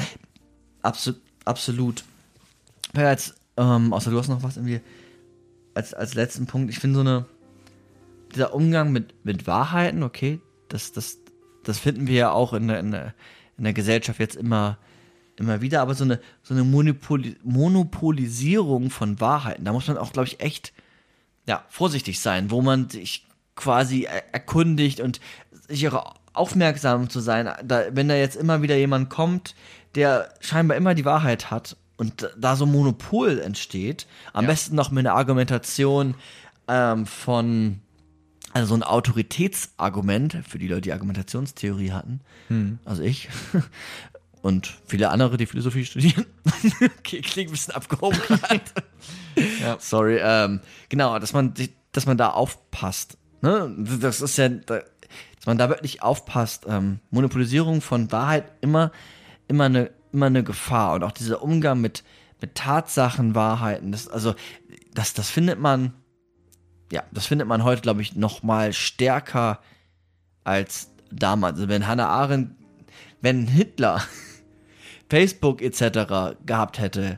Absu 0.82 1.14
absolut. 1.46 2.04
Jetzt, 2.94 3.36
ähm, 3.56 3.94
außer 3.94 4.12
du 4.12 4.20
hast 4.20 4.28
noch 4.28 4.44
was 4.44 4.58
irgendwie 4.58 4.82
als, 5.74 5.94
als 5.94 6.14
letzten 6.14 6.46
Punkt. 6.46 6.70
Ich 6.70 6.80
finde 6.80 6.96
so 6.96 7.00
eine, 7.00 7.26
dieser 8.36 8.54
Umgang 8.54 8.92
mit, 8.92 9.14
mit 9.24 9.48
Wahrheiten, 9.48 10.04
okay, 10.04 10.42
das, 10.68 10.92
das, 10.92 11.20
das 11.64 11.80
finden 11.80 12.08
wir 12.08 12.16
ja 12.16 12.32
auch 12.32 12.52
in 12.52 12.68
der, 12.68 12.82
in 12.82 12.92
der, 12.92 13.14
in 13.58 13.64
der 13.64 13.72
Gesellschaft 13.72 14.20
jetzt 14.20 14.36
immer, 14.36 14.78
immer 15.38 15.62
wieder, 15.62 15.82
aber 15.82 15.96
so 15.96 16.04
eine, 16.04 16.20
so 16.44 16.54
eine 16.54 16.66
Monopoli 16.66 17.38
Monopolisierung 17.44 18.90
von 18.90 19.22
Wahrheiten, 19.22 19.64
da 19.64 19.72
muss 19.72 19.88
man 19.88 19.98
auch, 19.98 20.12
glaube 20.12 20.28
ich, 20.28 20.42
echt 20.42 20.74
ja, 21.48 21.64
vorsichtig 21.70 22.20
sein, 22.20 22.52
wo 22.52 22.62
man 22.62 22.90
sich 22.90 23.26
quasi 23.56 24.04
erkundigt 24.34 25.00
und 25.00 25.22
sich 25.70 25.88
auch 25.88 26.21
aufmerksam 26.34 27.10
zu 27.10 27.20
sein, 27.20 27.50
da, 27.64 27.84
wenn 27.92 28.08
da 28.08 28.16
jetzt 28.16 28.36
immer 28.36 28.62
wieder 28.62 28.76
jemand 28.76 29.10
kommt, 29.10 29.56
der 29.96 30.34
scheinbar 30.40 30.78
immer 30.78 30.94
die 30.94 31.06
Wahrheit 31.06 31.52
hat 31.52 31.78
und 31.98 32.30
da 32.38 32.56
so 32.56 32.66
ein 32.66 32.72
Monopol 32.72 33.40
entsteht, 33.40 34.08
am 34.34 34.46
ja. 34.46 34.52
besten 34.52 34.76
noch 34.76 34.92
mit 34.92 35.06
einer 35.06 35.16
Argumentation 35.16 36.16
ähm, 36.68 37.06
von 37.06 37.80
also 38.54 38.70
so 38.70 38.76
ein 38.76 38.84
Autoritätsargument 38.84 40.40
für 40.48 40.60
die 40.60 40.68
Leute, 40.68 40.82
die 40.82 40.94
Argumentationstheorie 40.94 41.92
hatten, 41.92 42.20
also 42.84 43.02
ich 43.02 43.30
und 44.42 44.78
viele 44.86 45.10
andere, 45.10 45.38
die 45.38 45.46
Philosophie 45.46 45.86
studieren. 45.86 46.26
okay, 47.00 47.22
klingt 47.22 47.50
ein 47.50 47.52
bisschen 47.52 47.74
abgehoben 47.74 48.20
gerade. 48.28 48.62
Ja. 49.62 49.78
Sorry, 49.80 50.20
ähm, 50.22 50.60
genau, 50.90 51.18
dass 51.18 51.32
man, 51.32 51.54
dass 51.94 52.06
man 52.06 52.18
da 52.18 52.32
aufpasst. 52.32 53.18
Ne? 53.42 53.74
Das 54.02 54.20
ist 54.20 54.38
ja, 54.38 54.50
dass 55.42 55.48
man 55.48 55.58
da 55.58 55.70
wirklich 55.70 56.04
aufpasst. 56.04 56.68
Ähm, 56.70 57.00
Monopolisierung 57.10 57.82
von 57.82 58.12
Wahrheit 58.12 58.52
immer, 58.62 58.92
immer 59.48 59.64
eine, 59.64 59.90
immer 60.14 60.28
eine 60.28 60.44
Gefahr 60.44 60.94
und 60.94 61.04
auch 61.04 61.12
dieser 61.12 61.42
Umgang 61.42 61.82
mit, 61.82 62.04
mit 62.40 62.54
Tatsachen, 62.54 63.34
Wahrheiten. 63.34 63.92
Das, 63.92 64.08
also, 64.08 64.36
das, 64.94 65.16
das 65.16 65.32
findet 65.32 65.60
man, 65.60 65.96
ja, 66.92 67.02
das 67.12 67.26
findet 67.26 67.48
man 67.48 67.64
heute, 67.64 67.82
glaube 67.82 68.04
ich, 68.04 68.16
noch 68.16 68.44
mal 68.44 68.72
stärker 68.72 69.62
als 70.44 70.92
damals. 71.12 71.56
Also 71.56 71.70
wenn 71.70 71.88
Hannah 71.88 72.10
Arendt, 72.10 72.52
wenn 73.22 73.48
Hitler 73.48 74.00
Facebook 75.10 75.64
etc. 75.64 76.38
gehabt 76.46 76.78
hätte, 76.78 77.18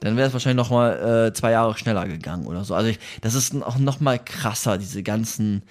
dann 0.00 0.18
wäre 0.18 0.26
es 0.26 0.34
wahrscheinlich 0.34 0.62
noch 0.62 0.70
mal 0.70 1.28
äh, 1.28 1.32
zwei 1.32 1.52
Jahre 1.52 1.78
schneller 1.78 2.06
gegangen 2.06 2.46
oder 2.46 2.64
so. 2.64 2.74
Also 2.74 2.90
ich, 2.90 2.98
das 3.22 3.32
ist 3.32 3.54
auch 3.62 3.78
noch 3.78 4.00
mal 4.00 4.18
krasser, 4.18 4.76
diese 4.76 5.02
ganzen, 5.02 5.62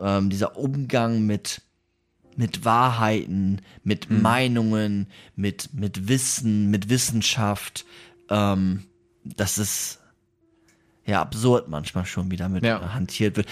ähm, 0.00 0.30
dieser 0.30 0.56
Umgang 0.56 1.26
mit 1.26 1.62
mit 2.36 2.64
Wahrheiten, 2.64 3.60
mit 3.84 4.08
Meinungen, 4.10 5.08
mit 5.36 5.74
mit 5.74 6.08
Wissen, 6.08 6.70
mit 6.70 6.88
Wissenschaft. 6.88 7.84
Ähm, 8.30 8.84
das 9.24 9.58
ist 9.58 9.98
ja 11.04 11.20
absurd 11.20 11.68
manchmal 11.68 12.06
schon, 12.06 12.30
wie 12.30 12.36
damit 12.36 12.64
Ja. 12.64 12.78
äh, 12.80 12.88
hantiert 12.90 13.36
wird. 13.36 13.48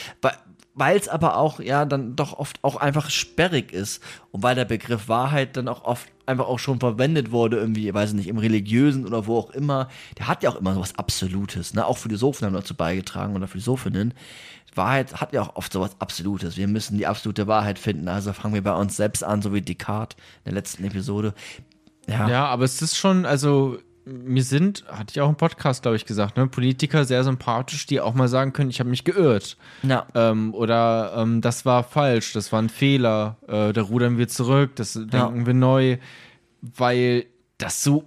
Weil 0.74 0.96
es 0.96 1.08
aber 1.08 1.36
auch 1.36 1.58
ja 1.58 1.84
dann 1.84 2.14
doch 2.14 2.38
oft 2.38 2.62
auch 2.62 2.76
einfach 2.76 3.10
sperrig 3.10 3.72
ist 3.72 4.00
und 4.30 4.44
weil 4.44 4.54
der 4.54 4.64
Begriff 4.64 5.08
Wahrheit 5.08 5.56
dann 5.56 5.66
auch 5.66 5.82
oft 5.84 6.08
einfach 6.24 6.46
auch 6.46 6.60
schon 6.60 6.78
verwendet 6.78 7.32
wurde, 7.32 7.56
irgendwie, 7.56 7.88
ich 7.88 7.94
weiß 7.94 8.12
nicht, 8.12 8.28
im 8.28 8.38
religiösen 8.38 9.04
oder 9.04 9.26
wo 9.26 9.38
auch 9.38 9.50
immer, 9.50 9.88
der 10.18 10.28
hat 10.28 10.44
ja 10.44 10.50
auch 10.50 10.56
immer 10.56 10.74
sowas 10.74 10.94
Absolutes, 10.96 11.74
ne? 11.74 11.84
Auch 11.84 11.98
Philosophen 11.98 12.46
haben 12.46 12.54
dazu 12.54 12.74
beigetragen 12.76 13.34
oder 13.34 13.48
Philosophinnen. 13.48 14.14
Wahrheit 14.78 15.20
hat 15.20 15.34
ja 15.34 15.42
auch 15.42 15.56
oft 15.56 15.70
sowas 15.70 15.96
Absolutes. 15.98 16.56
Wir 16.56 16.68
müssen 16.68 16.96
die 16.96 17.06
absolute 17.06 17.46
Wahrheit 17.46 17.78
finden. 17.78 18.08
Also 18.08 18.32
fangen 18.32 18.54
wir 18.54 18.62
bei 18.62 18.74
uns 18.74 18.96
selbst 18.96 19.22
an, 19.22 19.42
so 19.42 19.52
wie 19.52 19.60
Descartes 19.60 20.16
in 20.44 20.52
der 20.52 20.54
letzten 20.54 20.84
Episode. 20.84 21.34
Ja, 22.08 22.26
Ja, 22.28 22.46
aber 22.46 22.64
es 22.64 22.80
ist 22.80 22.96
schon, 22.96 23.26
also 23.26 23.76
mir 24.08 24.42
sind, 24.42 24.84
hatte 24.88 25.12
ich 25.12 25.20
auch 25.20 25.28
im 25.28 25.36
Podcast, 25.36 25.82
glaube 25.82 25.96
ich, 25.96 26.06
gesagt, 26.06 26.36
ne, 26.36 26.46
Politiker 26.46 27.04
sehr 27.04 27.24
sympathisch, 27.24 27.86
die 27.86 28.00
auch 28.00 28.14
mal 28.14 28.28
sagen 28.28 28.52
können, 28.52 28.70
ich 28.70 28.80
habe 28.80 28.88
mich 28.88 29.04
geirrt. 29.04 29.56
ja. 29.82 30.06
Ähm, 30.14 30.54
oder 30.54 31.12
ähm, 31.16 31.40
das 31.40 31.66
war 31.66 31.84
falsch, 31.84 32.32
das 32.32 32.50
war 32.52 32.62
ein 32.62 32.70
Fehler, 32.70 33.36
äh, 33.46 33.72
da 33.72 33.82
rudern 33.82 34.16
wir 34.16 34.28
zurück, 34.28 34.76
das 34.76 34.94
denken 34.94 35.46
wir 35.46 35.54
neu, 35.54 35.98
weil 36.62 37.26
das 37.58 37.82
so 37.82 38.04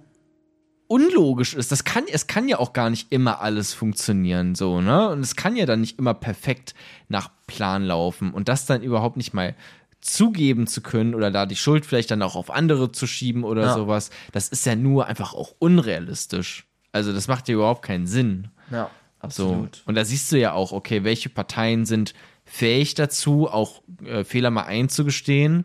unlogisch 0.92 1.54
ist. 1.54 1.72
Das 1.72 1.84
kann, 1.84 2.04
es 2.06 2.26
kann 2.26 2.48
ja 2.48 2.58
auch 2.58 2.72
gar 2.74 2.90
nicht 2.90 3.10
immer 3.12 3.40
alles 3.40 3.72
funktionieren, 3.72 4.54
so, 4.54 4.80
ne? 4.82 5.08
Und 5.08 5.20
es 5.20 5.36
kann 5.36 5.56
ja 5.56 5.64
dann 5.64 5.80
nicht 5.80 5.98
immer 5.98 6.12
perfekt 6.14 6.74
nach 7.08 7.30
Plan 7.46 7.82
laufen. 7.84 8.32
Und 8.32 8.48
das 8.48 8.66
dann 8.66 8.82
überhaupt 8.82 9.16
nicht 9.16 9.32
mal 9.32 9.54
zugeben 10.02 10.66
zu 10.66 10.80
können 10.82 11.14
oder 11.14 11.30
da 11.30 11.46
die 11.46 11.56
Schuld 11.56 11.86
vielleicht 11.86 12.10
dann 12.10 12.22
auch 12.22 12.34
auf 12.36 12.50
andere 12.50 12.92
zu 12.92 13.06
schieben 13.06 13.44
oder 13.44 13.62
Ja. 13.62 13.74
sowas, 13.74 14.10
das 14.32 14.48
ist 14.48 14.66
ja 14.66 14.74
nur 14.76 15.06
einfach 15.06 15.32
auch 15.32 15.54
unrealistisch. 15.58 16.66
Also 16.92 17.12
das 17.12 17.28
macht 17.28 17.48
ja 17.48 17.54
überhaupt 17.54 17.82
keinen 17.82 18.06
Sinn. 18.06 18.48
ja, 18.70 18.90
So. 19.22 19.44
absolut. 19.46 19.82
Und 19.86 19.94
da 19.94 20.04
siehst 20.04 20.30
du 20.32 20.38
ja 20.38 20.52
auch, 20.52 20.72
okay, 20.72 21.04
welche 21.04 21.28
Parteien 21.30 21.86
sind 21.86 22.12
fähig 22.44 22.94
dazu, 22.94 23.48
auch 23.48 23.80
äh, 24.04 24.24
Fehler 24.24 24.50
mal 24.50 24.64
einzugestehen. 24.64 25.64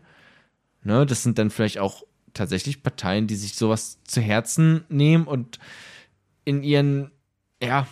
Ne, 0.84 1.04
das 1.04 1.22
sind 1.24 1.38
dann 1.38 1.50
vielleicht 1.50 1.78
auch 1.78 2.04
tatsächlich 2.38 2.82
Parteien, 2.82 3.26
die 3.26 3.36
sich 3.36 3.54
sowas 3.54 3.98
zu 4.04 4.20
Herzen 4.20 4.84
nehmen 4.88 5.26
und 5.26 5.58
in 6.44 6.62
ihren, 6.62 7.10
ja, 7.62 7.86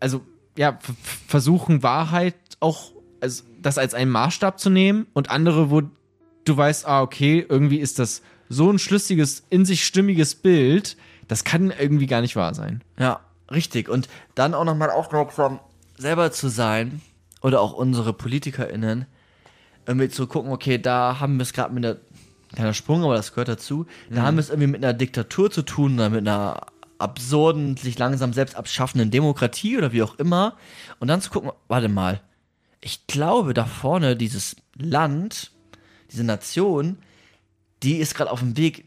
also, 0.00 0.22
ja, 0.56 0.78
versuchen 1.28 1.82
Wahrheit 1.82 2.34
auch, 2.58 2.92
also 3.20 3.44
das 3.60 3.78
als 3.78 3.94
einen 3.94 4.10
Maßstab 4.10 4.58
zu 4.58 4.70
nehmen 4.70 5.06
und 5.12 5.30
andere, 5.30 5.70
wo 5.70 5.82
du 6.44 6.56
weißt, 6.56 6.86
ah, 6.86 7.02
okay, 7.02 7.44
irgendwie 7.48 7.78
ist 7.78 7.98
das 7.98 8.22
so 8.48 8.70
ein 8.70 8.78
schlüssiges, 8.78 9.44
in 9.50 9.64
sich 9.64 9.84
stimmiges 9.84 10.34
Bild, 10.34 10.96
das 11.28 11.44
kann 11.44 11.72
irgendwie 11.78 12.06
gar 12.06 12.20
nicht 12.20 12.34
wahr 12.34 12.54
sein. 12.54 12.82
Ja, 12.98 13.20
richtig. 13.50 13.88
Und 13.88 14.08
dann 14.34 14.54
auch 14.54 14.64
nochmal 14.64 14.90
aufmerksam 14.90 15.60
selber 15.96 16.32
zu 16.32 16.48
sein 16.48 17.00
oder 17.42 17.60
auch 17.60 17.72
unsere 17.72 18.12
PolitikerInnen, 18.12 19.06
irgendwie 19.86 20.08
zu 20.08 20.26
gucken, 20.26 20.50
okay, 20.52 20.78
da 20.78 21.20
haben 21.20 21.36
wir 21.36 21.42
es 21.42 21.52
gerade 21.52 21.72
mit 21.72 21.84
einer, 21.86 21.96
kleiner 22.56 22.74
Sprung, 22.74 23.04
aber 23.04 23.14
das 23.14 23.32
gehört 23.32 23.48
dazu, 23.48 23.86
da 24.10 24.22
haben 24.22 24.36
wir 24.36 24.40
es 24.40 24.50
irgendwie 24.50 24.68
mit 24.68 24.84
einer 24.84 24.94
Diktatur 24.94 25.50
zu 25.50 25.62
tun 25.62 25.94
oder 25.94 26.10
mit 26.10 26.26
einer 26.26 26.66
absurden, 26.98 27.76
sich 27.76 27.98
langsam 27.98 28.32
selbst 28.32 28.56
abschaffenden 28.56 29.10
Demokratie 29.10 29.78
oder 29.78 29.92
wie 29.92 30.02
auch 30.02 30.18
immer. 30.18 30.56
Und 30.98 31.08
dann 31.08 31.20
zu 31.20 31.30
gucken, 31.30 31.50
warte 31.68 31.88
mal, 31.88 32.20
ich 32.80 33.06
glaube, 33.06 33.54
da 33.54 33.64
vorne 33.64 34.16
dieses 34.16 34.56
Land, 34.76 35.52
diese 36.10 36.24
Nation, 36.24 36.98
die 37.82 37.96
ist 37.96 38.14
gerade 38.14 38.30
auf 38.30 38.40
dem 38.40 38.56
Weg, 38.56 38.84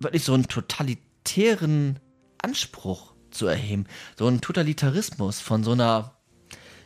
wirklich 0.00 0.24
so 0.24 0.34
einen 0.34 0.48
totalitären 0.48 2.00
Anspruch 2.38 3.12
zu 3.30 3.46
erheben. 3.46 3.86
So 4.18 4.26
einen 4.26 4.40
Totalitarismus 4.40 5.40
von 5.40 5.64
so 5.64 5.72
einer, 5.72 6.16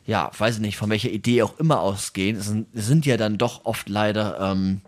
ja, 0.05 0.31
weiß 0.37 0.57
ich 0.57 0.61
nicht, 0.61 0.77
von 0.77 0.91
welcher 0.91 1.11
Idee 1.11 1.43
auch 1.43 1.59
immer 1.59 1.81
ausgehen. 1.81 2.37
Es 2.37 2.47
sind, 2.47 2.69
es 2.75 2.87
sind 2.87 3.07
ja 3.07 3.17
dann 3.17 3.39
doch 3.39 3.65
oft 3.65 3.89
leider 3.89 4.39
ähm, 4.41 4.83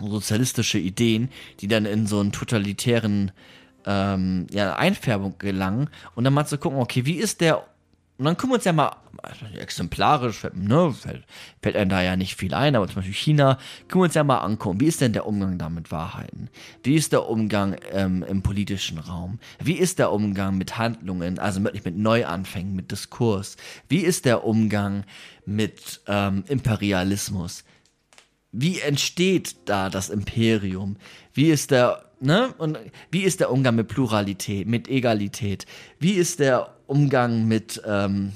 sozialistische 0.00 0.78
Ideen, 0.78 1.30
die 1.60 1.68
dann 1.68 1.86
in 1.86 2.06
so 2.06 2.20
einen 2.20 2.32
totalitären 2.32 3.32
ähm, 3.86 4.46
ja, 4.50 4.76
Einfärbung 4.76 5.36
gelangen. 5.38 5.88
Und 6.14 6.24
dann 6.24 6.34
mal 6.34 6.46
zu 6.46 6.58
gucken, 6.58 6.78
okay, 6.78 7.04
wie 7.06 7.16
ist 7.16 7.40
der 7.40 7.64
und 8.18 8.24
dann 8.24 8.36
gucken 8.36 8.50
wir 8.50 8.54
uns 8.56 8.64
ja 8.64 8.72
mal 8.72 8.96
also 9.22 9.46
exemplarisch, 9.56 10.44
ne, 10.52 10.92
fällt, 10.92 11.24
fällt 11.62 11.76
einem 11.76 11.88
da 11.88 12.02
ja 12.02 12.16
nicht 12.16 12.34
viel 12.34 12.52
ein, 12.52 12.74
aber 12.74 12.86
zum 12.86 12.96
Beispiel 12.96 13.14
China, 13.14 13.58
können 13.86 14.02
wir 14.02 14.06
uns 14.06 14.14
ja 14.14 14.24
mal 14.24 14.38
angucken, 14.38 14.80
wie 14.80 14.86
ist 14.86 15.00
denn 15.00 15.12
der 15.12 15.24
Umgang 15.26 15.56
da 15.56 15.68
mit 15.68 15.92
Wahrheiten? 15.92 16.50
Wie 16.82 16.96
ist 16.96 17.12
der 17.12 17.28
Umgang 17.28 17.76
ähm, 17.92 18.24
im 18.28 18.42
politischen 18.42 18.98
Raum? 18.98 19.38
Wie 19.62 19.74
ist 19.74 20.00
der 20.00 20.12
Umgang 20.12 20.58
mit 20.58 20.78
Handlungen, 20.78 21.38
also 21.38 21.62
wirklich 21.62 21.84
mit 21.84 21.96
Neuanfängen, 21.96 22.74
mit 22.74 22.90
Diskurs? 22.90 23.56
Wie 23.88 24.00
ist 24.00 24.24
der 24.24 24.44
Umgang 24.44 25.04
mit 25.46 26.00
ähm, 26.08 26.42
Imperialismus? 26.48 27.64
Wie 28.52 28.80
entsteht 28.80 29.56
da 29.66 29.90
das 29.90 30.08
Imperium? 30.08 30.96
Wie 31.34 31.50
ist 31.50 31.70
der, 31.70 32.04
ne? 32.20 32.54
Und 32.58 32.78
wie 33.10 33.22
ist 33.22 33.40
der 33.40 33.50
Umgang 33.50 33.76
mit 33.76 33.88
Pluralität, 33.88 34.66
mit 34.66 34.88
Egalität? 34.88 35.66
Wie 35.98 36.12
ist 36.12 36.40
der 36.40 36.74
Umgang 36.86 37.46
mit, 37.46 37.82
ähm, 37.86 38.32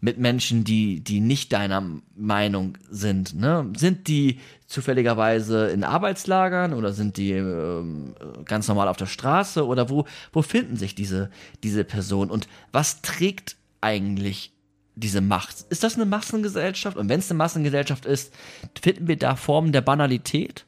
mit 0.00 0.18
Menschen, 0.18 0.64
die, 0.64 1.04
die 1.04 1.20
nicht 1.20 1.52
deiner 1.52 1.82
Meinung 2.16 2.78
sind? 2.90 3.34
Ne? 3.34 3.70
Sind 3.76 4.08
die 4.08 4.40
zufälligerweise 4.66 5.68
in 5.68 5.84
Arbeitslagern 5.84 6.72
oder 6.72 6.94
sind 6.94 7.18
die 7.18 7.32
ähm, 7.32 8.14
ganz 8.46 8.66
normal 8.66 8.88
auf 8.88 8.96
der 8.96 9.06
Straße 9.06 9.66
oder 9.66 9.90
wo, 9.90 10.06
wo 10.32 10.40
finden 10.40 10.76
sich 10.76 10.94
diese, 10.94 11.30
diese 11.62 11.84
Personen? 11.84 12.30
Und 12.30 12.48
was 12.72 13.02
trägt 13.02 13.56
eigentlich 13.82 14.53
diese 14.96 15.20
Macht. 15.20 15.64
Ist 15.70 15.82
das 15.82 15.96
eine 15.96 16.06
Massengesellschaft? 16.06 16.96
Und 16.96 17.08
wenn 17.08 17.20
es 17.20 17.30
eine 17.30 17.38
Massengesellschaft 17.38 18.06
ist, 18.06 18.32
finden 18.80 19.08
wir 19.08 19.16
da 19.16 19.36
Formen 19.36 19.72
der 19.72 19.80
Banalität? 19.80 20.66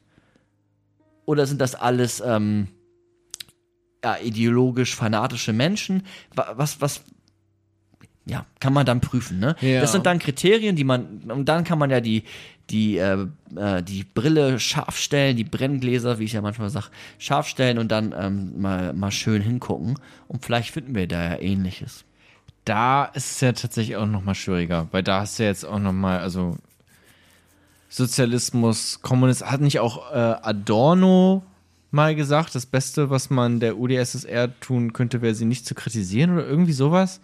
Oder 1.25 1.45
sind 1.45 1.61
das 1.61 1.75
alles 1.75 2.21
ähm, 2.25 2.67
ja, 4.03 4.17
ideologisch 4.17 4.95
fanatische 4.95 5.53
Menschen? 5.53 6.03
Wa- 6.35 6.53
Was, 6.55 6.81
was, 6.81 7.03
ja, 8.25 8.45
kann 8.59 8.73
man 8.73 8.85
dann 8.85 8.99
prüfen, 8.99 9.39
ne? 9.39 9.55
Ja. 9.61 9.79
Das 9.79 9.93
sind 9.93 10.05
dann 10.05 10.19
Kriterien, 10.19 10.75
die 10.75 10.83
man, 10.83 11.31
und 11.31 11.45
dann 11.45 11.63
kann 11.63 11.79
man 11.79 11.89
ja 11.89 12.01
die, 12.01 12.23
die, 12.69 12.97
äh, 12.97 13.27
äh, 13.55 13.81
die 13.81 14.03
Brille 14.03 14.59
scharf 14.59 14.97
stellen, 14.97 15.37
die 15.37 15.45
Brenngläser, 15.45 16.19
wie 16.19 16.25
ich 16.25 16.33
ja 16.33 16.41
manchmal 16.41 16.69
sage, 16.69 16.87
scharf 17.17 17.47
stellen 17.47 17.77
und 17.77 17.89
dann 17.89 18.13
ähm, 18.17 18.59
mal, 18.59 18.91
mal 18.91 19.11
schön 19.11 19.41
hingucken. 19.41 19.97
Und 20.27 20.43
vielleicht 20.43 20.71
finden 20.71 20.93
wir 20.93 21.07
da 21.07 21.23
ja 21.23 21.39
ähnliches. 21.39 22.03
Da 22.67 23.05
ist 23.05 23.31
es 23.31 23.41
ja 23.41 23.53
tatsächlich 23.53 23.95
auch 23.95 24.05
noch 24.05 24.23
mal 24.23 24.35
schwieriger, 24.35 24.87
weil 24.91 25.01
da 25.01 25.21
hast 25.21 25.39
du 25.39 25.43
ja 25.43 25.49
jetzt 25.49 25.65
auch 25.65 25.79
noch 25.79 25.93
mal, 25.93 26.19
also 26.19 26.57
Sozialismus, 27.87 29.01
Kommunismus, 29.01 29.49
hat 29.49 29.61
nicht 29.61 29.79
auch 29.79 30.11
äh, 30.11 30.35
Adorno 30.41 31.43
mal 31.91 32.13
gesagt, 32.13 32.55
das 32.55 32.65
Beste, 32.65 33.09
was 33.09 33.29
man 33.29 33.61
der 33.61 33.77
UdSSR 33.77 34.59
tun 34.59 34.91
könnte, 34.91 35.21
wäre 35.21 35.33
sie 35.33 35.45
nicht 35.45 35.65
zu 35.65 35.75
kritisieren 35.75 36.33
oder 36.33 36.45
irgendwie 36.45 36.73
sowas? 36.73 37.21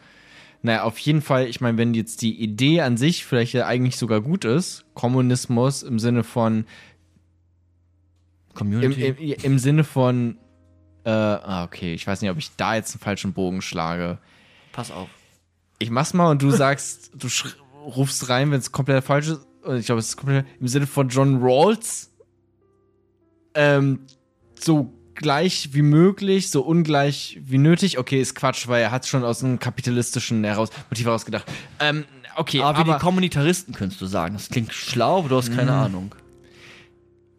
Naja, 0.61 0.83
auf 0.83 0.97
jeden 0.99 1.21
Fall, 1.21 1.47
ich 1.47 1.59
meine, 1.59 1.77
wenn 1.77 1.93
jetzt 1.93 2.21
die 2.21 2.41
Idee 2.41 2.79
an 2.79 2.95
sich 2.95 3.25
vielleicht 3.25 3.51
ja 3.51 3.67
eigentlich 3.67 3.97
sogar 3.97 4.21
gut 4.21 4.45
ist, 4.45 4.85
Kommunismus 4.93 5.83
im 5.83 5.99
Sinne 5.99 6.23
von, 6.23 6.59
im, 6.59 8.55
Community. 8.55 9.33
im, 9.33 9.43
im 9.43 9.59
Sinne 9.59 9.83
von, 9.83 10.37
äh, 11.03 11.09
ah, 11.09 11.65
okay, 11.65 11.93
ich 11.93 12.07
weiß 12.07 12.21
nicht, 12.21 12.31
ob 12.31 12.37
ich 12.37 12.55
da 12.55 12.75
jetzt 12.75 12.95
einen 12.95 13.01
falschen 13.01 13.33
Bogen 13.33 13.61
schlage. 13.61 14.19
Pass 14.71 14.89
auf. 14.89 15.09
Ich 15.83 15.89
mach's 15.89 16.13
mal 16.13 16.29
und 16.31 16.41
du 16.41 16.49
sagst, 16.49 17.11
du 17.15 17.27
rufst 17.85 18.29
rein, 18.29 18.51
wenn 18.51 18.59
es 18.59 18.71
komplett 18.71 19.03
falsch 19.03 19.27
ist. 19.27 19.45
und 19.63 19.77
ich 19.77 19.85
glaube, 19.85 19.99
es 19.99 20.09
ist 20.09 20.17
komplett 20.17 20.45
im 20.59 20.67
Sinne 20.67 20.87
von 20.87 21.09
John 21.09 21.41
Rawls, 21.41 22.11
ähm, 23.53 23.99
so 24.59 24.93
gleich 25.15 25.69
wie 25.73 25.81
möglich, 25.81 26.49
so 26.49 26.61
ungleich 26.61 27.39
wie 27.43 27.57
nötig. 27.57 27.97
Okay, 27.99 28.19
ist 28.19 28.35
Quatsch, 28.35 28.67
weil 28.67 28.81
er 28.81 28.91
hat 28.91 29.05
schon 29.05 29.23
aus 29.23 29.43
einem 29.43 29.59
kapitalistischen 29.59 30.43
heraus, 30.43 30.69
Motiv 30.89 31.05
herausgedacht. 31.05 31.45
Ähm, 31.79 32.05
okay, 32.35 32.61
aber, 32.61 32.79
aber, 32.79 32.87
wie 32.87 32.93
die 32.93 32.99
Kommunitaristen 32.99 33.73
könntest 33.73 34.01
du 34.01 34.05
sagen. 34.05 34.33
Das 34.33 34.49
klingt 34.49 34.73
schlau, 34.73 35.19
aber 35.19 35.29
du 35.29 35.37
hast 35.37 35.53
keine 35.53 35.73
Ahnung. 35.73 36.15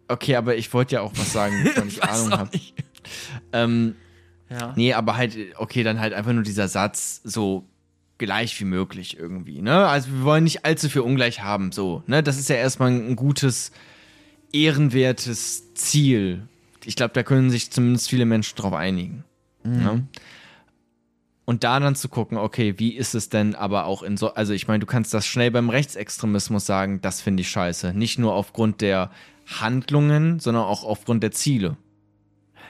okay, 0.08 0.36
aber 0.36 0.56
ich 0.56 0.72
wollte 0.72 0.96
ja 0.96 1.00
auch 1.00 1.12
was 1.16 1.32
sagen, 1.32 1.54
wovon 1.64 1.88
ich 1.88 2.00
weiß 2.00 2.26
Ahnung 2.26 2.38
habe. 2.38 2.50
Ähm, 3.52 3.96
Ja. 4.50 4.72
Nee, 4.76 4.92
aber 4.92 5.16
halt, 5.16 5.36
okay, 5.56 5.82
dann 5.82 5.98
halt 6.00 6.12
einfach 6.12 6.32
nur 6.32 6.42
dieser 6.42 6.68
Satz 6.68 7.20
so 7.24 7.66
gleich 8.18 8.58
wie 8.60 8.64
möglich 8.64 9.18
irgendwie, 9.18 9.60
ne? 9.62 9.86
Also 9.86 10.08
wir 10.10 10.22
wollen 10.22 10.44
nicht 10.44 10.64
allzu 10.64 10.88
viel 10.88 11.02
ungleich 11.02 11.42
haben, 11.42 11.72
so, 11.72 12.02
ne? 12.06 12.22
Das 12.22 12.38
ist 12.38 12.48
ja 12.48 12.56
erstmal 12.56 12.90
ein 12.90 13.16
gutes, 13.16 13.72
ehrenwertes 14.52 15.74
Ziel. 15.74 16.46
Ich 16.84 16.96
glaube, 16.96 17.14
da 17.14 17.22
können 17.22 17.50
sich 17.50 17.70
zumindest 17.70 18.08
viele 18.08 18.26
Menschen 18.26 18.56
drauf 18.56 18.74
einigen. 18.74 19.24
Ne? 19.64 20.06
Und 21.46 21.64
da 21.64 21.80
dann 21.80 21.94
zu 21.94 22.08
gucken, 22.08 22.38
okay, 22.38 22.74
wie 22.78 22.94
ist 22.94 23.14
es 23.14 23.28
denn 23.28 23.54
aber 23.54 23.86
auch 23.86 24.02
in 24.02 24.16
so, 24.16 24.34
also 24.34 24.52
ich 24.52 24.68
meine, 24.68 24.80
du 24.80 24.86
kannst 24.86 25.12
das 25.12 25.26
schnell 25.26 25.50
beim 25.50 25.68
Rechtsextremismus 25.68 26.64
sagen, 26.64 27.00
das 27.00 27.20
finde 27.20 27.42
ich 27.42 27.50
scheiße. 27.50 27.92
Nicht 27.94 28.18
nur 28.18 28.34
aufgrund 28.34 28.80
der 28.80 29.10
Handlungen, 29.46 30.40
sondern 30.40 30.64
auch 30.64 30.84
aufgrund 30.84 31.22
der 31.22 31.32
Ziele. 31.32 31.76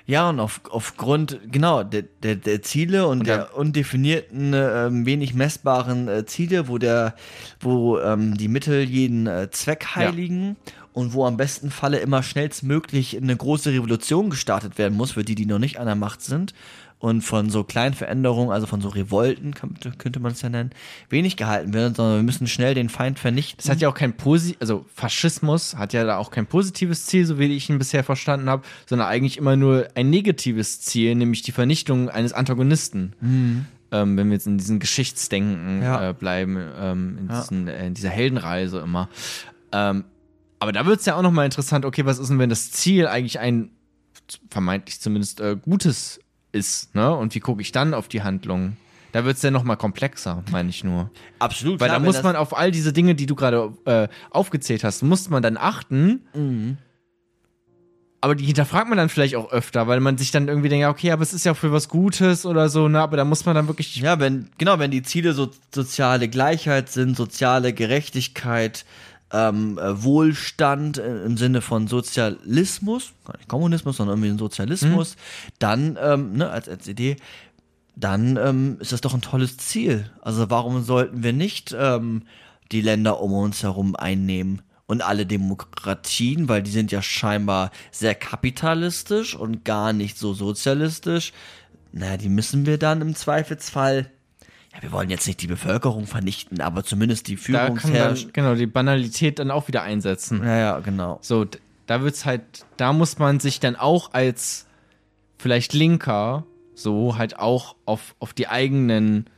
Ja, 0.07 0.29
und 0.29 0.39
auf, 0.39 0.61
aufgrund, 0.71 1.39
genau, 1.51 1.83
der, 1.83 2.03
der, 2.23 2.37
der 2.37 2.61
Ziele 2.61 3.07
und, 3.07 3.21
Und 3.21 3.27
der, 3.27 3.37
der- 3.39 3.57
undefinierten, 3.57 4.53
ähm, 4.55 5.07
wenig 5.07 5.33
messbaren 5.33 6.09
äh, 6.09 6.27
Ziele, 6.27 6.69
wo 6.69 6.77
der, 6.77 7.15
wo 7.61 7.99
ähm, 7.99 8.37
die 8.37 8.49
Mittel 8.49 8.83
jeden 8.83 9.27
äh, 9.27 9.51
Zweck 9.51 9.95
heiligen 9.97 10.57
und 10.93 11.15
wo 11.15 11.25
am 11.25 11.39
besten 11.39 11.71
Falle 11.71 11.99
immer 12.01 12.23
schnellstmöglich 12.23 13.17
eine 13.17 13.35
große 13.35 13.73
Revolution 13.73 14.29
gestartet 14.31 14.77
werden 14.77 14.97
muss, 14.97 15.13
für 15.13 15.25
die, 15.25 15.35
die 15.35 15.47
noch 15.47 15.59
nicht 15.59 15.79
an 15.81 15.87
der 15.87 15.95
Macht 15.97 16.21
sind. 16.23 16.53
Und 17.01 17.21
von 17.21 17.51
so 17.51 17.65
kleinen 17.65 17.95
Veränderungen, 17.95 18.51
also 18.51 18.67
von 18.67 18.81
so 18.81 18.89
Revolten, 18.89 19.53
könnte, 19.53 19.91
könnte 19.99 20.21
man 20.21 20.33
es 20.33 20.41
ja 20.41 20.49
nennen, 20.49 20.71
wenig 21.11 21.37
gehalten 21.37 21.75
werden, 21.75 21.95
sondern 21.95 22.17
wir 22.17 22.23
müssen 22.23 22.47
schnell 22.47 22.75
den 22.75 22.89
Feind 22.89 23.19
vernichten. 23.19 23.61
Es 23.63 23.69
hat 23.69 23.81
ja 23.83 23.91
auch 23.91 23.95
kein 23.95 24.17
Posi 24.17 24.57
also 24.59 24.87
Faschismus 24.95 25.77
hat 25.77 25.93
ja 25.93 26.05
da 26.05 26.17
auch 26.17 26.31
kein 26.31 26.47
positives 26.47 27.05
Ziel, 27.05 27.27
so 27.27 27.39
wie 27.39 27.45
ich 27.55 27.69
ihn 27.69 27.79
bisher 27.79 28.05
verstanden 28.05 28.49
habe, 28.49 28.63
sondern 28.87 29.09
eigentlich 29.09 29.37
immer 29.37 29.55
nur 29.55 29.89
ein 29.95 30.09
negatives 30.09 30.81
Ziel, 30.81 31.15
nämlich 31.15 31.43
die 31.43 31.53
Vernichtung 31.53 32.09
eines 32.09 32.33
Antagonisten. 32.33 33.13
Ähm, 33.93 34.17
wenn 34.17 34.27
wir 34.29 34.33
jetzt 34.35 34.47
in 34.47 34.57
diesem 34.57 34.79
Geschichtsdenken 34.81 35.83
Ja. 35.83 36.09
äh, 36.11 36.15
bleiben, 36.15 36.57
ähm, 36.81 37.19
in, 37.21 37.29
Ja. 37.29 37.41
diesen, 37.41 37.69
äh, 37.69 37.87
in 37.87 37.95
dieser 37.95 38.09
Heldenreise 38.11 38.79
immer. 38.79 39.11
Ähm, 39.73 40.05
aber 40.59 40.73
da 40.73 40.87
wird 40.87 41.01
es 41.01 41.07
ja 41.07 41.17
auch 41.17 41.23
nochmal 41.23 41.45
interessant, 41.45 41.85
okay, 41.85 42.07
was 42.07 42.19
ist 42.19 42.29
denn, 42.31 42.39
wenn 42.39 42.49
das 42.49 42.71
Ziel 42.73 43.07
eigentlich 43.07 43.39
ein 43.41 43.71
vermeintlich 44.51 45.01
zumindest 45.01 45.41
äh, 45.41 45.57
gutes 45.61 46.19
ist, 46.55 46.95
ne? 46.95 47.15
Und 47.15 47.35
wie 47.35 47.41
gucke 47.41 47.61
ich 47.61 47.73
dann 47.73 47.95
auf 47.95 48.09
die 48.09 48.23
Handlung? 48.23 48.77
Da 49.13 49.25
wird 49.25 49.37
es 49.37 49.43
ja 49.43 49.51
nochmal 49.51 49.77
komplexer, 49.77 50.43
meine 50.51 50.71
ich 50.71 50.83
nur. 50.83 51.11
Absolut. 51.39 51.79
Weil 51.79 51.89
klar, 51.89 52.01
da 52.01 52.05
muss 52.05 52.23
man 52.23 52.35
auf 52.35 52.57
all 52.57 52.73
diese 52.73 52.93
Dinge, 52.93 53.15
die 53.15 53.27
du 53.27 53.37
gerade 53.37 53.73
äh, 53.85 54.09
aufgezählt 54.31 54.83
hast, 54.83 55.03
muss 55.03 55.31
man 55.31 55.43
dann 55.43 55.57
achten. 55.57 56.27
Mhm. 56.35 56.79
Aber 58.21 58.35
die 58.35 58.45
hinterfragt 58.45 58.89
man 58.89 58.97
dann 58.97 59.11
vielleicht 59.11 59.37
auch 59.37 59.53
öfter, 59.53 59.87
weil 59.87 60.01
man 60.01 60.17
sich 60.17 60.31
dann 60.31 60.49
irgendwie 60.49 60.71
denkt, 60.71 60.81
ja, 60.81 60.91
okay, 60.91 61.11
aber 61.11 61.23
es 61.23 61.35
ist 61.35 61.45
ja 61.45 61.55
für 61.55 61.73
was 61.73 61.89
Gutes 61.91 62.47
oder 62.47 62.71
so, 62.71 62.89
ne? 62.89 63.01
Aber 63.01 63.17
da 63.19 63.25
muss 63.25 63.45
man 63.45 63.55
dann 63.55 63.69
wirklich. 63.69 63.95
Ja, 63.97 64.19
wenn, 64.19 64.49
genau, 64.57 64.79
wenn 64.79 64.91
die 64.91 65.03
Ziele 65.03 65.35
so 65.35 65.51
soziale 65.73 66.29
Gleichheit 66.29 66.89
sind, 66.89 67.17
soziale 67.17 67.73
Gerechtigkeit, 67.73 68.87
ähm, 69.35 69.79
äh, 69.79 70.03
Wohlstand 70.03 70.99
äh, 70.99 71.25
im 71.25 71.37
Sinne 71.37 71.61
von 71.61 71.89
Sozialismus, 71.89 73.13
gar 73.25 73.37
nicht 73.37 73.49
Kommunismus, 73.49 73.97
sondern 73.97 74.19
irgendwie 74.19 74.31
ein 74.31 74.39
Sozialismus, 74.39 75.17
dann, 75.59 75.99
ähm, 76.01 76.35
ne, 76.35 76.49
als, 76.49 76.69
als 76.69 76.87
Idee, 76.87 77.17
dann 77.97 78.37
ähm, 78.37 78.77
ist 78.81 78.93
das 78.93 79.01
doch 79.01 79.15
ein 79.15 79.21
tolles 79.21 79.57
Ziel. 79.57 80.11
Also 80.21 80.51
warum 80.51 80.83
sollten 80.85 81.23
wir 81.23 81.33
nicht 81.33 81.75
ähm, 81.77 82.23
die 82.71 82.81
Länder 82.81 83.21
um 83.21 83.33
uns 83.33 83.63
herum 83.63 83.97
einnehmen? 83.97 84.63
Und 84.87 85.01
alle 85.01 85.25
Demokratien, 85.25 86.49
weil 86.49 86.63
die 86.63 86.71
sind 86.71 86.93
ja 86.93 87.01
scheinbar 87.01 87.71
sehr 87.91 88.15
kapitalistisch 88.15 89.35
und 89.35 89.65
gar 89.65 89.95
nicht 89.95 90.19
so 90.19 90.35
sozialistisch. 90.35 91.33
Na, 91.91 92.19
die 92.19 92.29
müssen 92.29 92.67
wir 92.67 92.77
dann 92.77 93.01
im 93.01 93.15
Zweifelsfall. 93.15 94.11
Ja, 94.75 94.83
wir 94.83 94.93
wollen 94.93 95.11
jetzt 95.11 95.27
nicht 95.27 95.41
die 95.41 95.47
Bevölkerung 95.47 96.07
vernichten, 96.07 96.61
aber 96.61 96.85
zumindest 96.85 97.29
die 97.29 97.37
Führungsherrschaft. 97.37 98.35
genau, 98.35 98.55
die 98.55 98.67
Banalität 98.67 99.39
dann 99.39 99.51
auch 99.51 99.69
wieder 99.69 99.83
einsetzen. 99.83 100.43
Ja, 100.43 100.59
ja, 100.59 100.81
genau. 100.81 101.19
So, 101.23 101.47
da 101.87 102.03
wird's 102.03 102.25
halt, 102.25 102.43
da 102.77 102.93
muss 102.93 103.19
man 103.19 103.41
sich 103.41 103.61
dann 103.61 103.77
auch 103.77 104.13
als 104.13 104.67
vielleicht 105.39 105.73
Linker 105.75 106.45
so 106.75 107.17
halt 107.17 107.39
auch 107.39 107.77
auf, 107.85 108.17
auf 108.19 108.33
die 108.33 108.49
eigenen 108.49 109.31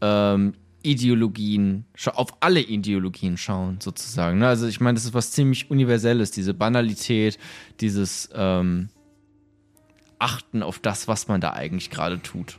ähm, 0.00 0.54
Ideologien, 0.82 1.84
auf 2.06 2.28
alle 2.40 2.60
Ideologien 2.60 3.36
schauen, 3.36 3.78
sozusagen. 3.80 4.38
Ne? 4.38 4.48
Also 4.48 4.66
ich 4.66 4.80
meine, 4.80 4.94
das 4.94 5.04
ist 5.04 5.14
was 5.14 5.30
ziemlich 5.30 5.70
Universelles, 5.70 6.30
diese 6.30 6.54
Banalität, 6.54 7.38
dieses 7.80 8.30
ähm, 8.34 8.88
Achten 10.18 10.62
auf 10.62 10.78
das, 10.78 11.06
was 11.06 11.28
man 11.28 11.40
da 11.40 11.52
eigentlich 11.52 11.90
gerade 11.90 12.20
tut. 12.20 12.58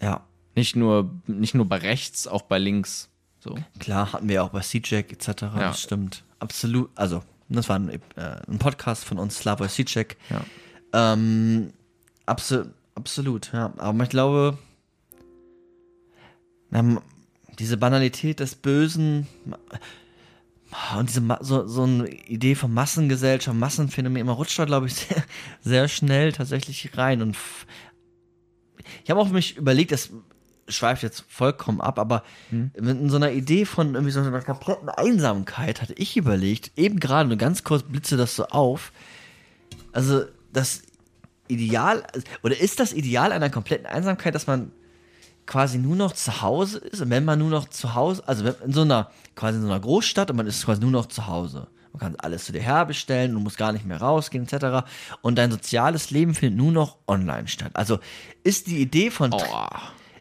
Ja, 0.00 0.26
Nicht 0.60 0.76
nur, 0.76 1.10
nicht 1.26 1.54
nur 1.54 1.64
bei 1.64 1.78
rechts, 1.78 2.28
auch 2.28 2.42
bei 2.42 2.58
links. 2.58 3.08
So. 3.38 3.56
klar, 3.78 4.12
hatten 4.12 4.28
wir 4.28 4.44
auch 4.44 4.50
bei 4.50 4.60
CJack 4.60 5.10
etc. 5.10 5.40
Ja. 5.40 5.54
Das 5.56 5.80
stimmt. 5.80 6.22
Absolut. 6.38 6.90
Also, 6.96 7.22
das 7.48 7.70
war 7.70 7.78
ein, 7.78 7.88
äh, 7.88 7.98
ein 8.46 8.58
Podcast 8.58 9.06
von 9.06 9.18
uns, 9.18 9.38
Slavoj 9.38 9.68
CJack. 9.68 10.18
Ja. 10.28 10.44
Ähm, 11.14 11.72
abso 12.26 12.64
absolut, 12.94 13.54
ja. 13.54 13.72
Aber 13.78 14.04
ich 14.04 14.10
glaube, 14.10 14.58
na, 16.68 17.00
diese 17.58 17.78
Banalität 17.78 18.40
des 18.40 18.54
Bösen 18.54 19.26
und 20.94 21.08
diese 21.08 21.22
so, 21.40 21.66
so 21.66 21.84
eine 21.84 22.06
Idee 22.06 22.54
von 22.54 22.74
Massengesellschaft, 22.74 23.56
Massenphänomen, 23.56 24.26
man 24.26 24.34
rutscht 24.34 24.58
da, 24.58 24.66
glaube 24.66 24.88
ich, 24.88 24.94
sehr, 24.96 25.24
sehr 25.62 25.88
schnell 25.88 26.32
tatsächlich 26.32 26.90
rein. 26.98 27.22
Und 27.22 27.38
ich 29.02 29.10
habe 29.10 29.20
auch 29.20 29.28
für 29.28 29.32
mich 29.32 29.56
überlegt, 29.56 29.92
das 29.92 30.10
schweift 30.70 31.02
jetzt 31.02 31.24
vollkommen 31.28 31.80
ab, 31.80 31.98
aber 31.98 32.22
in 32.74 33.10
so 33.10 33.16
einer 33.16 33.32
Idee 33.32 33.64
von 33.64 33.94
irgendwie 33.94 34.12
so 34.12 34.20
einer 34.20 34.42
kompletten 34.42 34.88
Einsamkeit 34.88 35.82
hatte 35.82 35.94
ich 35.94 36.16
überlegt, 36.16 36.72
eben 36.76 37.00
gerade 37.00 37.28
nur 37.28 37.38
ganz 37.38 37.64
kurz 37.64 37.82
blitze 37.82 38.16
das 38.16 38.36
so 38.36 38.46
auf, 38.46 38.92
also 39.92 40.24
das 40.52 40.82
Ideal, 41.48 42.02
oder 42.42 42.58
ist 42.58 42.80
das 42.80 42.92
Ideal 42.92 43.32
einer 43.32 43.50
kompletten 43.50 43.86
Einsamkeit, 43.86 44.34
dass 44.34 44.46
man 44.46 44.72
quasi 45.46 45.78
nur 45.78 45.96
noch 45.96 46.12
zu 46.12 46.42
Hause 46.42 46.78
ist 46.78 47.00
und 47.00 47.10
wenn 47.10 47.24
man 47.24 47.38
nur 47.38 47.50
noch 47.50 47.68
zu 47.68 47.94
Hause, 47.94 48.22
also 48.26 48.46
in 48.64 48.72
so 48.72 48.82
einer, 48.82 49.10
quasi 49.34 49.56
in 49.58 49.62
so 49.62 49.68
einer 49.68 49.80
Großstadt 49.80 50.30
und 50.30 50.36
man 50.36 50.46
ist 50.46 50.64
quasi 50.64 50.80
nur 50.80 50.92
noch 50.92 51.06
zu 51.06 51.26
Hause. 51.26 51.66
Man 51.92 52.00
kann 52.00 52.16
alles 52.16 52.44
zu 52.44 52.52
dir 52.52 52.60
herbestellen, 52.60 53.32
du 53.32 53.40
musst 53.40 53.58
gar 53.58 53.72
nicht 53.72 53.84
mehr 53.84 54.00
rausgehen, 54.00 54.46
etc. 54.46 54.86
Und 55.22 55.38
dein 55.38 55.50
soziales 55.50 56.10
Leben 56.12 56.34
findet 56.34 56.56
nur 56.56 56.70
noch 56.70 56.98
online 57.08 57.48
statt. 57.48 57.72
Also 57.74 57.98
ist 58.44 58.68
die 58.68 58.80
Idee 58.80 59.10
von 59.10 59.32
Oh. 59.32 59.40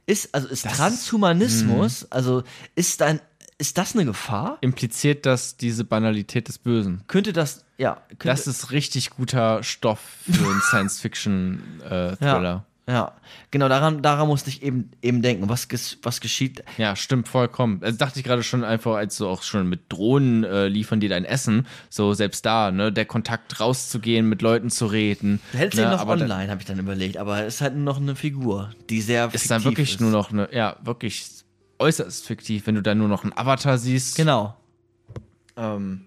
Ist, 0.10 0.34
also 0.36 0.48
ist 0.48 0.66
Das- 0.66 0.76
Transhumanismus, 0.78 2.06
also 2.12 2.44
ist 2.76 3.00
dein, 3.02 3.20
ist 3.58 3.78
das 3.78 3.94
eine 3.94 4.06
Gefahr? 4.06 4.58
Impliziert 4.62 5.26
das 5.26 5.58
diese 5.58 5.84
Banalität 5.84 6.48
des 6.48 6.58
Bösen? 6.58 7.04
Könnte 7.08 7.32
das, 7.34 7.64
ja, 7.78 7.96
könnte, 8.10 8.28
Das 8.28 8.48
ist 8.48 8.72
richtig 8.72 9.10
guter 9.12 9.62
Stoff 9.64 10.00
für 10.30 10.46
einen 10.50 10.62
Science-Fiction-Thriller. 10.70 12.18
ja, 12.22 12.66
genau, 13.52 13.70
daran, 13.70 14.02
daran 14.02 14.28
musste 14.28 14.50
ich 14.50 14.64
eben, 14.64 14.92
eben 15.02 15.22
denken. 15.22 15.48
Was, 15.50 15.70
ges- 15.70 15.98
was 16.02 16.22
geschieht? 16.22 16.64
ja. 16.78 16.96
stimmt 16.96 17.28
vollkommen. 17.28 17.80
Also 17.84 17.98
dachte 17.98 18.20
ich 18.20 18.26
gerade 18.26 18.42
schon 18.44 18.64
einfach, 18.64 18.96
als 18.96 19.18
du 19.18 19.28
auch 19.28 19.44
schon 19.44 19.68
mit 19.70 19.82
Drohnen 19.90 20.44
äh, 20.44 20.68
liefern 20.68 21.00
dir 21.00 21.10
dein 21.10 21.26
Essen, 21.26 21.68
so 21.90 22.14
selbst 22.14 22.46
da, 22.46 22.72
ne, 22.72 22.92
der 22.92 23.06
Kontakt 23.06 23.60
rauszugehen, 23.60 24.28
mit 24.28 24.42
Leuten 24.42 24.70
zu 24.70 24.88
reden. 24.88 25.40
Du 25.52 25.58
hältst 25.58 25.78
ne, 25.78 25.86
ihn 25.86 25.92
noch 25.92 26.00
dann 26.08 26.22
online, 26.22 26.50
habe 26.50 26.62
ich 26.62 26.68
dann 26.68 26.80
überlegt, 26.80 27.18
aber 27.18 27.44
es 27.46 27.56
ist 27.56 27.62
halt 27.62 27.76
nur 27.76 27.84
noch 27.84 27.98
eine 27.98 28.16
Figur, 28.16 28.72
die 28.90 29.02
sehr 29.02 29.30
Ist 29.34 29.52
dann 29.52 29.62
fiktiv 29.62 29.78
wirklich 29.78 29.94
ist. 29.96 30.02
nur 30.02 30.12
noch 30.12 30.32
eine, 30.32 30.50
ja, 30.54 30.78
wirklich 30.84 31.26
äußerst 31.80 32.26
fiktiv, 32.26 32.66
wenn 32.68 32.76
du 32.76 32.82
dann 32.82 32.98
nur 32.98 33.08
noch 33.08 33.24
einen 33.24 33.34
Avatar 33.38 33.78
siehst. 33.78 34.16
Genau. 34.16 34.56
Ähm, 35.58 36.06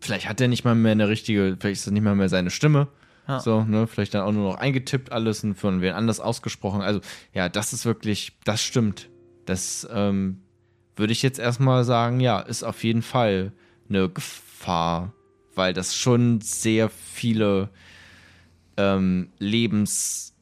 vielleicht 0.00 0.28
hat 0.28 0.40
er 0.40 0.48
nicht 0.48 0.64
mal 0.64 0.74
mehr 0.74 0.92
eine 0.92 1.08
richtige, 1.08 1.56
vielleicht 1.60 1.78
ist 1.80 1.86
das 1.86 1.92
nicht 1.92 2.02
mal 2.02 2.14
mehr 2.14 2.28
seine 2.28 2.50
Stimme. 2.50 2.88
Ja. 3.28 3.40
So, 3.40 3.64
ne, 3.64 3.86
vielleicht 3.86 4.14
dann 4.14 4.22
auch 4.22 4.32
nur 4.32 4.52
noch 4.52 4.58
eingetippt 4.58 5.10
alles 5.10 5.42
und 5.42 5.54
von 5.54 5.80
wen 5.80 5.94
anders 5.94 6.20
ausgesprochen. 6.20 6.80
Also, 6.80 7.00
ja, 7.32 7.48
das 7.48 7.72
ist 7.72 7.84
wirklich, 7.84 8.38
das 8.44 8.62
stimmt. 8.62 9.08
Das 9.46 9.86
ähm, 9.90 10.42
würde 10.96 11.12
ich 11.12 11.22
jetzt 11.22 11.38
erstmal 11.38 11.84
sagen, 11.84 12.20
ja, 12.20 12.40
ist 12.40 12.62
auf 12.62 12.84
jeden 12.84 13.02
Fall 13.02 13.52
eine 13.88 14.08
Gefahr, 14.08 15.12
weil 15.54 15.72
das 15.72 15.94
schon 15.96 16.40
sehr 16.40 16.88
viele 16.88 17.70
ähm, 18.76 19.30
Lebens 19.38 20.34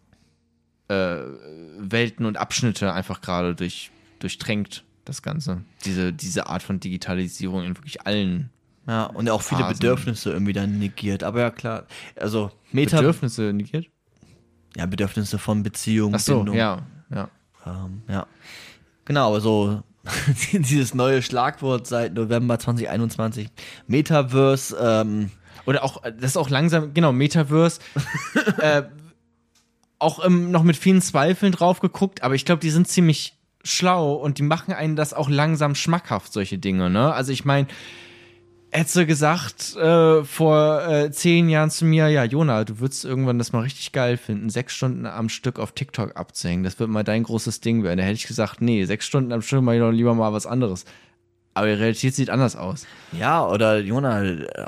äh, 0.89 1.21
und 2.19 2.37
Abschnitte 2.37 2.93
einfach 2.93 3.21
gerade 3.21 3.55
durch, 3.55 3.91
durchdrängt. 4.19 4.85
das 5.05 5.23
Ganze. 5.23 5.63
Diese, 5.85 6.13
diese 6.13 6.49
Art 6.49 6.63
von 6.63 6.81
Digitalisierung 6.81 7.65
in 7.65 7.77
wirklich 7.77 8.07
allen 8.07 8.51
Ja, 8.87 9.05
und 9.07 9.29
auch 9.31 9.43
viele 9.43 9.63
Phasen. 9.63 9.79
Bedürfnisse 9.79 10.31
irgendwie 10.33 10.53
dann 10.53 10.79
negiert. 10.79 11.23
Aber 11.23 11.41
ja, 11.41 11.51
klar. 11.51 11.85
Also, 12.17 12.51
Meta. 12.73 12.99
Bedürfnisse 12.99 13.53
negiert. 13.53 13.87
ja, 14.77 14.87
Bedürfnisse 14.87 15.39
von 15.39 15.63
Beziehung, 15.63 16.15
Ach 16.15 16.21
so, 16.21 16.37
Bindung. 16.37 16.57
ja, 16.57 16.83
ja. 17.15 17.29
Ähm, 17.67 18.03
ja. 18.09 18.27
Genau, 19.07 19.35
also 19.35 19.83
dieses 20.53 20.95
neue 20.95 21.23
Schlagwort 21.23 21.87
seit 21.87 22.15
November 22.15 22.59
2021. 22.59 23.49
Metaverse, 23.87 24.77
ähm, 24.79 25.31
Oder 25.67 25.83
auch, 25.83 26.03
das 26.03 26.33
ist 26.33 26.37
auch 26.37 26.51
langsam, 26.51 26.93
genau, 26.93 27.13
Metaverse. 27.13 27.81
äh, 28.59 28.83
auch 29.99 30.25
ähm, 30.25 30.51
noch 30.51 30.63
mit 30.63 30.77
vielen 30.77 31.01
Zweifeln 31.01 31.53
drauf 31.53 31.81
geguckt, 31.81 32.23
aber 32.23 32.35
ich 32.35 32.45
glaube, 32.45 32.61
die 32.61 32.71
sind 32.71 32.87
ziemlich 32.89 33.39
schlau 33.63 34.13
und 34.15 34.37
die 34.37 34.43
machen 34.43 34.75
einen 34.75 34.97
das 34.97 35.15
auch 35.15 35.31
langsam 35.31 35.75
schmackhaft, 35.75 36.33
solche 36.35 36.59
Dinge, 36.59 36.91
ne? 36.91 37.15
Also 37.15 37.33
ich 37.33 37.47
meine, 37.47 37.67
hättest 38.75 38.97
du 38.97 39.07
gesagt 39.07 39.77
äh, 39.77 40.25
vor 40.25 40.87
äh, 40.87 41.11
zehn 41.11 41.49
Jahren 41.49 41.71
zu 41.71 41.85
mir, 41.85 42.09
ja, 42.09 42.25
Jona, 42.25 42.65
du 42.65 42.81
würdest 42.81 43.05
irgendwann 43.05 43.39
das 43.39 43.53
mal 43.53 43.61
richtig 43.61 43.93
geil 43.93 44.17
finden, 44.17 44.51
sechs 44.51 44.75
Stunden 44.75 45.07
am 45.07 45.29
Stück 45.29 45.59
auf 45.59 45.73
TikTok 45.73 46.17
abzuhängen, 46.17 46.65
das 46.65 46.79
wird 46.81 46.91
mal 46.91 47.05
dein 47.05 47.23
großes 47.23 47.61
Ding 47.61 47.85
werden. 47.85 47.99
Da 47.99 48.05
hätte 48.05 48.15
ich 48.17 48.27
gesagt, 48.27 48.61
nee, 48.61 48.85
sechs 48.85 49.07
Stunden 49.07 49.33
am 49.33 49.43
Stück 49.43 49.63
mal 49.63 49.93
lieber 49.93 50.15
mal 50.15 50.33
was 50.33 50.47
anderes. 50.47 50.85
Aber 51.57 51.69
die 51.69 51.75
Realität 51.75 52.17
sieht 52.17 52.31
anders 52.31 52.57
aus. 52.57 52.85
ja, 53.13 53.47
oder 53.47 53.79
Jona, 53.79 54.23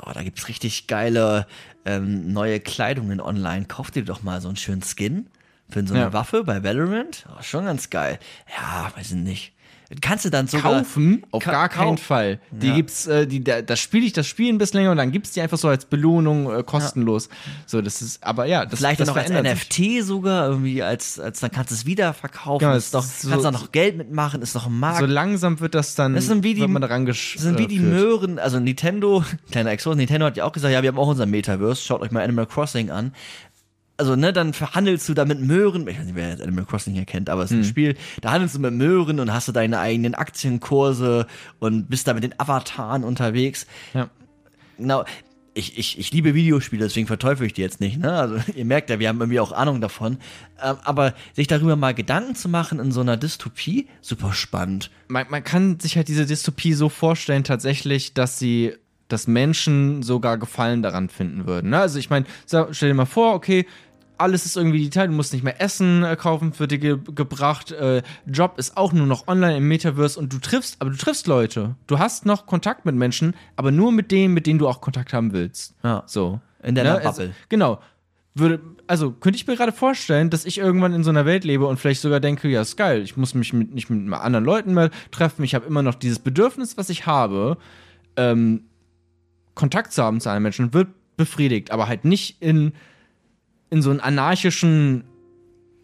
oh, 0.05 0.11
da 0.13 0.23
gibt's 0.23 0.47
richtig 0.47 0.87
geile 0.87 1.45
ähm, 1.83 2.31
neue 2.31 2.61
Kleidungen 2.61 3.19
online. 3.19 3.65
Kauf 3.65 3.91
dir 3.91 4.05
doch 4.05 4.23
mal 4.23 4.39
so 4.39 4.47
einen 4.47 4.55
schönen 4.55 4.81
Skin 4.81 5.27
für 5.69 5.85
so 5.85 5.93
eine 5.93 6.03
Ja. 6.03 6.13
Waffe 6.13 6.45
bei 6.45 6.63
Valorant. 6.63 7.25
Oh, 7.29 7.41
schon 7.41 7.65
ganz 7.65 7.89
geil. 7.89 8.19
Ja, 8.57 8.89
weiß 8.95 9.11
ich 9.11 9.17
nicht. 9.17 9.53
Kannst 10.01 10.25
du 10.25 10.29
dann 10.29 10.47
sogar 10.47 10.73
kaufen 10.79 11.23
auf 11.31 11.41
Ka- 11.43 11.51
gar 11.51 11.69
keinen 11.69 11.97
Fall. 11.97 12.41
Die 12.51 12.67
Ja. 12.67 12.75
gibt's, 12.75 13.07
äh, 13.07 13.25
die, 13.25 13.41
da, 13.41 13.61
da 13.61 13.75
spiele 13.77 14.05
ich 14.05 14.11
das 14.11 14.27
Spiel 14.27 14.51
ein 14.51 14.57
bisschen 14.57 14.79
länger 14.81 14.91
und 14.91 14.97
dann 14.97 15.11
gibt's 15.13 15.31
die 15.31 15.39
einfach 15.39 15.57
so 15.57 15.69
als 15.69 15.85
Belohnung 15.85 16.53
äh, 16.53 16.61
kostenlos. 16.63 17.29
So, 17.65 17.81
das 17.81 18.01
ist, 18.01 18.21
aber 18.21 18.45
ja, 18.47 18.65
das 18.65 18.79
Vielleicht 18.79 18.99
das 18.99 19.07
noch 19.07 19.15
als 19.15 19.27
verändert 19.27 19.57
sich. 19.57 19.97
NFT 19.99 20.05
sogar, 20.05 20.49
irgendwie 20.49 20.83
als, 20.83 21.19
als 21.19 21.39
dann 21.39 21.51
kannst 21.51 21.71
du 21.71 21.75
es 21.75 21.85
wieder 21.85 22.13
verkaufen. 22.13 22.63
Ja, 22.65 22.75
ist 22.75 22.93
doch, 22.93 23.01
so- 23.03 23.29
kannst 23.29 23.45
auch 23.45 23.51
noch 23.51 23.71
Geld 23.71 23.95
mitmachen, 23.97 24.41
ist 24.41 24.55
doch 24.55 24.65
ein 24.67 24.77
Markt. 24.77 24.99
So 24.99 25.05
langsam 25.05 25.59
wird 25.61 25.73
das 25.73 25.95
dann, 25.95 26.15
Das 26.15 26.25
sind 26.25 26.43
wie 26.43 26.53
die- 26.53 26.59
wird 26.61 26.69
man 26.69 26.81
daran 26.81 27.05
Das 27.05 27.17
sind 27.37 27.57
wie 27.57 27.67
die 27.67 27.77
äh, 27.77 27.79
führt. 27.79 27.91
Möhren, 27.93 28.39
also 28.39 28.59
Nintendo, 28.59 29.23
kleiner 29.51 29.71
Exkurs, 29.71 29.95
Nintendo 29.95 30.25
hat 30.25 30.35
ja 30.35 30.43
auch 30.43 30.51
gesagt, 30.51 30.73
ja, 30.73 30.81
wir 30.83 30.89
haben 30.89 30.97
auch 30.99 31.07
unser 31.07 31.25
Metaverse, 31.25 31.81
schaut 31.81 32.01
euch 32.01 32.11
mal 32.11 32.23
Animal 32.23 32.45
Crossing 32.45 32.89
an. 32.91 33.13
Also, 33.97 34.15
ne, 34.15 34.31
dann 34.31 34.53
verhandelst 34.53 35.09
du 35.09 35.13
da 35.15 35.25
mit 35.25 35.41
Möhren, 35.41 35.87
ich 35.87 35.97
weiß 35.97 36.05
nicht, 36.05 36.15
wer 36.15 36.29
jetzt 36.29 36.41
Animal 36.41 36.65
Crossing 36.65 36.93
hier 36.93 37.05
kennt, 37.05 37.29
aber 37.29 37.43
es 37.43 37.51
ist 37.51 37.55
Hm. 37.55 37.61
ein 37.61 37.65
Spiel, 37.65 37.95
da 38.21 38.31
handelst 38.31 38.55
du 38.55 38.59
mit 38.59 38.73
Möhren 38.73 39.19
und 39.19 39.33
hast 39.33 39.47
du 39.47 39.51
deine 39.51 39.79
eigenen 39.79 40.13
Aktienkurse 40.15 41.25
und 41.59 41.89
bist 41.89 42.07
da 42.07 42.13
mit 42.13 42.23
den 42.23 42.39
Avataren 42.39 43.03
unterwegs. 43.03 43.65
Ja. 43.93 44.09
Genau. 44.77 45.03
Ich, 45.55 45.75
ich, 45.79 45.97
ich 45.97 46.11
liebe 46.11 46.35
Videospiele, 46.35 46.83
deswegen 46.83 47.07
verteufel 47.07 47.47
ich 47.47 47.53
die 47.53 47.61
jetzt 47.63 47.79
nicht. 47.81 47.97
Ne? 47.97 48.11
Also 48.13 48.37
ihr 48.55 48.65
merkt 48.65 48.91
ja, 48.91 48.99
wir 48.99 49.09
haben 49.09 49.19
irgendwie 49.19 49.39
auch 49.39 49.51
Ahnung 49.51 49.81
davon. 49.81 50.19
Ähm, 50.63 50.75
aber 50.83 51.15
sich 51.33 51.47
darüber 51.47 51.75
mal 51.75 51.95
Gedanken 51.95 52.35
zu 52.35 52.47
machen 52.47 52.79
in 52.79 52.91
so 52.91 53.01
einer 53.01 53.17
Dystopie, 53.17 53.87
super 54.01 54.33
spannend. 54.33 54.91
man, 55.07 55.25
man 55.31 55.43
kann 55.43 55.79
sich 55.79 55.97
halt 55.97 56.07
diese 56.09 56.27
Dystopie 56.27 56.73
so 56.73 56.89
vorstellen, 56.89 57.43
tatsächlich, 57.43 58.13
dass 58.13 58.37
sie, 58.37 58.73
dass 59.07 59.25
Menschen 59.25 60.03
sogar 60.03 60.37
Gefallen 60.37 60.83
daran 60.83 61.09
finden 61.09 61.47
würden. 61.47 61.71
Ne? 61.71 61.79
Also 61.79 61.97
ich 61.97 62.11
meine, 62.11 62.27
stell 62.45 62.89
dir 62.89 62.93
mal 62.93 63.05
vor, 63.05 63.33
okay, 63.33 63.65
alles 64.17 64.45
ist 64.45 64.57
irgendwie 64.57 64.79
digital, 64.79 65.07
du 65.07 65.13
musst 65.13 65.33
nicht 65.33 65.43
mehr 65.43 65.61
Essen 65.61 66.03
äh, 66.03 66.15
kaufen, 66.15 66.57
wird 66.57 66.71
dir 66.71 66.79
ge 66.79 66.97
gebracht, 67.15 67.71
äh, 67.71 68.01
Job 68.25 68.57
ist 68.57 68.77
auch 68.77 68.93
nur 68.93 69.05
noch 69.05 69.27
online 69.27 69.57
im 69.57 69.67
Metaverse 69.67 70.19
und 70.19 70.31
du 70.33 70.39
triffst, 70.39 70.77
aber 70.79 70.89
du 70.89 70.97
triffst 70.97 71.27
Leute. 71.27 71.75
Du 71.87 71.99
hast 71.99 72.25
noch 72.25 72.45
Kontakt 72.45 72.85
mit 72.85 72.95
Menschen, 72.95 73.35
aber 73.55 73.71
nur 73.71 73.91
mit 73.91 74.11
denen, 74.11 74.33
mit 74.33 74.47
denen 74.47 74.59
du 74.59 74.67
auch 74.67 74.81
Kontakt 74.81 75.13
haben 75.13 75.33
willst. 75.33 75.75
Ja. 75.83 76.03
So. 76.05 76.39
In 76.63 76.75
deiner 76.75 76.93
Ne? 76.93 77.05
Also, 77.05 77.21
Bubble. 77.21 77.35
genau. 77.49 77.79
Würde, 78.33 78.59
also 78.85 79.11
könnte 79.11 79.37
ich 79.37 79.47
mir 79.47 79.55
gerade 79.55 79.71
vorstellen, 79.71 80.29
dass 80.29 80.45
ich 80.45 80.59
irgendwann 80.59 80.93
in 80.93 81.03
so 81.03 81.09
einer 81.09 81.25
Welt 81.25 81.43
lebe 81.43 81.65
und 81.65 81.79
vielleicht 81.79 82.01
sogar 82.01 82.19
denke, 82.19 82.47
ja, 82.47 82.61
ist 82.61 82.77
geil, 82.77 83.01
ich 83.01 83.17
muss 83.17 83.33
mich 83.33 83.51
mit, 83.51 83.73
nicht 83.73 83.89
mit 83.89 84.13
anderen 84.13 84.45
Leuten 84.45 84.75
mehr 84.75 84.91
treffen, 85.09 85.43
ich 85.43 85.55
habe 85.55 85.65
immer 85.65 85.81
noch 85.81 85.95
dieses 85.95 86.19
Bedürfnis, 86.19 86.77
was 86.77 86.89
ich 86.91 87.07
habe, 87.07 87.57
ähm, 88.15 88.65
Kontakt 89.55 89.91
zu 89.91 90.03
haben 90.03 90.21
zu 90.21 90.29
einem 90.29 90.43
Menschen, 90.43 90.71
wird 90.71 90.89
befriedigt, 91.17 91.71
aber 91.71 91.87
halt 91.87 92.05
nicht 92.05 92.39
in, 92.39 92.73
in 93.69 93.81
so 93.81 93.89
einen 93.89 93.99
anarchischen 93.99 95.03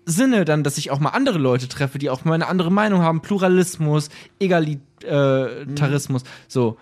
Sinne 0.05 0.45
dann, 0.45 0.63
dass 0.63 0.77
ich 0.77 0.91
auch 0.91 0.99
mal 0.99 1.09
andere 1.09 1.37
Leute 1.37 1.67
treffe, 1.67 1.97
die 1.97 2.09
auch 2.09 2.25
mal 2.25 2.33
eine 2.33 2.47
andere 2.47 2.71
Meinung 2.71 3.01
haben, 3.01 3.21
Pluralismus, 3.21 4.09
Egalitarismus, 4.39 6.23
so. 6.47 6.77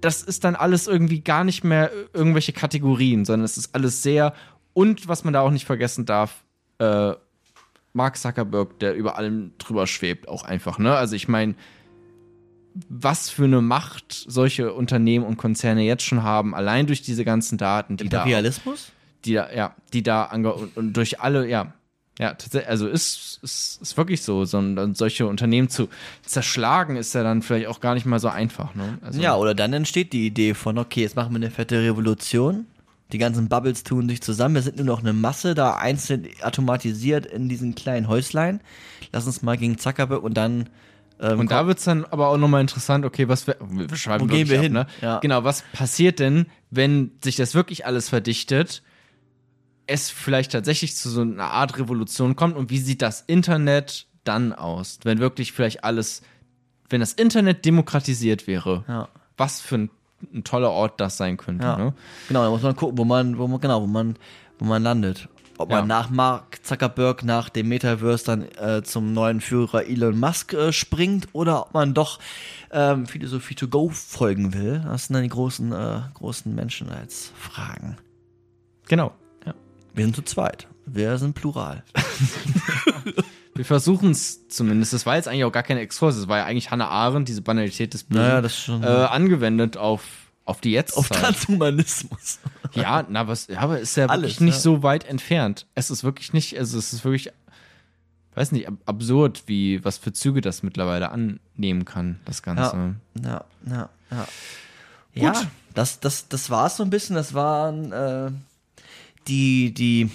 Das 0.00 0.22
ist 0.22 0.44
dann 0.44 0.54
alles 0.54 0.86
irgendwie 0.86 1.20
gar 1.20 1.44
nicht 1.44 1.64
mehr 1.64 1.90
irgendwelche 2.12 2.52
Kategorien, 2.52 3.24
sondern 3.24 3.44
es 3.44 3.56
ist 3.56 3.74
alles 3.74 4.02
sehr 4.02 4.34
und 4.74 5.08
was 5.08 5.24
man 5.24 5.32
da 5.32 5.40
auch 5.40 5.50
nicht 5.50 5.64
vergessen 5.64 6.04
darf, 6.04 6.44
äh, 6.78 7.12
Mark 7.94 8.18
Zuckerberg, 8.18 8.78
der 8.80 8.94
über 8.96 9.16
allem 9.16 9.52
drüber 9.58 9.86
schwebt, 9.86 10.28
auch 10.28 10.42
einfach, 10.42 10.78
ne? 10.78 10.94
Also 10.94 11.14
ich 11.14 11.28
meine, 11.28 11.54
was 12.88 13.30
für 13.30 13.44
eine 13.44 13.62
Macht 13.62 14.12
solche 14.12 14.72
Unternehmen 14.74 15.24
und 15.24 15.36
Konzerne 15.36 15.82
jetzt 15.82 16.02
schon 16.02 16.24
haben, 16.24 16.54
allein 16.54 16.86
durch 16.86 17.02
diese 17.02 17.24
ganzen 17.24 17.56
Daten, 17.56 17.96
die 17.96 18.08
da, 18.08 18.22
Imperialismus? 18.22 18.90
Die 19.24 19.34
da, 19.34 19.52
ja, 19.52 19.74
die 19.92 20.02
da 20.02 20.24
und, 20.24 20.76
und 20.76 20.92
durch 20.94 21.20
alle, 21.20 21.48
ja, 21.48 21.72
ja, 22.18 22.34
tatsächlich, 22.34 22.68
also 22.68 22.86
ist, 22.86 23.40
ist, 23.42 23.80
ist 23.82 23.96
wirklich 23.96 24.22
so, 24.22 24.44
sondern 24.44 24.94
solche 24.94 25.26
Unternehmen 25.26 25.68
zu 25.68 25.88
zerschlagen, 26.24 26.96
ist 26.96 27.12
ja 27.14 27.24
dann 27.24 27.42
vielleicht 27.42 27.66
auch 27.66 27.80
gar 27.80 27.94
nicht 27.94 28.06
mal 28.06 28.20
so 28.20 28.28
einfach, 28.28 28.74
ne? 28.76 28.98
Also, 29.02 29.20
Ja, 29.20 29.34
oder 29.34 29.54
dann 29.54 29.72
entsteht 29.72 30.12
die 30.12 30.26
Idee 30.26 30.54
von, 30.54 30.78
okay, 30.78 31.02
jetzt 31.02 31.16
machen 31.16 31.32
wir 31.32 31.36
eine 31.36 31.50
fette 31.50 31.82
Revolution. 31.82 32.66
Die 33.12 33.18
ganzen 33.18 33.48
Bubbles 33.48 33.82
tun 33.82 34.08
sich 34.08 34.22
zusammen. 34.22 34.54
Wir 34.54 34.62
sind 34.62 34.76
nur 34.76 34.86
noch 34.86 35.00
eine 35.00 35.12
Masse, 35.12 35.54
da 35.54 35.74
einzeln 35.74 36.28
automatisiert 36.42 37.26
in 37.26 37.48
diesen 37.48 37.74
kleinen 37.74 38.08
Häuslein. 38.08 38.60
Lass 39.12 39.26
uns 39.26 39.42
mal 39.42 39.56
gegen 39.56 39.78
Zuckerberg 39.78 40.22
und 40.22 40.34
dann. 40.34 40.70
Ähm, 41.20 41.40
Und 41.40 41.50
da 41.50 41.66
wird's 41.66 41.84
dann 41.84 42.04
aber 42.04 42.28
auch 42.28 42.38
nochmal 42.38 42.60
interessant, 42.60 43.04
okay, 43.04 43.28
was 43.28 43.46
wir, 43.46 43.56
wir 43.60 43.94
schreiben 43.96 44.24
Wo 44.24 44.32
gehen 44.32 44.48
wir 44.48 44.58
ab, 44.58 44.62
hin? 44.62 44.72
Ne? 44.72 44.86
Ja. 45.02 45.18
Genau, 45.18 45.44
was 45.44 45.62
passiert 45.72 46.18
denn, 46.18 46.46
wenn 46.70 47.12
sich 47.22 47.36
das 47.36 47.54
wirklich 47.54 47.86
alles 47.86 48.08
verdichtet, 48.08 48.82
es 49.86 50.10
vielleicht 50.10 50.52
tatsächlich 50.52 50.96
zu 50.96 51.10
so 51.10 51.20
einer 51.22 51.50
Art 51.50 51.78
Revolution 51.78 52.36
kommt 52.36 52.56
und 52.56 52.70
wie 52.70 52.78
sieht 52.78 53.02
das 53.02 53.22
Internet 53.26 54.06
dann 54.24 54.52
aus? 54.52 54.98
Wenn 55.04 55.18
wirklich 55.18 55.52
vielleicht 55.52 55.84
alles, 55.84 56.22
wenn 56.88 57.00
das 57.00 57.12
Internet 57.12 57.64
demokratisiert 57.64 58.46
wäre, 58.46 58.84
Ja. 58.88 59.08
was 59.36 59.60
für 59.60 59.76
ein, 59.76 59.90
ein 60.32 60.44
toller 60.44 60.70
Ort 60.70 61.00
das 61.00 61.16
sein 61.16 61.36
könnte. 61.36 61.64
Ja. 61.66 61.76
Ne? 61.76 61.94
Genau, 62.28 62.44
da 62.44 62.50
muss 62.50 62.62
man 62.62 62.76
gucken, 62.76 62.96
wo 62.98 63.04
man, 63.04 63.36
wo 63.38 63.46
man, 63.46 63.60
genau, 63.60 63.82
wo 63.82 63.86
man, 63.86 64.16
wo 64.58 64.64
man 64.64 64.82
landet. 64.82 65.28
Ob 65.58 65.70
Ja. 65.70 65.78
man 65.78 65.86
nach 65.88 66.10
Mark 66.10 66.64
Zuckerberg, 66.64 67.22
nach 67.22 67.48
dem 67.48 67.68
Metaverse 67.68 68.24
dann 68.24 68.42
äh, 68.56 68.82
zum 68.82 69.12
neuen 69.12 69.40
Führer 69.40 69.86
Elon 69.86 70.18
Musk 70.18 70.52
äh, 70.52 70.72
springt 70.72 71.28
oder 71.32 71.66
ob 71.66 71.74
man 71.74 71.94
doch 71.94 72.18
ähm, 72.72 73.06
Philosophie 73.06 73.54
to 73.54 73.68
go 73.68 73.88
folgen 73.90 74.52
will. 74.54 74.80
Das 74.84 75.06
sind 75.06 75.14
dann 75.14 75.22
die 75.22 75.28
großen, 75.28 75.70
äh, 75.72 76.00
großen 76.14 76.52
Menschen 76.54 76.88
als 76.90 77.30
Fragen. 77.38 77.98
Genau. 78.88 79.12
Ja. 79.94 79.98
Wir 79.98 80.04
sind 80.04 80.16
zu 80.16 80.22
zweit. 80.22 80.66
Wir 80.86 81.16
sind 81.18 81.34
plural. 81.34 81.82
Wir 83.54 83.64
versuchen 83.64 84.10
es 84.10 84.48
zumindest. 84.48 84.92
Das 84.92 85.06
war 85.06 85.14
jetzt 85.16 85.28
eigentlich 85.28 85.44
auch 85.44 85.52
gar 85.52 85.62
keine 85.62 85.80
Exkurs. 85.80 86.16
Das 86.16 86.26
war 86.28 86.38
ja 86.38 86.44
eigentlich 86.44 86.70
Hannah 86.72 86.88
Arendt, 86.88 87.28
diese 87.28 87.40
Banalität 87.42 87.94
des 87.94 88.04
Bösen, 88.04 88.22
Naja, 88.22 88.40
das 88.40 88.56
schon- 88.58 88.82
äh, 88.82 88.86
angewendet 88.86 89.76
auf, 89.76 90.02
auf 90.44 90.60
die 90.60 90.72
Jetztzeit. 90.72 90.98
Auf 90.98 91.08
Transhumanismus. 91.08 92.40
Ja, 92.74 93.04
na, 93.08 93.28
was, 93.28 93.46
ja, 93.46 93.60
aber 93.60 93.78
ist 93.78 93.96
ja 93.96 94.06
Alles, 94.06 94.22
wirklich 94.22 94.40
nicht 94.40 94.54
ja. 94.56 94.60
so 94.60 94.82
weit 94.82 95.04
entfernt. 95.04 95.68
Es 95.76 95.92
ist 95.92 96.02
wirklich 96.02 96.32
nicht, 96.32 96.58
also 96.58 96.76
es 96.76 96.92
ist 96.92 97.04
wirklich, 97.04 97.32
weiß 98.34 98.50
nicht, 98.50 98.66
ab 98.66 98.74
absurd, 98.86 99.44
wie, 99.46 99.84
was 99.84 99.96
für 99.98 100.12
Züge 100.12 100.40
das 100.40 100.64
mittlerweile 100.64 101.12
annehmen 101.12 101.84
kann, 101.84 102.18
das 102.24 102.42
Ganze. 102.42 102.96
Ja, 103.22 103.44
ja, 103.70 103.88
ja. 104.10 104.26
Ja, 105.14 105.32
Gut. 105.34 105.46
das, 105.74 106.00
das, 106.00 106.26
das 106.26 106.50
war 106.50 106.66
es 106.66 106.76
so 106.76 106.82
ein 106.82 106.90
bisschen. 106.90 107.14
Das 107.14 107.32
waren 107.32 107.92
äh, 107.92 108.32
die, 109.28 109.72
die, 109.74 110.10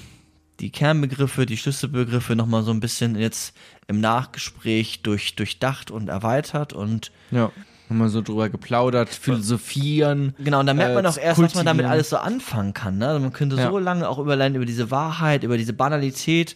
die 0.59 0.69
Kernbegriffe, 0.71 1.45
die 1.45 1.57
Schlüsselbegriffe 1.57 2.35
nochmal 2.35 2.63
so 2.63 2.71
ein 2.71 2.79
bisschen 2.79 3.15
jetzt 3.15 3.55
im 3.87 3.99
Nachgespräch 4.01 5.01
durch, 5.01 5.35
durchdacht 5.35 5.91
und 5.91 6.09
erweitert. 6.09 6.73
Und 6.73 7.11
Ja. 7.31 7.51
Haben 7.89 7.97
wir 7.97 8.09
so 8.09 8.21
drüber 8.21 8.49
geplaudert, 8.49 9.09
philosophieren. 9.09 10.35
genau, 10.37 10.59
und 10.59 10.67
dann 10.67 10.77
merkt 10.77 10.93
man 10.93 11.05
äh, 11.05 11.07
auch 11.07 11.17
erst, 11.17 11.41
was 11.41 11.55
man 11.55 11.65
damit 11.65 11.87
alles 11.87 12.09
so 12.11 12.17
anfangen 12.17 12.73
kann. 12.75 12.99
Ne? 12.99 13.07
Also 13.07 13.19
man 13.19 13.33
könnte 13.33 13.55
Ja. 13.55 13.69
so 13.71 13.79
lange 13.79 14.07
auch 14.07 14.19
überleiten 14.19 14.55
über 14.55 14.65
diese 14.65 14.91
Wahrheit, 14.91 15.43
über 15.43 15.57
diese 15.57 15.73
Banalität. 15.73 16.55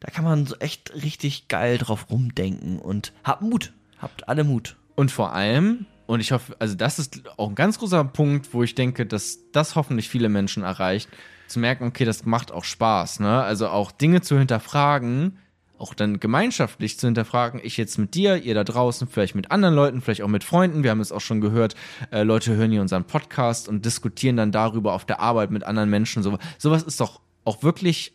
Da 0.00 0.10
kann 0.10 0.24
man 0.24 0.46
so 0.46 0.56
echt 0.56 0.92
richtig 1.02 1.48
geil 1.48 1.78
drauf 1.78 2.10
rumdenken. 2.10 2.78
Und 2.78 3.12
habt 3.24 3.40
Mut. 3.40 3.72
Habt 3.98 4.28
alle 4.28 4.44
Mut. 4.44 4.76
Und 4.94 5.10
vor 5.10 5.32
allem, 5.32 5.86
und 6.06 6.20
ich 6.20 6.32
hoffe, 6.32 6.54
also 6.58 6.74
das 6.74 6.98
ist 6.98 7.22
auch 7.38 7.48
ein 7.48 7.54
ganz 7.54 7.78
großer 7.78 8.04
Punkt, 8.04 8.52
wo 8.52 8.62
ich 8.62 8.74
denke, 8.74 9.06
dass 9.06 9.38
das 9.52 9.76
hoffentlich 9.76 10.10
viele 10.10 10.28
Menschen 10.28 10.64
erreicht, 10.64 11.08
zu 11.54 11.60
merken, 11.60 11.86
okay, 11.86 12.04
das 12.04 12.26
macht 12.26 12.52
auch 12.52 12.64
Spaß, 12.64 13.20
ne? 13.20 13.42
Also 13.42 13.68
auch 13.68 13.92
Dinge 13.92 14.20
zu 14.20 14.38
hinterfragen, 14.38 15.38
auch 15.78 15.94
dann 15.94 16.20
gemeinschaftlich 16.20 16.98
zu 16.98 17.06
hinterfragen, 17.06 17.60
ich 17.62 17.76
jetzt 17.76 17.96
mit 17.96 18.14
dir, 18.14 18.36
ihr 18.42 18.54
da 18.54 18.64
draußen, 18.64 19.08
vielleicht 19.08 19.34
mit 19.34 19.50
anderen 19.50 19.74
Leuten, 19.74 20.00
vielleicht 20.00 20.22
auch 20.22 20.28
mit 20.28 20.44
Freunden. 20.44 20.82
Wir 20.82 20.90
haben 20.90 21.00
es 21.00 21.12
auch 21.12 21.20
schon 21.20 21.40
gehört, 21.40 21.74
äh, 22.10 22.22
Leute 22.22 22.56
hören 22.56 22.70
hier 22.70 22.80
unseren 22.80 23.04
Podcast 23.04 23.68
und 23.68 23.84
diskutieren 23.84 24.36
dann 24.36 24.52
darüber 24.52 24.94
auf 24.94 25.04
der 25.04 25.20
Arbeit 25.20 25.50
mit 25.50 25.64
anderen 25.64 25.90
Menschen. 25.90 26.22
So, 26.22 26.38
sowas 26.58 26.82
ist 26.82 27.00
doch 27.00 27.20
auch 27.44 27.62
wirklich, 27.62 28.14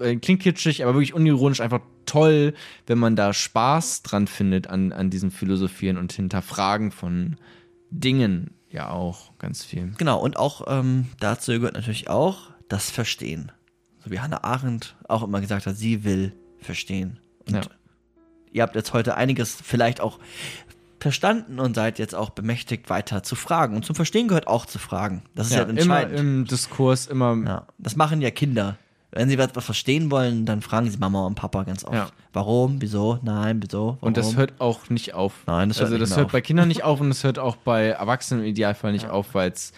äh, 0.00 0.16
klingt 0.16 0.42
kitschig, 0.42 0.82
aber 0.82 0.94
wirklich 0.94 1.14
unironisch 1.14 1.60
einfach 1.60 1.80
toll, 2.06 2.54
wenn 2.86 2.98
man 2.98 3.16
da 3.16 3.32
Spaß 3.32 4.02
dran 4.02 4.26
findet 4.28 4.66
an, 4.68 4.92
an 4.92 5.10
diesem 5.10 5.30
Philosophieren 5.30 5.98
und 5.98 6.12
Hinterfragen 6.12 6.90
von 6.90 7.36
Dingen 7.90 8.54
ja 8.74 8.90
auch 8.90 9.36
ganz 9.38 9.64
viel. 9.64 9.92
Genau, 9.96 10.20
und 10.20 10.36
auch 10.36 10.64
ähm, 10.66 11.06
dazu 11.20 11.52
gehört 11.52 11.74
natürlich 11.74 12.08
auch 12.10 12.50
das 12.68 12.90
Verstehen 12.90 13.50
so 14.04 14.10
wie 14.10 14.20
Hannah 14.20 14.44
Arendt 14.44 14.96
auch 15.08 15.22
immer 15.22 15.40
gesagt 15.40 15.66
hat, 15.66 15.76
sie 15.76 16.04
will 16.04 16.34
verstehen. 16.58 17.18
Und 17.46 17.54
Ja. 17.54 17.62
ihr 18.52 18.62
habt 18.62 18.74
jetzt 18.74 18.92
heute 18.92 19.16
einiges 19.16 19.56
vielleicht 19.62 20.00
auch 20.00 20.18
verstanden 21.00 21.58
und 21.58 21.74
seid 21.74 21.98
jetzt 21.98 22.14
auch 22.14 22.30
bemächtigt, 22.30 22.88
weiter 22.90 23.22
zu 23.22 23.34
fragen. 23.34 23.74
Und 23.76 23.84
zum 23.84 23.94
Verstehen 23.96 24.28
gehört 24.28 24.46
auch 24.46 24.66
zu 24.66 24.78
fragen. 24.78 25.22
Das 25.34 25.46
ist 25.48 25.52
ja, 25.54 25.60
Ja, 25.62 25.68
immer 25.68 25.78
entscheidend. 25.80 26.18
im 26.20 26.44
Diskurs, 26.44 27.06
immer 27.06 27.36
ja, 27.46 27.66
das 27.78 27.96
machen 27.96 28.20
ja 28.20 28.30
Kinder. 28.30 28.76
Wenn 29.14 29.28
sie 29.28 29.38
was 29.38 29.50
was 29.54 29.64
verstehen 29.64 30.10
wollen, 30.10 30.44
dann 30.44 30.60
fragen 30.60 30.90
sie 30.90 30.98
Mama 30.98 31.24
und 31.24 31.36
Papa 31.36 31.62
ganz 31.62 31.84
oft. 31.84 31.94
Ja. 31.94 32.08
Warum? 32.32 32.82
Wieso? 32.82 33.20
Nein, 33.22 33.62
wieso? 33.62 33.78
Warum? 33.86 33.98
Und 34.00 34.16
das 34.16 34.36
hört 34.36 34.60
auch 34.60 34.90
nicht 34.90 35.14
auf. 35.14 35.34
Nein, 35.46 35.68
das 35.68 35.78
hört 35.78 35.84
also 35.84 35.94
nicht 35.94 36.10
das 36.10 36.16
hört 36.16 36.26
auf. 36.26 36.32
bei 36.32 36.40
Kindern 36.40 36.66
nicht 36.66 36.82
auf 36.82 37.00
und 37.00 37.10
das 37.10 37.22
hört 37.22 37.38
auch 37.38 37.54
bei 37.54 37.86
Erwachsenen 37.86 38.42
im 38.42 38.48
Idealfall 38.48 38.90
nicht 38.90 39.08
auf, 39.08 39.34
weil 39.34 39.52
es 39.52 39.72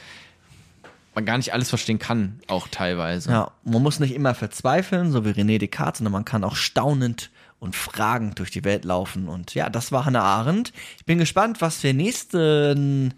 man 1.15 1.25
gar 1.25 1.37
nicht 1.39 1.53
alles 1.53 1.71
verstehen 1.71 1.99
kann, 1.99 2.41
auch 2.47 2.69
teilweise. 2.69 3.31
Ja, 3.31 3.51
man 3.65 3.83
muss 3.83 4.01
nicht 4.01 4.15
immer 4.15 4.35
verzweifeln, 4.35 5.13
so 5.13 5.25
wie 5.25 5.31
René 5.31 5.59
Descartes, 5.59 5.99
sondern 5.99 6.13
man 6.13 6.27
kann 6.27 6.45
auch 6.45 6.57
staunend 6.57 7.31
und 7.59 7.75
fragend 7.75 8.39
durch 8.39 8.51
die 8.51 8.65
Welt 8.65 8.85
laufen. 8.85 9.29
Und 9.29 9.55
ja, 9.55 9.71
das 9.71 9.93
war 9.93 10.05
Hannah 10.05 10.23
Arendt. 10.23 10.73
Ich 10.99 11.07
bin 11.07 11.19
gespannt, 11.19 11.61
was 11.61 11.83
wir 11.83 11.95
nächsten, 11.95 13.15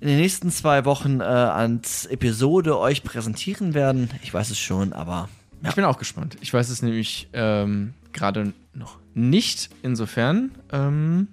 in 0.00 0.08
den 0.08 0.18
nächsten 0.18 0.50
zwei 0.50 0.84
Wochen 0.84 1.20
äh, 1.20 1.24
als 1.24 2.06
Episode 2.06 2.78
euch 2.78 3.02
präsentieren 3.02 3.74
werden. 3.74 4.10
Ich 4.22 4.32
weiß 4.32 4.50
es 4.50 4.58
schon, 4.58 4.92
aber 4.92 5.28
ja. 5.62 5.70
Ich 5.70 5.74
bin 5.74 5.84
auch 5.84 5.98
gespannt. 5.98 6.36
Ich 6.40 6.52
weiß 6.52 6.68
es 6.68 6.82
nämlich 6.82 7.28
ähm, 7.32 7.94
gerade 8.12 8.52
noch 8.74 8.98
nicht. 9.14 9.70
Insofern, 9.82 10.52
ähm, 10.72 11.28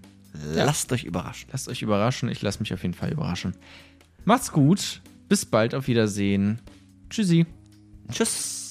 lasst 0.54 0.92
euch 0.92 1.04
überraschen. 1.04 1.50
lasst 1.52 1.70
euch 1.70 1.82
überraschen. 1.82 2.30
Ich 2.30 2.42
lasse 2.42 2.60
mich 2.60 2.74
auf 2.74 2.82
jeden 2.82 2.96
Fall 2.96 3.12
überraschen. 3.12 3.56
Macht's 4.24 4.52
gut. 4.52 5.02
Bis 5.30 5.46
bald. 5.46 5.76
Auf 5.76 5.88
Wiedersehen. 5.88 6.60
Tschüssi. 7.10 7.46
Tschüss. 8.12 8.65